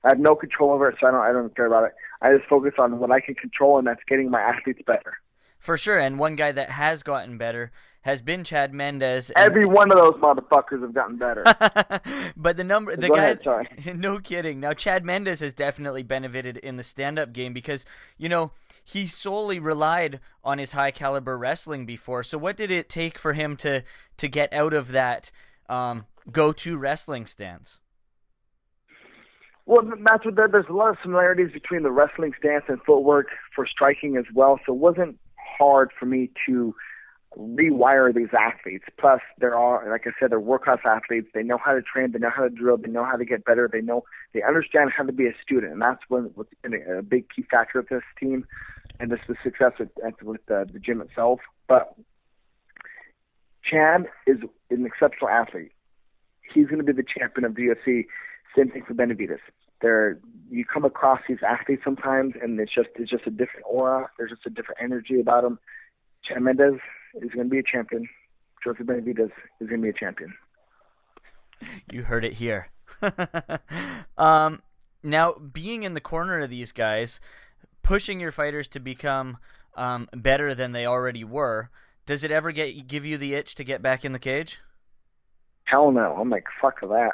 I 0.04 0.10
have 0.10 0.20
no 0.20 0.36
control 0.36 0.72
over 0.72 0.90
it, 0.90 0.98
so 1.02 1.08
I 1.08 1.12
don't. 1.12 1.22
I 1.22 1.32
don't 1.32 1.56
care 1.56 1.66
about 1.66 1.86
it. 1.86 1.94
I 2.22 2.36
just 2.36 2.48
focus 2.50 2.74
on 2.80 3.00
what 3.00 3.12
I 3.12 3.20
can 3.20 3.36
control, 3.36 3.78
and 3.78 3.86
that's 3.88 4.02
getting 4.08 4.30
my 4.30 4.42
athletes 4.42 4.82
better. 4.86 5.14
For 5.60 5.76
sure, 5.78 5.98
and 6.00 6.20
one 6.20 6.36
guy 6.36 6.52
that 6.52 6.70
has 6.72 7.02
gotten 7.04 7.38
better 7.38 7.72
has 8.02 8.22
been 8.22 8.44
Chad 8.44 8.74
Mendes. 8.74 9.32
and- 9.32 9.44
Every 9.46 9.66
one 9.66 9.92
of 9.92 9.98
those 9.98 10.14
motherfuckers 10.22 10.82
have 10.82 10.94
gotten 10.94 11.18
better. 11.18 11.44
but 12.38 12.56
the 12.56 12.64
number, 12.64 12.96
the 12.96 13.08
Go 13.08 13.16
guy, 13.16 13.24
ahead, 13.24 13.40
sorry. 13.44 13.68
no 13.96 14.20
kidding. 14.20 14.60
Now 14.60 14.74
Chad 14.74 15.04
Mendes 15.04 15.40
has 15.42 15.54
definitely 15.54 16.04
benefited 16.04 16.58
in 16.58 16.78
the 16.78 16.84
stand-up 16.84 17.34
game 17.34 17.54
because 17.54 17.86
you 18.18 18.30
know 18.30 18.52
he 18.88 19.06
solely 19.06 19.60
relied 19.60 20.22
on 20.46 20.60
his 20.60 20.72
high 20.72 20.92
caliber 20.92 21.38
wrestling 21.38 21.86
before. 21.86 22.24
So 22.24 22.38
what 22.38 22.56
did 22.56 22.72
it 22.72 22.88
take 22.88 23.20
for 23.20 23.34
him 23.34 23.58
to 23.58 23.84
to 24.16 24.28
get 24.30 24.54
out 24.54 24.74
of 24.74 24.94
that 24.94 25.30
um, 25.68 26.06
go-to 26.32 26.78
wrestling 26.78 27.26
stance? 27.26 27.80
Well, 29.66 29.82
that's 30.06 30.24
what 30.24 30.36
there's 30.38 30.70
a 30.70 30.74
lot 30.74 30.92
of 30.92 30.98
similarities 31.04 31.52
between 31.52 31.84
the 31.84 31.92
wrestling 31.92 32.32
stance 32.40 32.64
and 32.70 32.82
footwork 32.86 33.28
for 33.54 33.68
striking 33.68 34.16
as 34.16 34.24
well. 34.34 34.58
So 34.66 34.74
it 34.74 34.80
wasn't 34.80 35.20
hard 35.36 35.92
for 36.00 36.06
me 36.06 36.32
to 36.46 36.74
rewire 37.38 38.16
these 38.16 38.30
athletes. 38.34 38.86
Plus, 38.98 39.20
there 39.38 39.56
are, 39.56 39.90
like 39.90 40.08
I 40.08 40.12
said, 40.18 40.32
they're 40.32 40.60
class 40.60 40.80
athletes. 40.86 41.28
They 41.34 41.44
know 41.44 41.58
how 41.58 41.74
to 41.74 41.82
train. 41.82 42.14
They 42.14 42.20
know 42.20 42.32
how 42.34 42.44
to 42.44 42.50
drill. 42.50 42.78
They 42.78 42.90
know 42.90 43.04
how 43.04 43.18
to 43.18 43.26
get 43.26 43.44
better. 43.44 43.70
They 43.72 43.82
know 43.82 44.06
they 44.34 44.42
understand 44.44 44.92
how 44.96 45.04
to 45.04 45.12
be 45.12 45.28
a 45.28 45.34
student, 45.42 45.74
and 45.74 45.82
that's 45.82 46.02
when 46.08 46.32
what's 46.36 46.54
been 46.64 46.74
a 46.74 47.04
big 47.04 47.26
key 47.30 47.44
factor 47.44 47.80
of 47.80 47.88
this 47.90 48.04
team 48.18 48.46
and 49.00 49.12
this 49.12 49.20
the 49.28 49.36
success 49.44 49.74
with 50.24 50.46
the 50.48 50.80
gym 50.84 51.02
itself. 51.02 51.40
But 51.68 51.96
Chad 53.64 54.08
is 54.26 54.38
an 54.70 54.86
exceptional 54.86 55.30
athlete. 55.30 55.72
He's 56.54 56.68
going 56.68 56.80
to 56.80 56.84
be 56.84 56.94
the 56.94 57.04
champion 57.08 57.46
of 57.46 57.56
the 57.56 57.64
UFC. 57.64 58.06
Same 58.56 58.70
thing 58.70 58.84
for 58.88 58.94
Benavidez. 58.94 59.40
There, 59.82 60.20
you 60.50 60.66
come 60.66 60.86
across 60.86 61.20
these 61.28 61.40
athletes 61.48 61.84
sometimes, 61.84 62.34
and 62.42 62.60
it's 62.60 62.74
just 62.74 62.90
it's 62.96 63.12
just 63.12 63.28
a 63.28 63.32
different 63.32 63.66
aura. 63.70 64.10
There's 64.18 64.32
just 64.32 64.46
a 64.46 64.50
different 64.50 64.82
energy 64.82 65.20
about 65.20 65.44
them. 65.44 65.60
Chad 66.24 66.42
Mendes 66.42 66.80
is 67.22 67.32
going 67.32 67.48
to 67.48 67.52
be 67.52 67.60
a 67.60 67.64
champion. 67.64 68.08
Joseph 68.64 68.88
Benavidez 68.88 69.32
is 69.60 69.68
going 69.68 69.82
to 69.82 69.84
be 69.84 69.90
a 69.90 69.94
champion. 69.94 70.34
You 71.92 72.04
heard 72.04 72.26
it 72.26 72.34
here. 72.34 72.70
um, 74.18 74.62
now, 75.04 75.34
being 75.34 75.84
in 75.84 75.94
the 75.94 76.02
corner 76.02 76.40
of 76.40 76.50
these 76.50 76.72
guys, 76.72 77.20
pushing 77.88 78.20
your 78.20 78.34
fighters 78.34 78.68
to 78.68 78.82
become 78.82 79.38
um, 79.78 80.10
better 80.14 80.54
than 80.54 80.74
they 80.74 80.86
already 80.86 81.24
were, 81.24 81.70
does 82.06 82.26
it 82.26 82.32
ever 82.32 82.52
get 82.52 82.86
give 82.86 83.06
you 83.06 83.18
the 83.18 83.34
itch 83.34 83.56
to 83.56 83.64
get 83.64 83.82
back 83.82 84.04
in 84.04 84.12
the 84.12 84.20
cage? 84.20 84.60
Hell 85.64 85.92
no. 85.92 86.18
I'm 86.20 86.30
like, 86.30 86.44
fuck 86.62 86.82
that. 86.82 87.14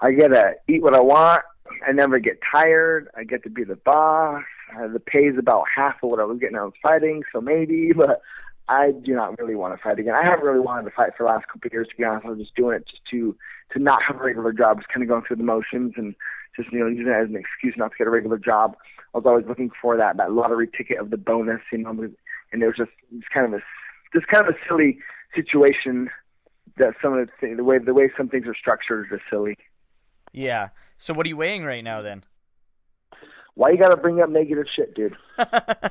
I 0.00 0.10
get 0.12 0.28
to 0.28 0.54
eat 0.68 0.82
what 0.82 0.94
I 0.94 1.00
want. 1.00 1.42
I 1.86 1.92
never 1.92 2.18
get 2.18 2.40
tired. 2.52 3.08
I 3.16 3.22
get 3.22 3.44
to 3.44 3.50
be 3.50 3.62
the 3.62 3.76
boss. 3.76 4.42
Uh, 4.76 4.88
the 4.88 4.98
pay's 4.98 5.34
about 5.38 5.64
half 5.72 6.02
of 6.02 6.10
what 6.10 6.18
I 6.18 6.24
was 6.24 6.40
getting 6.40 6.56
out 6.56 6.66
of 6.66 6.74
fighting, 6.82 7.22
so 7.32 7.40
maybe, 7.40 7.92
but 7.96 8.20
I 8.68 8.90
do 8.90 9.14
not 9.14 9.38
really 9.38 9.54
want 9.54 9.76
to 9.76 9.82
fight 9.82 10.00
again. 10.00 10.14
I 10.14 10.24
haven't 10.24 10.44
really 10.44 10.60
wanted 10.60 10.84
to 10.84 10.96
fight 10.96 11.12
for 11.16 11.22
the 11.22 11.32
last 11.32 11.46
couple 11.46 11.68
of 11.68 11.72
years, 11.72 11.86
to 11.90 11.96
be 11.96 12.02
honest. 12.02 12.26
I 12.26 12.30
was 12.30 12.40
just 12.40 12.56
doing 12.56 12.76
it 12.76 12.86
just 12.88 13.02
to 13.12 13.36
to 13.72 13.78
not 13.78 14.02
have 14.02 14.16
a 14.16 14.24
regular 14.24 14.52
job, 14.52 14.78
just 14.78 14.88
kind 14.88 15.02
of 15.02 15.08
going 15.08 15.22
through 15.22 15.36
the 15.36 15.42
motions 15.44 15.92
and 15.96 16.14
just 16.58 16.72
you 16.72 16.80
know 16.80 16.86
using 16.86 17.08
it 17.08 17.16
as 17.16 17.28
an 17.28 17.36
excuse 17.36 17.74
not 17.76 17.92
to 17.92 17.98
get 17.98 18.06
a 18.06 18.10
regular 18.10 18.38
job. 18.38 18.76
I 19.14 19.18
was 19.18 19.26
always 19.26 19.46
looking 19.46 19.70
for 19.80 19.96
that 19.96 20.18
that 20.18 20.32
lottery 20.32 20.68
ticket 20.76 20.98
of 20.98 21.10
the 21.10 21.16
bonus, 21.16 21.60
you 21.72 21.78
know, 21.78 21.90
and 21.90 22.62
it 22.62 22.66
was 22.66 22.76
just 22.76 22.90
it's 23.16 23.28
kind 23.32 23.46
of 23.46 23.54
a 23.54 23.62
just 24.12 24.26
kind 24.26 24.46
of 24.46 24.54
a 24.54 24.58
silly 24.68 24.98
situation 25.34 26.10
that 26.76 26.94
some 27.02 27.14
of 27.14 27.28
the 27.40 27.54
the 27.54 27.64
way 27.64 27.78
the 27.78 27.94
way 27.94 28.10
some 28.16 28.28
things 28.28 28.46
are 28.46 28.54
structured 28.54 29.06
is 29.06 29.18
just 29.18 29.30
silly. 29.30 29.56
Yeah. 30.32 30.68
So 30.98 31.14
what 31.14 31.24
are 31.26 31.28
you 31.28 31.36
weighing 31.36 31.64
right 31.64 31.82
now 31.82 32.02
then? 32.02 32.24
Why 33.58 33.70
you 33.70 33.76
got 33.76 33.88
to 33.88 33.96
bring 33.96 34.20
up 34.20 34.30
negative 34.30 34.66
shit, 34.74 34.94
dude? 34.94 35.16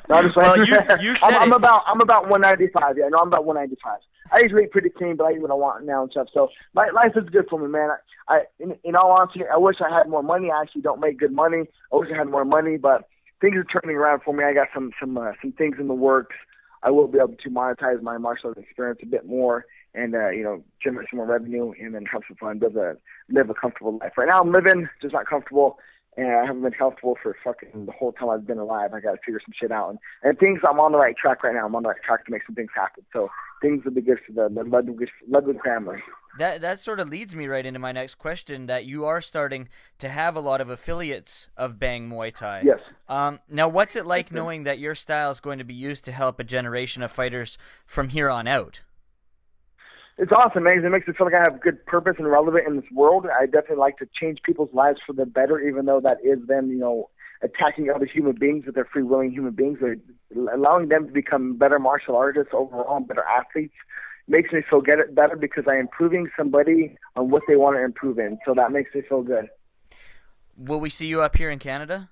No, 0.10 0.15
I'm 0.15 0.23
just 0.23 0.38
well, 0.38 0.56
you 0.56 0.63
you 1.01 1.15
said 1.15 1.34
I'm, 1.34 1.43
I'm 1.43 1.53
about 1.53 1.84
I'm 1.86 1.99
about 1.99 2.30
195. 2.30 2.97
Yeah, 2.97 3.10
no, 3.10 3.17
I'm 3.17 3.27
about 3.27 3.43
195. 3.43 3.99
I 4.32 4.39
usually 4.39 4.63
eat 4.63 4.71
pretty 4.71 4.89
clean, 4.89 5.17
but 5.17 5.25
I 5.25 5.34
eat 5.34 5.41
what 5.41 5.51
I 5.51 5.56
want 5.56 5.86
now 5.86 6.03
and 6.03 6.12
stuff. 6.12 6.30
So 6.34 6.47
my 6.73 6.88
life 6.95 7.12
is 7.17 7.27
good 7.27 7.45
for 7.49 7.60
me, 7.60 7.67
man. 7.67 7.89
I, 8.30 8.34
I 8.34 8.39
in, 8.60 8.77
in 8.86 8.95
all 8.95 9.12
honesty, 9.12 9.41
I 9.53 9.58
wish 9.58 9.77
I 9.82 9.93
had 9.93 10.08
more 10.08 10.23
money. 10.23 10.49
I 10.49 10.62
actually 10.62 10.84
don't 10.84 11.01
make 11.01 11.19
good 11.19 11.34
money. 11.34 11.65
I 11.91 11.95
wish 11.97 12.10
I 12.13 12.17
had 12.17 12.30
more 12.30 12.45
money, 12.45 12.77
but 12.77 13.10
things 13.41 13.58
are 13.58 13.65
turning 13.65 13.97
around 13.97 14.21
for 14.23 14.34
me. 14.34 14.45
I 14.45 14.53
got 14.53 14.69
some 14.73 14.91
some 14.97 15.17
uh, 15.17 15.34
some 15.41 15.51
things 15.51 15.75
in 15.77 15.89
the 15.89 15.93
works. 15.93 16.38
I 16.84 16.91
will 16.91 17.08
be 17.10 17.19
able 17.19 17.36
to 17.36 17.49
monetize 17.49 18.01
my 18.01 18.17
martial 18.17 18.49
arts 18.49 18.62
experience 18.62 18.99
a 19.03 19.08
bit 19.08 19.25
more, 19.25 19.65
and 19.93 20.15
uh, 20.15 20.30
you 20.30 20.43
know, 20.43 20.63
generate 20.82 21.10
some 21.10 21.17
more 21.17 21.27
revenue, 21.27 21.73
and 21.82 21.93
then 21.93 22.06
have 22.06 22.21
some 22.30 22.38
fun, 22.38 22.60
live 22.60 22.77
a 22.77 22.95
live 23.30 23.49
a 23.49 23.53
comfortable 23.53 23.97
life. 23.97 24.13
Right 24.17 24.30
now, 24.30 24.39
I'm 24.39 24.53
living 24.53 24.88
just 25.01 25.13
not 25.13 25.25
comfortable 25.27 25.80
and 26.17 26.27
I 26.27 26.45
haven't 26.45 26.63
been 26.63 26.73
comfortable 26.73 27.15
for 27.21 27.36
fucking 27.43 27.86
the 27.86 27.91
whole 27.91 28.12
time 28.12 28.30
I've 28.30 28.47
been 28.47 28.58
alive. 28.58 28.93
I 28.93 28.99
got 28.99 29.12
to 29.12 29.17
figure 29.23 29.39
some 29.45 29.53
shit 29.58 29.71
out, 29.71 29.91
and 29.91 29.99
and 30.23 30.38
things. 30.39 30.60
I'm 30.67 30.80
on 30.80 30.91
the 30.91 30.97
right 30.97 31.15
track 31.15 31.43
right 31.43 31.53
now. 31.53 31.65
I'm 31.65 31.75
on 31.75 31.84
the 31.84 31.89
right 31.89 32.03
track 32.03 32.25
to 32.25 32.32
make 32.32 32.45
some 32.45 32.56
things 32.56 32.71
happen. 32.75 33.06
So 33.13 33.30
things 33.62 33.86
will 33.86 33.91
be 33.91 34.01
good 34.01 34.17
for 34.25 34.34
the, 34.34 34.53
the 34.53 34.67
Ludwig, 34.67 35.10
Ludwig 35.27 35.62
family. 35.63 35.97
That 36.39 36.62
that 36.62 36.80
sort 36.80 36.99
of 36.99 37.10
leads 37.10 37.36
me 37.36 37.47
right 37.47 37.65
into 37.65 37.80
my 37.80 37.91
next 37.91 38.15
question. 38.15 38.65
That 38.65 38.86
you 38.86 39.06
are 39.06 39.21
starting 39.21 39.69
to 39.99 40.10
have 40.10 40.36
a 40.36 40.39
lot 40.39 40.60
of 40.60 40.69
affiliates 40.69 41.49
of 41.56 41.80
Bang 41.80 42.10
Muay 42.10 42.34
Thai. 42.34 42.63
Yes. 42.65 42.80
Um, 43.08 43.39
now, 43.49 43.67
what's 43.67 43.95
it 43.95 44.06
like 44.06 44.32
knowing 44.32 44.63
that 44.63 44.80
your 44.80 44.95
style 44.95 45.32
is 45.32 45.39
going 45.39 45.60
to 45.60 45.63
be 45.63 45.73
used 45.73 46.03
to 46.06 46.12
help 46.12 46.39
a 46.39 46.43
generation 46.43 47.03
of 47.03 47.12
fighters 47.12 47.58
from 47.86 48.10
here 48.10 48.30
on 48.30 48.47
out? 48.47 48.82
It's 50.19 50.32
awesome, 50.32 50.63
man. 50.63 50.84
It 50.84 50.89
makes 50.89 51.08
me 51.08 51.13
feel 51.13 51.27
like 51.27 51.36
I 51.36 51.43
have 51.43 51.62
good 51.62 51.86
purpose 51.86 52.15
and 52.17 52.27
relevant 52.27 52.67
in 52.67 52.75
this 52.75 52.89
world. 52.91 53.27
I 53.27 53.45
definitely 53.45 53.77
like 53.77 53.97
to 53.99 54.08
change 54.19 54.39
people's 54.43 54.73
lives 54.73 54.99
for 55.06 55.13
the 55.13 55.27
better, 55.27 55.60
even 55.60 55.86
though 55.86 55.99
that 56.01 56.17
is 56.23 56.39
them, 56.47 56.71
you 56.71 56.77
know, 56.80 57.10
attacking 57.43 57.91
other 57.91 58.06
human 58.06 58.34
beings 58.34 58.65
with 58.65 58.73
their 58.73 58.86
free 58.91 59.03
willing 59.03 59.32
human 59.32 59.53
beings, 59.53 59.77
or 59.80 59.95
allowing 60.51 60.88
them 60.88 61.06
to 61.06 61.13
become 61.13 61.56
better 61.56 61.77
martial 61.77 62.15
artists 62.15 62.51
overall, 62.51 62.99
better 62.99 63.23
athletes. 63.23 63.75
Makes 64.27 64.51
me 64.51 64.62
feel 64.67 64.82
get 64.82 64.97
it 64.97 65.13
better 65.13 65.36
because 65.36 65.65
I'm 65.67 65.82
improving 65.82 66.30
somebody 66.36 66.97
on 67.15 67.30
what 67.30 67.43
they 67.47 67.56
want 67.56 67.77
to 67.77 67.84
improve 67.84 68.17
in. 68.17 68.39
So 68.43 68.56
that 68.56 68.71
makes 68.71 68.93
me 68.95 69.03
feel 69.08 69.21
good. 69.21 69.49
Will 70.58 70.80
we 70.80 70.89
see 70.89 71.06
you 71.06 71.21
up 71.21 71.38
here 71.38 71.51
in 71.51 71.60
Canada? 71.60 72.10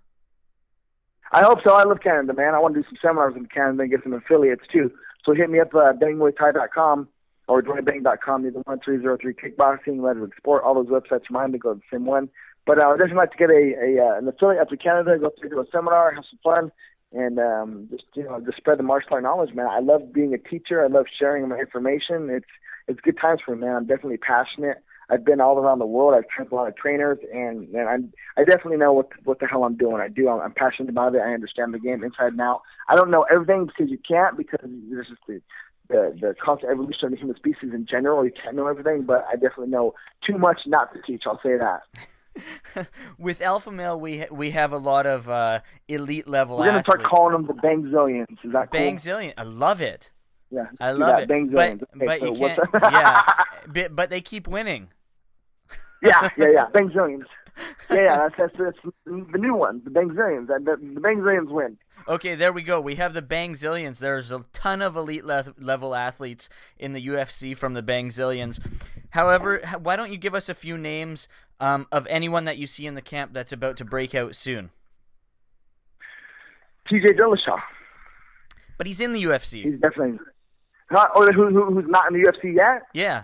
I 1.31 1.43
hope 1.43 1.59
so. 1.63 1.73
I 1.73 1.83
love 1.83 1.99
Canada, 2.01 2.33
man. 2.33 2.53
I 2.53 2.59
want 2.59 2.75
to 2.75 2.81
do 2.81 2.87
some 2.87 2.97
seminars 3.01 3.33
in 3.35 3.47
Canada 3.47 3.81
and 3.81 3.91
get 3.91 4.03
some 4.03 4.13
affiliates 4.13 4.63
too. 4.71 4.91
So 5.25 5.33
hit 5.33 5.49
me 5.49 5.59
up 5.59 5.73
uh, 5.73 5.91
bangmuaythai.com 5.91 7.09
or 7.47 7.61
joinbang.com, 7.61 8.47
either 8.47 8.59
one 8.65 8.79
three 8.83 8.99
zero 8.99 9.17
three 9.19 9.33
kickboxing, 9.33 10.01
Redwood 10.01 10.33
Sport. 10.37 10.63
All 10.63 10.73
those 10.73 10.87
websites 10.87 11.29
remind 11.29 11.51
me 11.53 11.59
to 11.59 11.63
go 11.63 11.73
to 11.73 11.79
the 11.79 11.95
same 11.95 12.05
one. 12.05 12.29
But 12.65 12.79
uh, 12.79 12.87
I'd 12.87 12.97
definitely 12.97 13.17
like 13.17 13.31
to 13.31 13.37
get 13.37 13.49
a, 13.49 13.73
a 13.79 14.05
uh, 14.05 14.17
an 14.17 14.27
affiliate 14.27 14.61
up 14.61 14.69
to 14.69 14.77
Canada, 14.77 15.17
go 15.19 15.31
through 15.39 15.49
do 15.49 15.59
a 15.59 15.65
seminar, 15.71 16.13
have 16.13 16.23
some 16.29 16.39
fun, 16.43 16.71
and 17.11 17.39
um, 17.39 17.87
just 17.91 18.05
you 18.15 18.23
know 18.23 18.41
just 18.43 18.57
spread 18.57 18.79
the 18.79 18.83
martial 18.83 19.13
art 19.13 19.23
knowledge, 19.23 19.53
man. 19.53 19.67
I 19.69 19.79
love 19.79 20.13
being 20.13 20.33
a 20.33 20.37
teacher. 20.37 20.83
I 20.83 20.87
love 20.87 21.05
sharing 21.19 21.47
my 21.47 21.57
information. 21.57 22.29
It's 22.29 22.47
it's 22.87 22.99
good 23.01 23.17
times 23.19 23.41
for 23.45 23.55
me, 23.55 23.61
man. 23.61 23.75
I'm 23.75 23.85
definitely 23.85 24.17
passionate. 24.17 24.83
I've 25.09 25.23
been 25.23 25.39
all 25.39 25.59
around 25.59 25.79
the 25.79 25.85
world. 25.85 26.15
I've 26.15 26.27
trained 26.27 26.51
a 26.51 26.55
lot 26.55 26.67
of 26.67 26.75
trainers, 26.75 27.19
and 27.31 27.69
and 27.75 27.87
I'm 27.87 28.13
I 28.37 28.43
definitely 28.43 28.77
know 28.77 28.93
what 28.93 29.09
what 29.23 29.39
the 29.39 29.47
hell 29.47 29.63
I'm 29.63 29.77
doing. 29.77 30.01
I 30.01 30.07
do. 30.07 30.29
I'm, 30.29 30.41
I'm 30.41 30.53
passionate 30.53 30.89
about 30.89 31.15
it. 31.15 31.21
I 31.21 31.33
understand 31.33 31.73
the 31.73 31.79
game 31.79 32.03
inside 32.03 32.33
and 32.33 32.41
out. 32.41 32.61
I 32.89 32.95
don't 32.95 33.11
know 33.11 33.25
everything 33.31 33.67
because 33.67 33.91
you 33.91 33.99
can't 34.07 34.37
because 34.37 34.67
there's 34.89 35.07
just 35.07 35.21
the 35.89 36.15
the 36.19 36.35
constant 36.43 36.71
evolution 36.71 37.05
of 37.05 37.11
the 37.11 37.17
human 37.17 37.35
species 37.35 37.73
in 37.73 37.85
general. 37.85 38.25
You 38.25 38.31
can't 38.31 38.55
know 38.55 38.67
everything, 38.67 39.03
but 39.03 39.25
I 39.29 39.33
definitely 39.33 39.67
know 39.67 39.93
too 40.25 40.37
much 40.37 40.61
not 40.65 40.93
to 40.93 41.01
teach. 41.01 41.23
I'll 41.25 41.39
say 41.41 41.57
that. 41.57 42.87
With 43.17 43.41
Alpha 43.41 43.71
Male, 43.71 43.99
we 43.99 44.19
ha- 44.19 44.27
we 44.31 44.51
have 44.51 44.73
a 44.73 44.77
lot 44.77 45.05
of 45.05 45.29
uh, 45.29 45.59
elite 45.87 46.27
level. 46.27 46.57
We're 46.59 46.65
gonna 46.65 46.83
start 46.83 47.03
calling 47.03 47.33
them 47.33 47.47
the 47.47 47.53
Bangzillions. 47.53 48.37
Is 48.43 48.51
that 48.51 48.71
cool? 48.71 49.33
I 49.37 49.43
love 49.43 49.81
it. 49.81 50.11
Yeah, 50.51 50.65
I 50.79 50.91
love 50.91 51.19
it. 51.19 51.29
Bangzillions. 51.29 51.79
But 51.93 52.01
Okay, 52.01 52.05
but 52.05 52.19
so 52.19 52.25
you 52.25 52.35
can't. 52.35 52.59
yeah, 52.73 53.21
but, 53.67 53.95
but 53.95 54.09
they 54.09 54.21
keep 54.21 54.47
winning. 54.47 54.89
yeah, 56.01 56.29
yeah, 56.37 56.49
yeah. 56.51 56.65
Bangzillions. 56.73 57.25
Yeah, 57.89 57.95
yeah. 57.95 58.17
That's, 58.17 58.35
that's, 58.37 58.53
that's 58.57 58.95
the 59.05 59.37
new 59.37 59.55
one. 59.55 59.81
The 59.83 59.89
Bangzillions. 59.89 60.47
The, 60.47 60.59
the, 60.59 61.01
Bangzillions 61.01 61.49
win. 61.49 61.77
Okay, 62.07 62.35
there 62.35 62.53
we 62.53 62.61
go. 62.61 62.79
We 62.79 62.95
have 62.95 63.13
the 63.13 63.21
Bang 63.21 63.53
Zillions. 63.53 63.97
There's 63.97 64.31
a 64.31 64.43
ton 64.53 64.81
of 64.81 64.95
elite 64.95 65.25
le- 65.25 65.55
level 65.59 65.95
athletes 65.95 66.49
in 66.77 66.93
the 66.93 67.07
UFC 67.07 67.57
from 67.57 67.73
the 67.73 67.81
Bang 67.81 68.09
Zillions. 68.09 68.59
However, 69.09 69.61
why 69.81 69.95
don't 69.95 70.11
you 70.11 70.17
give 70.17 70.35
us 70.35 70.47
a 70.47 70.53
few 70.53 70.77
names 70.77 71.27
um, 71.59 71.87
of 71.91 72.05
anyone 72.07 72.45
that 72.45 72.57
you 72.57 72.67
see 72.67 72.85
in 72.85 72.93
the 72.93 73.01
camp 73.01 73.33
that's 73.33 73.51
about 73.51 73.77
to 73.77 73.85
break 73.85 74.13
out 74.13 74.35
soon? 74.35 74.69
T.J. 76.87 77.13
Dillashaw. 77.13 77.59
But 78.77 78.85
he's 78.85 79.01
in 79.01 79.13
the 79.13 79.23
UFC. 79.23 79.63
He's 79.63 79.79
definitely 79.79 80.19
not. 80.91 81.09
Or 81.15 81.31
who, 81.31 81.47
who 81.49 81.73
who's 81.73 81.87
not 81.87 82.11
in 82.11 82.21
the 82.21 82.27
UFC 82.29 82.55
yet? 82.55 82.83
Yeah, 82.93 83.23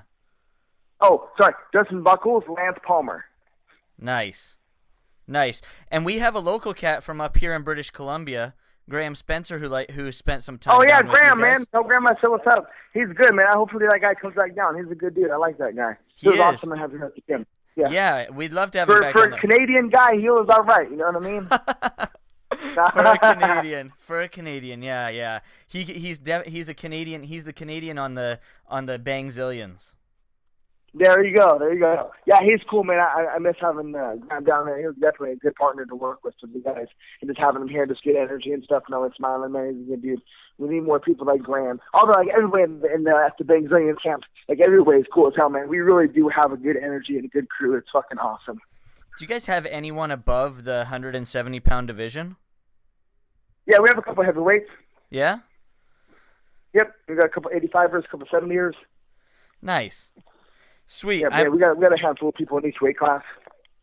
Oh, 1.01 1.28
sorry. 1.38 1.53
Justin 1.74 2.03
Buchholz, 2.03 2.47
Lance 2.47 2.78
Palmer. 2.86 3.26
Nice, 4.02 4.58
nice. 5.28 5.62
And 5.89 6.06
we 6.06 6.18
have 6.18 6.36
a 6.36 6.39
local 6.39 6.74
cat 6.74 7.04
from 7.04 7.22
up 7.22 7.38
here 7.38 7.54
in 7.54 7.64
British 7.64 7.91
Columbia, 7.91 8.56
Graham 8.89 9.16
Spencer, 9.16 9.60
who 9.60 9.68
like 9.68 9.91
who 9.91 10.12
spent 10.12 10.43
some 10.43 10.58
time. 10.58 10.76
Oh 10.78 10.84
yeah, 10.84 11.02
down 11.02 11.08
with 11.08 11.18
you 11.18 11.22
Graham, 11.22 11.41
man. 11.41 11.66
Tell 11.72 11.84
Graham 11.84 12.08
I 12.08 12.16
said 12.20 12.30
what's 12.30 12.47
up. 12.47 12.70
He's 12.93 13.08
good, 13.16 13.34
man. 13.34 13.47
Hopefully 13.54 13.86
that 13.89 14.02
guy 14.02 14.14
comes 14.16 14.36
back 14.36 14.56
down. 14.56 14.76
He's 14.76 14.91
a 14.91 14.95
good 14.95 15.16
dude. 15.16 15.32
I 15.32 15.38
like 15.38 15.58
that 15.60 15.76
guy. 15.76 15.97
He 16.16 16.28
it 16.28 16.32
was 16.32 16.39
awesome 16.39 16.72
to 16.72 16.78
have 16.78 16.91
him 16.91 17.04
at 17.04 17.16
the 17.16 17.22
gym. 17.28 17.45
Yeah. 17.76 17.89
Yeah, 17.89 18.30
we'd 18.32 18.52
love 18.52 18.72
to 18.72 18.80
have 18.80 18.89
him 18.89 18.95
For 18.95 19.02
back 19.02 19.14
for 19.14 19.24
a 19.24 19.39
Canadian 19.39 19.89
guy, 19.89 20.16
he 20.18 20.30
was 20.30 20.47
all 20.49 20.64
right. 20.64 20.89
You 20.89 20.97
know 20.97 21.12
what 21.12 21.16
I 21.16 21.30
mean? 21.30 21.47
for 22.52 23.06
a 23.06 23.18
Canadian, 23.18 23.93
for 23.99 24.22
a 24.22 24.28
Canadian, 24.28 24.82
yeah, 24.82 25.10
yeah. 25.10 25.39
He 25.68 25.84
he's 25.84 26.20
de- 26.20 26.49
he's 26.49 26.70
a 26.70 26.74
Canadian. 26.74 27.24
He's 27.24 27.45
the 27.45 27.54
Canadian 27.54 27.97
on 27.97 28.16
the 28.16 28.39
on 28.68 28.86
the 28.86 28.99
Bang 28.99 29.28
Zillions. 29.28 29.93
There 30.94 31.24
you 31.24 31.38
go. 31.38 31.58
There 31.58 31.74
you 31.74 31.80
go. 31.80 32.12
Yeah, 32.26 32.39
he's 32.42 32.60
cool, 32.70 32.84
man. 32.84 33.00
I, 33.00 33.36
I 33.36 33.39
miss 33.39 33.56
having 33.62 33.96
uh, 33.96 34.16
Graham 34.28 34.44
down 34.44 34.66
there. 34.66 34.78
He 34.78 34.86
was 34.86 34.96
definitely 34.96 35.32
a 35.32 35.36
good 35.38 35.56
partner 35.56 35.86
to 35.86 35.96
work 35.96 36.24
with 36.24 36.34
for 36.39 36.48
the 36.48 36.60
guys, 36.60 36.88
and 37.22 37.30
just 37.30 37.39
having 37.39 37.62
him 37.62 37.70
here, 37.70 37.86
just 37.86 38.04
get 38.04 38.18
energy 38.18 38.52
and 38.52 38.64
stuff. 38.64 38.84
And 38.88 38.96
always 38.96 39.14
smiling, 39.16 39.54
man. 39.54 39.74
He's 39.74 39.88
a 39.88 39.92
good 39.92 40.02
dude. 40.02 40.22
We 40.58 40.68
need 40.68 40.84
more 40.84 41.00
people 41.00 41.26
like 41.26 41.42
Graham. 41.42 41.80
Although, 41.94 42.12
like 42.12 42.28
everybody 42.36 42.64
in, 42.64 42.82
in 42.94 43.04
the, 43.06 43.16
at 43.16 43.38
the 43.38 43.46
Bang 43.46 43.68
Zillion 43.70 43.96
camp, 44.04 44.24
like 44.50 44.60
everybody's 44.60 45.06
cool 45.14 45.28
as 45.28 45.34
hell, 45.38 45.50
man. 45.50 45.70
We 45.70 45.80
really 45.80 46.08
do 46.08 46.28
have 46.28 46.52
a 46.52 46.58
good 46.58 46.76
energy 46.76 47.16
and 47.16 47.24
a 47.24 47.30
good 47.30 47.50
crew. 47.50 47.78
It's 47.78 47.88
fucking 47.94 48.18
awesome. 48.18 48.60
Do 49.18 49.26
you 49.26 49.28
guys 49.28 49.46
have 49.46 49.66
anyone 49.66 50.12
above 50.12 50.66
the 50.66 50.80
170 50.80 51.60
pound 51.62 51.88
division? 51.88 52.36
Yeah, 53.66 53.80
we 53.80 53.88
have 53.88 53.98
a 53.98 54.02
couple 54.02 54.26
heavyweights. 54.26 54.70
Yeah. 55.10 55.39
Yep, 56.74 56.94
we 57.08 57.16
got 57.16 57.26
a 57.26 57.30
couple 57.30 57.52
85ers, 57.52 58.06
a 58.06 58.08
couple 58.08 58.28
70ers. 58.28 58.74
Nice. 59.62 60.12
Sweet. 60.88 61.22
Yeah, 61.22 61.30
I- 61.32 61.50
we 61.50 61.58
got 61.60 61.78
we 61.78 61.82
got 61.84 61.94
a 61.94 62.02
handful 62.02 62.30
of 62.30 62.36
people 62.36 62.58
in 62.58 62.66
each 62.66 62.82
weight 62.82 62.98
class. 62.98 63.24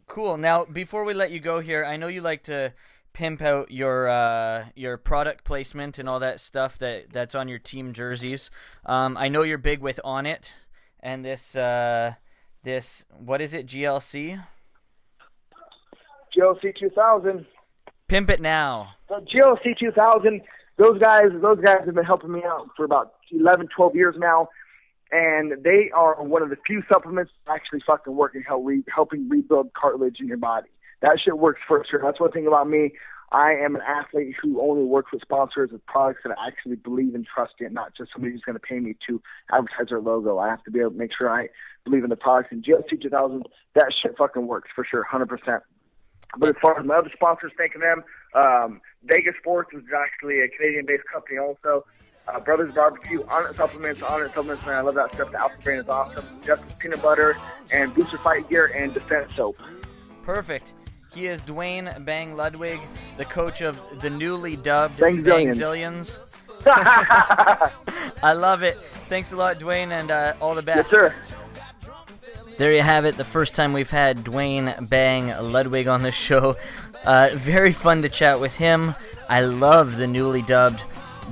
Cool. 0.06 0.36
Now, 0.36 0.64
before 0.64 1.04
we 1.04 1.12
let 1.14 1.30
you 1.30 1.40
go 1.40 1.60
here, 1.60 1.84
I 1.84 1.96
know 1.96 2.08
you 2.08 2.20
like 2.22 2.42
to 2.44 2.72
pimp 3.12 3.42
out 3.42 3.70
your 3.70 4.08
uh, 4.08 4.66
your 4.74 4.96
product 4.96 5.44
placement 5.44 5.98
and 5.98 6.08
all 6.08 6.20
that 6.20 6.40
stuff 6.40 6.78
that 6.78 7.12
that's 7.12 7.34
on 7.34 7.48
your 7.48 7.58
team 7.58 7.92
jerseys. 7.92 8.50
Um, 8.86 9.16
I 9.16 9.28
know 9.28 9.42
you're 9.42 9.58
big 9.58 9.80
with 9.80 10.00
Onnit 10.04 10.52
and 11.00 11.24
this 11.24 11.56
uh, 11.56 12.14
this 12.62 13.04
what 13.10 13.40
is 13.40 13.54
it 13.54 13.66
GLC? 13.66 14.42
GLC 16.36 16.76
2000. 16.78 17.46
Pimp 18.08 18.30
it 18.30 18.40
now. 18.40 18.90
The 19.08 19.16
GLC 19.16 19.78
2000. 19.78 20.40
Those 20.78 20.98
guys, 21.00 21.24
those 21.42 21.58
guys 21.60 21.78
have 21.86 21.94
been 21.94 22.04
helping 22.04 22.30
me 22.32 22.42
out 22.46 22.68
for 22.76 22.84
about 22.84 23.14
11, 23.32 23.68
12 23.74 23.96
years 23.96 24.14
now, 24.18 24.48
and 25.10 25.62
they 25.62 25.90
are 25.94 26.22
one 26.22 26.42
of 26.42 26.50
the 26.50 26.56
few 26.66 26.82
supplements 26.92 27.32
that 27.46 27.52
actually 27.52 27.80
fucking 27.86 28.14
work 28.14 28.34
in 28.34 28.42
help 28.42 28.64
re- 28.64 28.84
helping 28.94 29.28
rebuild 29.28 29.72
cartilage 29.74 30.16
in 30.20 30.26
your 30.26 30.36
body. 30.36 30.68
That 31.00 31.18
shit 31.22 31.38
works 31.38 31.60
for 31.66 31.84
sure. 31.88 32.00
That's 32.02 32.20
one 32.20 32.32
thing 32.32 32.46
about 32.46 32.68
me. 32.68 32.92
I 33.30 33.52
am 33.52 33.76
an 33.76 33.82
athlete 33.86 34.34
who 34.40 34.60
only 34.60 34.84
works 34.84 35.12
with 35.12 35.20
sponsors 35.20 35.70
of 35.72 35.84
products 35.84 36.20
that 36.24 36.36
I 36.38 36.46
actually 36.46 36.76
believe 36.76 37.14
and 37.14 37.26
trust 37.26 37.54
in, 37.60 37.74
not 37.74 37.94
just 37.94 38.10
somebody 38.12 38.32
who's 38.32 38.42
going 38.42 38.54
to 38.56 38.60
pay 38.60 38.80
me 38.80 38.96
to 39.06 39.20
advertise 39.52 39.88
their 39.90 40.00
logo. 40.00 40.38
I 40.38 40.48
have 40.48 40.64
to 40.64 40.70
be 40.70 40.80
able 40.80 40.92
to 40.92 40.96
make 40.96 41.10
sure 41.16 41.30
I 41.30 41.48
believe 41.84 42.04
in 42.04 42.10
the 42.10 42.16
products. 42.16 42.48
And 42.52 42.64
GLC 42.64 43.00
2000, 43.02 43.46
that 43.74 43.92
shit 44.02 44.16
fucking 44.16 44.46
works 44.46 44.70
for 44.74 44.84
sure, 44.84 45.06
100%. 45.12 45.60
But 46.38 46.48
as 46.48 46.54
far 46.60 46.78
as 46.78 46.86
my 46.86 46.96
other 46.96 47.10
sponsors, 47.12 47.52
thanking 47.56 47.80
them, 47.80 48.02
um, 48.34 48.80
Vegas 49.04 49.34
Sports 49.40 49.70
is 49.74 49.82
actually 49.94 50.40
a 50.40 50.48
Canadian-based 50.48 51.04
company 51.12 51.38
also. 51.38 51.84
Uh, 52.28 52.40
Brothers 52.40 52.74
Barbecue, 52.74 53.22
Onnit 53.24 53.56
Supplements, 53.56 54.00
Onnit 54.02 54.34
Supplements, 54.34 54.66
man, 54.66 54.76
I 54.76 54.80
love 54.80 54.94
that 54.96 55.14
stuff. 55.14 55.30
The 55.30 55.40
Alpha 55.40 55.56
brand 55.62 55.80
is 55.80 55.88
awesome. 55.88 56.24
Justice 56.44 56.72
Peanut 56.78 57.00
Butter, 57.00 57.38
and 57.72 57.94
Booster 57.94 58.18
Fight 58.18 58.48
Gear, 58.50 58.70
and 58.74 58.92
Defense 58.92 59.34
Soap. 59.34 59.58
Perfect. 60.22 60.74
He 61.14 61.26
is 61.26 61.40
Duane 61.40 61.90
Bang 62.00 62.34
Ludwig, 62.34 62.80
the 63.16 63.24
coach 63.24 63.62
of 63.62 63.80
the 64.00 64.10
newly 64.10 64.56
dubbed 64.56 65.00
Bang. 65.00 65.22
Zillions. 65.22 66.34
I 66.66 68.32
love 68.34 68.62
it. 68.62 68.78
Thanks 69.06 69.32
a 69.32 69.36
lot, 69.36 69.58
Duane, 69.58 69.90
and 69.92 70.10
uh, 70.10 70.34
all 70.40 70.54
the 70.54 70.62
best. 70.62 70.92
Yes, 70.92 71.12
sir. 71.12 71.14
There 72.58 72.74
you 72.74 72.82
have 72.82 73.04
it. 73.04 73.16
The 73.16 73.24
first 73.24 73.54
time 73.54 73.72
we've 73.72 73.88
had 73.88 74.24
Duane 74.24 74.74
Bang 74.90 75.28
Ludwig 75.28 75.86
on 75.86 76.02
the 76.02 76.10
show. 76.10 76.56
Uh, 77.04 77.30
very 77.34 77.72
fun 77.72 78.02
to 78.02 78.08
chat 78.08 78.40
with 78.40 78.56
him. 78.56 78.94
I 79.30 79.42
love 79.42 79.96
the 79.96 80.06
newly 80.06 80.42
dubbed 80.42 80.82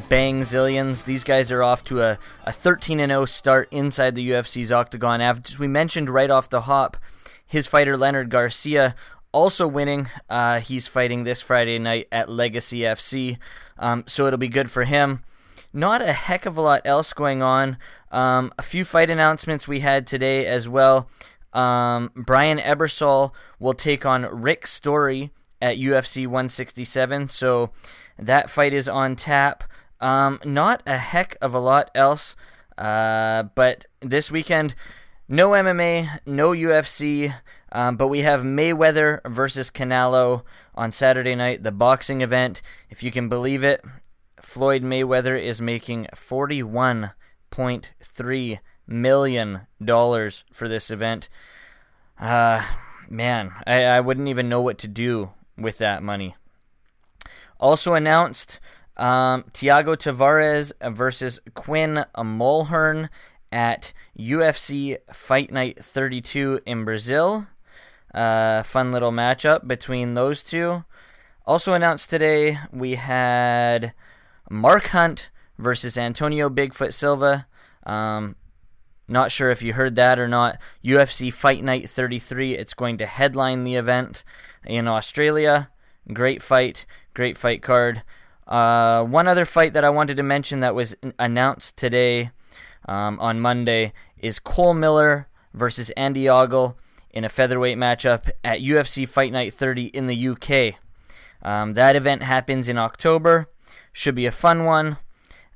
Bang 0.09 0.43
Zillions. 0.43 1.05
These 1.05 1.25
guys 1.25 1.51
are 1.51 1.63
off 1.63 1.83
to 1.85 2.03
a, 2.03 2.19
a 2.45 2.53
13 2.53 2.99
0 2.99 3.25
start 3.25 3.69
inside 3.71 4.15
the 4.15 4.31
UFC's 4.31 4.73
octagon. 4.73 5.21
As 5.21 5.59
we 5.59 5.67
mentioned 5.67 6.11
right 6.11 6.31
off 6.31 6.49
the 6.49 6.63
hop, 6.63 6.97
his 7.45 7.67
fighter 7.67 7.97
Leonard 7.97 8.31
Garcia 8.31 8.95
also 9.33 9.67
winning. 9.67 10.09
Uh, 10.31 10.61
he's 10.61 10.89
fighting 10.89 11.25
this 11.25 11.43
Friday 11.43 11.79
night 11.79 12.09
at 12.11 12.31
Legacy 12.31 12.81
FC, 12.81 13.39
um, 13.79 14.05
so 14.07 14.27
it'll 14.27 14.39
be 14.39 14.49
good 14.49 14.71
for 14.71 14.85
him. 14.85 15.23
Not 15.73 16.01
a 16.01 16.13
heck 16.13 16.47
of 16.47 16.57
a 16.57 16.63
lot 16.63 16.83
else 16.85 17.13
going 17.13 17.43
on. 17.43 17.77
Um, 18.11 18.53
a 18.59 18.63
few 18.63 18.85
fight 18.85 19.11
announcements 19.11 19.69
we 19.69 19.81
had 19.81 20.07
today 20.07 20.47
as 20.47 20.69
well. 20.69 21.09
Um, 21.53 22.13
Brian 22.15 22.59
Ebersole 22.59 23.33
will 23.59 23.75
take 23.75 24.07
on 24.07 24.23
Rick 24.23 24.67
Story 24.67 25.31
at 25.61 25.77
UFC 25.77 26.27
167, 26.27 27.29
so 27.29 27.71
that 28.19 28.51
fight 28.51 28.73
is 28.73 28.89
on 28.89 29.17
tap. 29.17 29.65
Um, 30.01 30.41
not 30.45 30.83
a 30.87 30.99
heck 30.99 31.37
of 31.41 31.55
a 31.55 31.61
lot 31.61 31.91
else, 31.95 32.37
uh, 32.77 33.45
but 33.55 33.87
this 34.01 34.31
weekend, 34.31 34.75
no 35.29 35.51
MMA, 35.51 36.21
no 36.27 36.51
UFC, 36.51 37.33
um, 37.73 37.97
but 37.97 38.09
we 38.09 38.21
have 38.21 38.43
Mayweather 38.43 39.21
versus 39.27 39.71
Canelo 39.71 40.43
on 40.75 40.93
Saturday 40.93 41.35
night, 41.35 41.63
the 41.63 41.73
boxing 41.73 42.21
event. 42.21 42.61
If 42.91 43.03
you 43.03 43.11
can 43.11 43.29
believe 43.29 43.65
it, 43.65 43.83
Floyd 44.41 44.83
Mayweather 44.83 45.43
is 45.43 45.63
making 45.63 46.09
$41.3 46.15 48.59
million 48.87 49.61
for 50.53 50.69
this 50.69 50.91
event. 50.91 51.31
Uh, 52.19 52.67
man, 53.09 53.53
I, 53.67 53.85
I 53.85 54.01
wouldn't 54.01 54.29
even 54.29 54.49
know 54.49 54.61
what 54.61 54.79
to 54.79 54.89
do 54.89 55.31
with 55.59 55.79
that 55.79 56.03
money. 56.03 56.37
Also 57.59 57.95
announced 57.95 58.61
um, 58.97 59.45
Thiago 59.53 59.97
Tavares 59.97 60.73
versus 60.95 61.41
Quinn 61.55 62.05
Mulhern 62.17 63.09
at 63.53 63.93
UFC 64.19 64.99
Fight 65.13 65.53
Night 65.53 65.83
32 65.83 66.61
in 66.67 66.85
Brazil. 66.85 67.47
Uh, 68.15 68.63
fun 68.63 68.93
little 68.93 69.13
matchup 69.13 69.67
between 69.69 70.15
those 70.15 70.43
two. 70.43 70.85
Also 71.45 71.75
announced 71.75 72.11
today, 72.11 72.59
we 72.73 72.95
had 72.95 73.93
Mark 74.51 74.87
Hunt 74.87 75.31
versus 75.59 75.97
Antonio 75.99 76.49
Bigfoot 76.49 76.93
Silva. 76.93 77.47
Um, 77.85 78.37
not 79.09 79.31
sure 79.31 79.51
if 79.51 79.63
you 79.63 79.75
heard 79.75 79.95
that 79.95 80.19
or 80.19 80.27
not. 80.27 80.59
UFC 80.85 81.33
Fight 81.33 81.63
Night 81.63 81.89
33. 81.89 82.57
It's 82.57 82.75
going 82.75 82.99
to 82.99 83.07
headline 83.07 83.65
the 83.65 83.77
event 83.77 84.25
in 84.65 84.89
Australia. 84.89 85.71
Great 86.13 86.43
fight, 86.43 86.87
great 87.15 87.37
fight 87.37 87.63
card. 87.63 88.03
Uh, 88.47 89.05
one 89.05 89.27
other 89.27 89.45
fight 89.45 89.73
that 89.73 89.85
I 89.85 89.91
wanted 89.91 90.17
to 90.19 90.23
mention 90.23 90.61
that 90.61 90.75
was 90.75 90.97
announced 91.19 91.77
today 91.77 92.31
um, 92.87 93.19
on 93.21 93.41
Monday 93.41 93.93
is 94.19 94.39
Cole 94.39 94.75
Miller 94.75 95.29
versus 95.53 95.91
Andy 95.91 96.29
Ogle 96.29 96.79
in 97.11 97.25
a 97.25 97.29
featherweight 97.29 97.79
matchup 97.79 98.31
at 98.45 98.61
UFC 98.61 99.09
Fight 99.09 99.33
Night 99.33 99.53
30 99.55 99.87
in 99.87 100.07
the 100.07 100.29
UK. 100.29 100.79
Um, 101.43 101.75
that 101.75 101.97
event 101.97 102.23
happens 102.23 102.69
in 102.69 102.79
October. 102.79 103.49
Should 103.93 104.15
be 104.15 104.27
a 104.27 104.33
fun 104.33 104.65
one. 104.65 104.99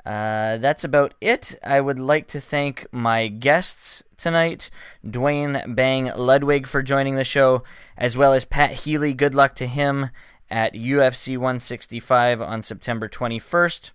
Uh, 0.04 0.56
that's 0.56 0.82
about 0.82 1.14
it. 1.20 1.58
I 1.62 1.80
would 1.80 1.98
like 1.98 2.26
to 2.28 2.40
thank 2.40 2.86
my 2.90 3.28
guests 3.28 4.02
tonight, 4.16 4.70
Duane 5.08 5.62
Bang 5.68 6.10
Ludwig 6.16 6.66
for 6.66 6.82
joining 6.82 7.16
the 7.16 7.24
show, 7.24 7.62
as 7.98 8.16
well 8.16 8.32
as 8.32 8.44
Pat 8.44 8.70
Healy. 8.70 9.12
Good 9.12 9.34
luck 9.34 9.54
to 9.56 9.66
him 9.66 10.10
at 10.50 10.74
UFC 10.74 11.36
165 11.36 12.42
on 12.42 12.62
September 12.62 13.08
21st. 13.08 13.90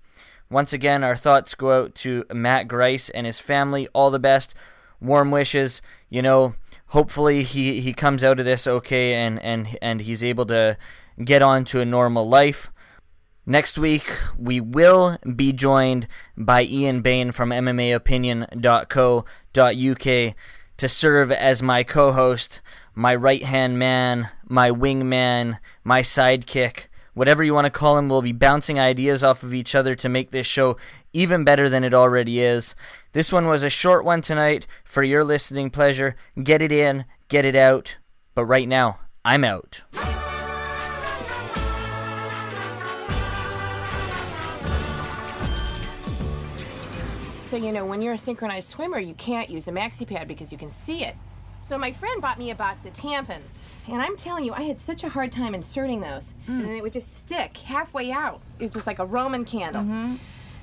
Once 0.49 0.73
again, 0.73 1.03
our 1.03 1.15
thoughts 1.15 1.53
go 1.55 1.83
out 1.83 1.95
to 1.95 2.25
Matt 2.33 2.67
Grice 2.67 3.09
and 3.09 3.25
his 3.25 3.39
family. 3.39 3.87
All 3.93 4.11
the 4.11 4.19
best. 4.19 4.53
Warm 5.01 5.31
wishes. 5.31 5.81
You 6.09 6.21
know, 6.21 6.53
hopefully 6.87 7.43
he, 7.43 7.79
he 7.81 7.93
comes 7.93 8.23
out 8.23 8.39
of 8.39 8.45
this 8.45 8.67
okay 8.67 9.15
and, 9.15 9.41
and, 9.41 9.75
and 9.81 10.01
he's 10.01 10.23
able 10.23 10.45
to 10.47 10.77
get 11.23 11.41
on 11.41 11.63
to 11.65 11.81
a 11.81 11.85
normal 11.85 12.29
life. 12.29 12.69
Next 13.47 13.77
week, 13.77 14.11
we 14.37 14.59
will 14.59 15.19
be 15.35 15.53
joined 15.53 16.07
by 16.35 16.63
Ian 16.63 17.01
Bain 17.01 17.31
from 17.31 17.51
MMAopinion.co.uk 17.51 20.35
to 20.77 20.89
serve 20.89 21.31
as 21.31 21.61
my 21.61 21.83
co 21.83 22.11
host, 22.11 22.59
my 22.95 23.13
right 23.13 23.43
hand 23.43 23.77
man, 23.77 24.29
my 24.47 24.71
wingman, 24.71 25.59
my 25.83 26.01
sidekick, 26.01 26.87
whatever 27.13 27.43
you 27.43 27.53
want 27.53 27.65
to 27.65 27.71
call 27.71 27.97
him. 27.97 28.07
We'll 28.07 28.21
be 28.21 28.31
bouncing 28.31 28.79
ideas 28.79 29.23
off 29.23 29.43
of 29.43 29.53
each 29.53 29.75
other 29.75 29.93
to 29.95 30.09
make 30.09 30.31
this 30.31 30.47
show 30.47 30.77
even 31.11 31.43
better 31.43 31.69
than 31.69 31.83
it 31.83 31.93
already 31.93 32.39
is. 32.39 32.73
This 33.11 33.31
one 33.31 33.47
was 33.47 33.63
a 33.63 33.69
short 33.69 34.05
one 34.05 34.21
tonight 34.21 34.65
for 34.85 35.03
your 35.03 35.23
listening 35.23 35.69
pleasure. 35.69 36.15
Get 36.41 36.61
it 36.61 36.71
in, 36.71 37.05
get 37.27 37.45
it 37.45 37.55
out. 37.55 37.97
But 38.33 38.45
right 38.45 38.67
now, 38.67 38.99
I'm 39.23 39.43
out. 39.43 39.81
So, 47.39 47.57
you 47.57 47.71
know, 47.71 47.85
when 47.85 48.01
you're 48.01 48.13
a 48.13 48.17
synchronized 48.17 48.69
swimmer, 48.69 48.99
you 48.99 49.13
can't 49.13 49.49
use 49.49 49.67
a 49.67 49.71
maxi 49.71 50.05
pad 50.05 50.27
because 50.27 50.51
you 50.51 50.57
can 50.57 50.69
see 50.69 51.03
it. 51.03 51.15
So, 51.65 51.79
my 51.79 51.91
friend 51.91 52.21
bought 52.21 52.37
me 52.37 52.51
a 52.51 52.55
box 52.55 52.85
of 52.85 52.93
tampons. 52.93 53.53
And 53.87 53.99
I'm 53.99 54.15
telling 54.17 54.45
you, 54.45 54.53
I 54.53 54.61
had 54.61 54.79
such 54.79 55.03
a 55.03 55.09
hard 55.09 55.31
time 55.31 55.55
inserting 55.55 55.99
those. 55.99 56.35
Mm. 56.47 56.63
And 56.63 56.71
it 56.71 56.83
would 56.83 56.93
just 56.93 57.17
stick 57.17 57.57
halfway 57.57 58.11
out. 58.11 58.39
It 58.59 58.63
was 58.63 58.71
just 58.71 58.85
like 58.85 58.99
a 58.99 59.05
Roman 59.05 59.45
candle. 59.45 59.81
Mm-hmm. 59.81 60.15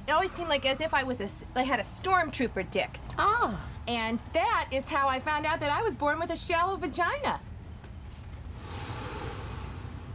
It 0.07 0.13
always 0.13 0.31
seemed 0.31 0.49
like 0.49 0.65
as 0.65 0.81
if 0.81 0.95
I 0.95 1.03
was 1.03 1.21
a, 1.21 1.59
I 1.59 1.65
had 1.65 1.81
a 1.81 1.85
stormtrooper 1.85 2.71
dick. 2.71 2.99
Oh. 3.19 3.59
And 3.89 4.21
that 4.33 4.69
is 4.71 4.89
how 4.89 5.09
I 5.09 5.19
found 5.19 5.45
out 5.45 5.59
that 5.61 5.71
I 5.71 5.83
was 5.83 5.97
born 5.97 6.21
with 6.21 6.31
a 6.31 6.37
shallow 6.37 6.77
vagina. 6.77 7.41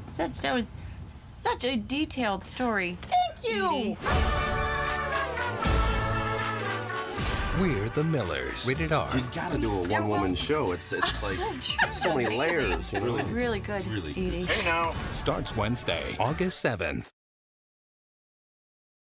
Such 0.09 0.39
that 0.39 0.53
was 0.53 0.77
such 1.05 1.65
a 1.65 1.75
detailed 1.75 2.43
story. 2.45 2.97
Thank 3.01 3.53
you. 3.53 3.97
Edie. 7.59 7.73
We're 7.73 7.89
the 7.89 8.03
Millers. 8.03 8.65
We 8.65 8.73
Rated 8.73 8.91
R. 8.91 9.09
You 9.15 9.23
gotta 9.33 9.57
do 9.57 9.71
a 9.71 9.87
one 9.87 10.07
woman 10.07 10.35
show. 10.35 10.71
It's 10.71 10.93
it's 10.93 11.23
like 11.23 11.37
it's 11.83 12.01
so 12.01 12.15
many 12.15 12.35
layers. 12.35 12.93
You 12.93 12.99
know? 12.99 13.17
Really 13.25 13.59
good, 13.59 13.85
Really 13.87 14.11
Edie. 14.11 14.45
Hey 14.45 14.65
now. 14.65 14.93
Starts 15.11 15.55
Wednesday, 15.55 16.15
August 16.19 16.63
7th. 16.63 17.09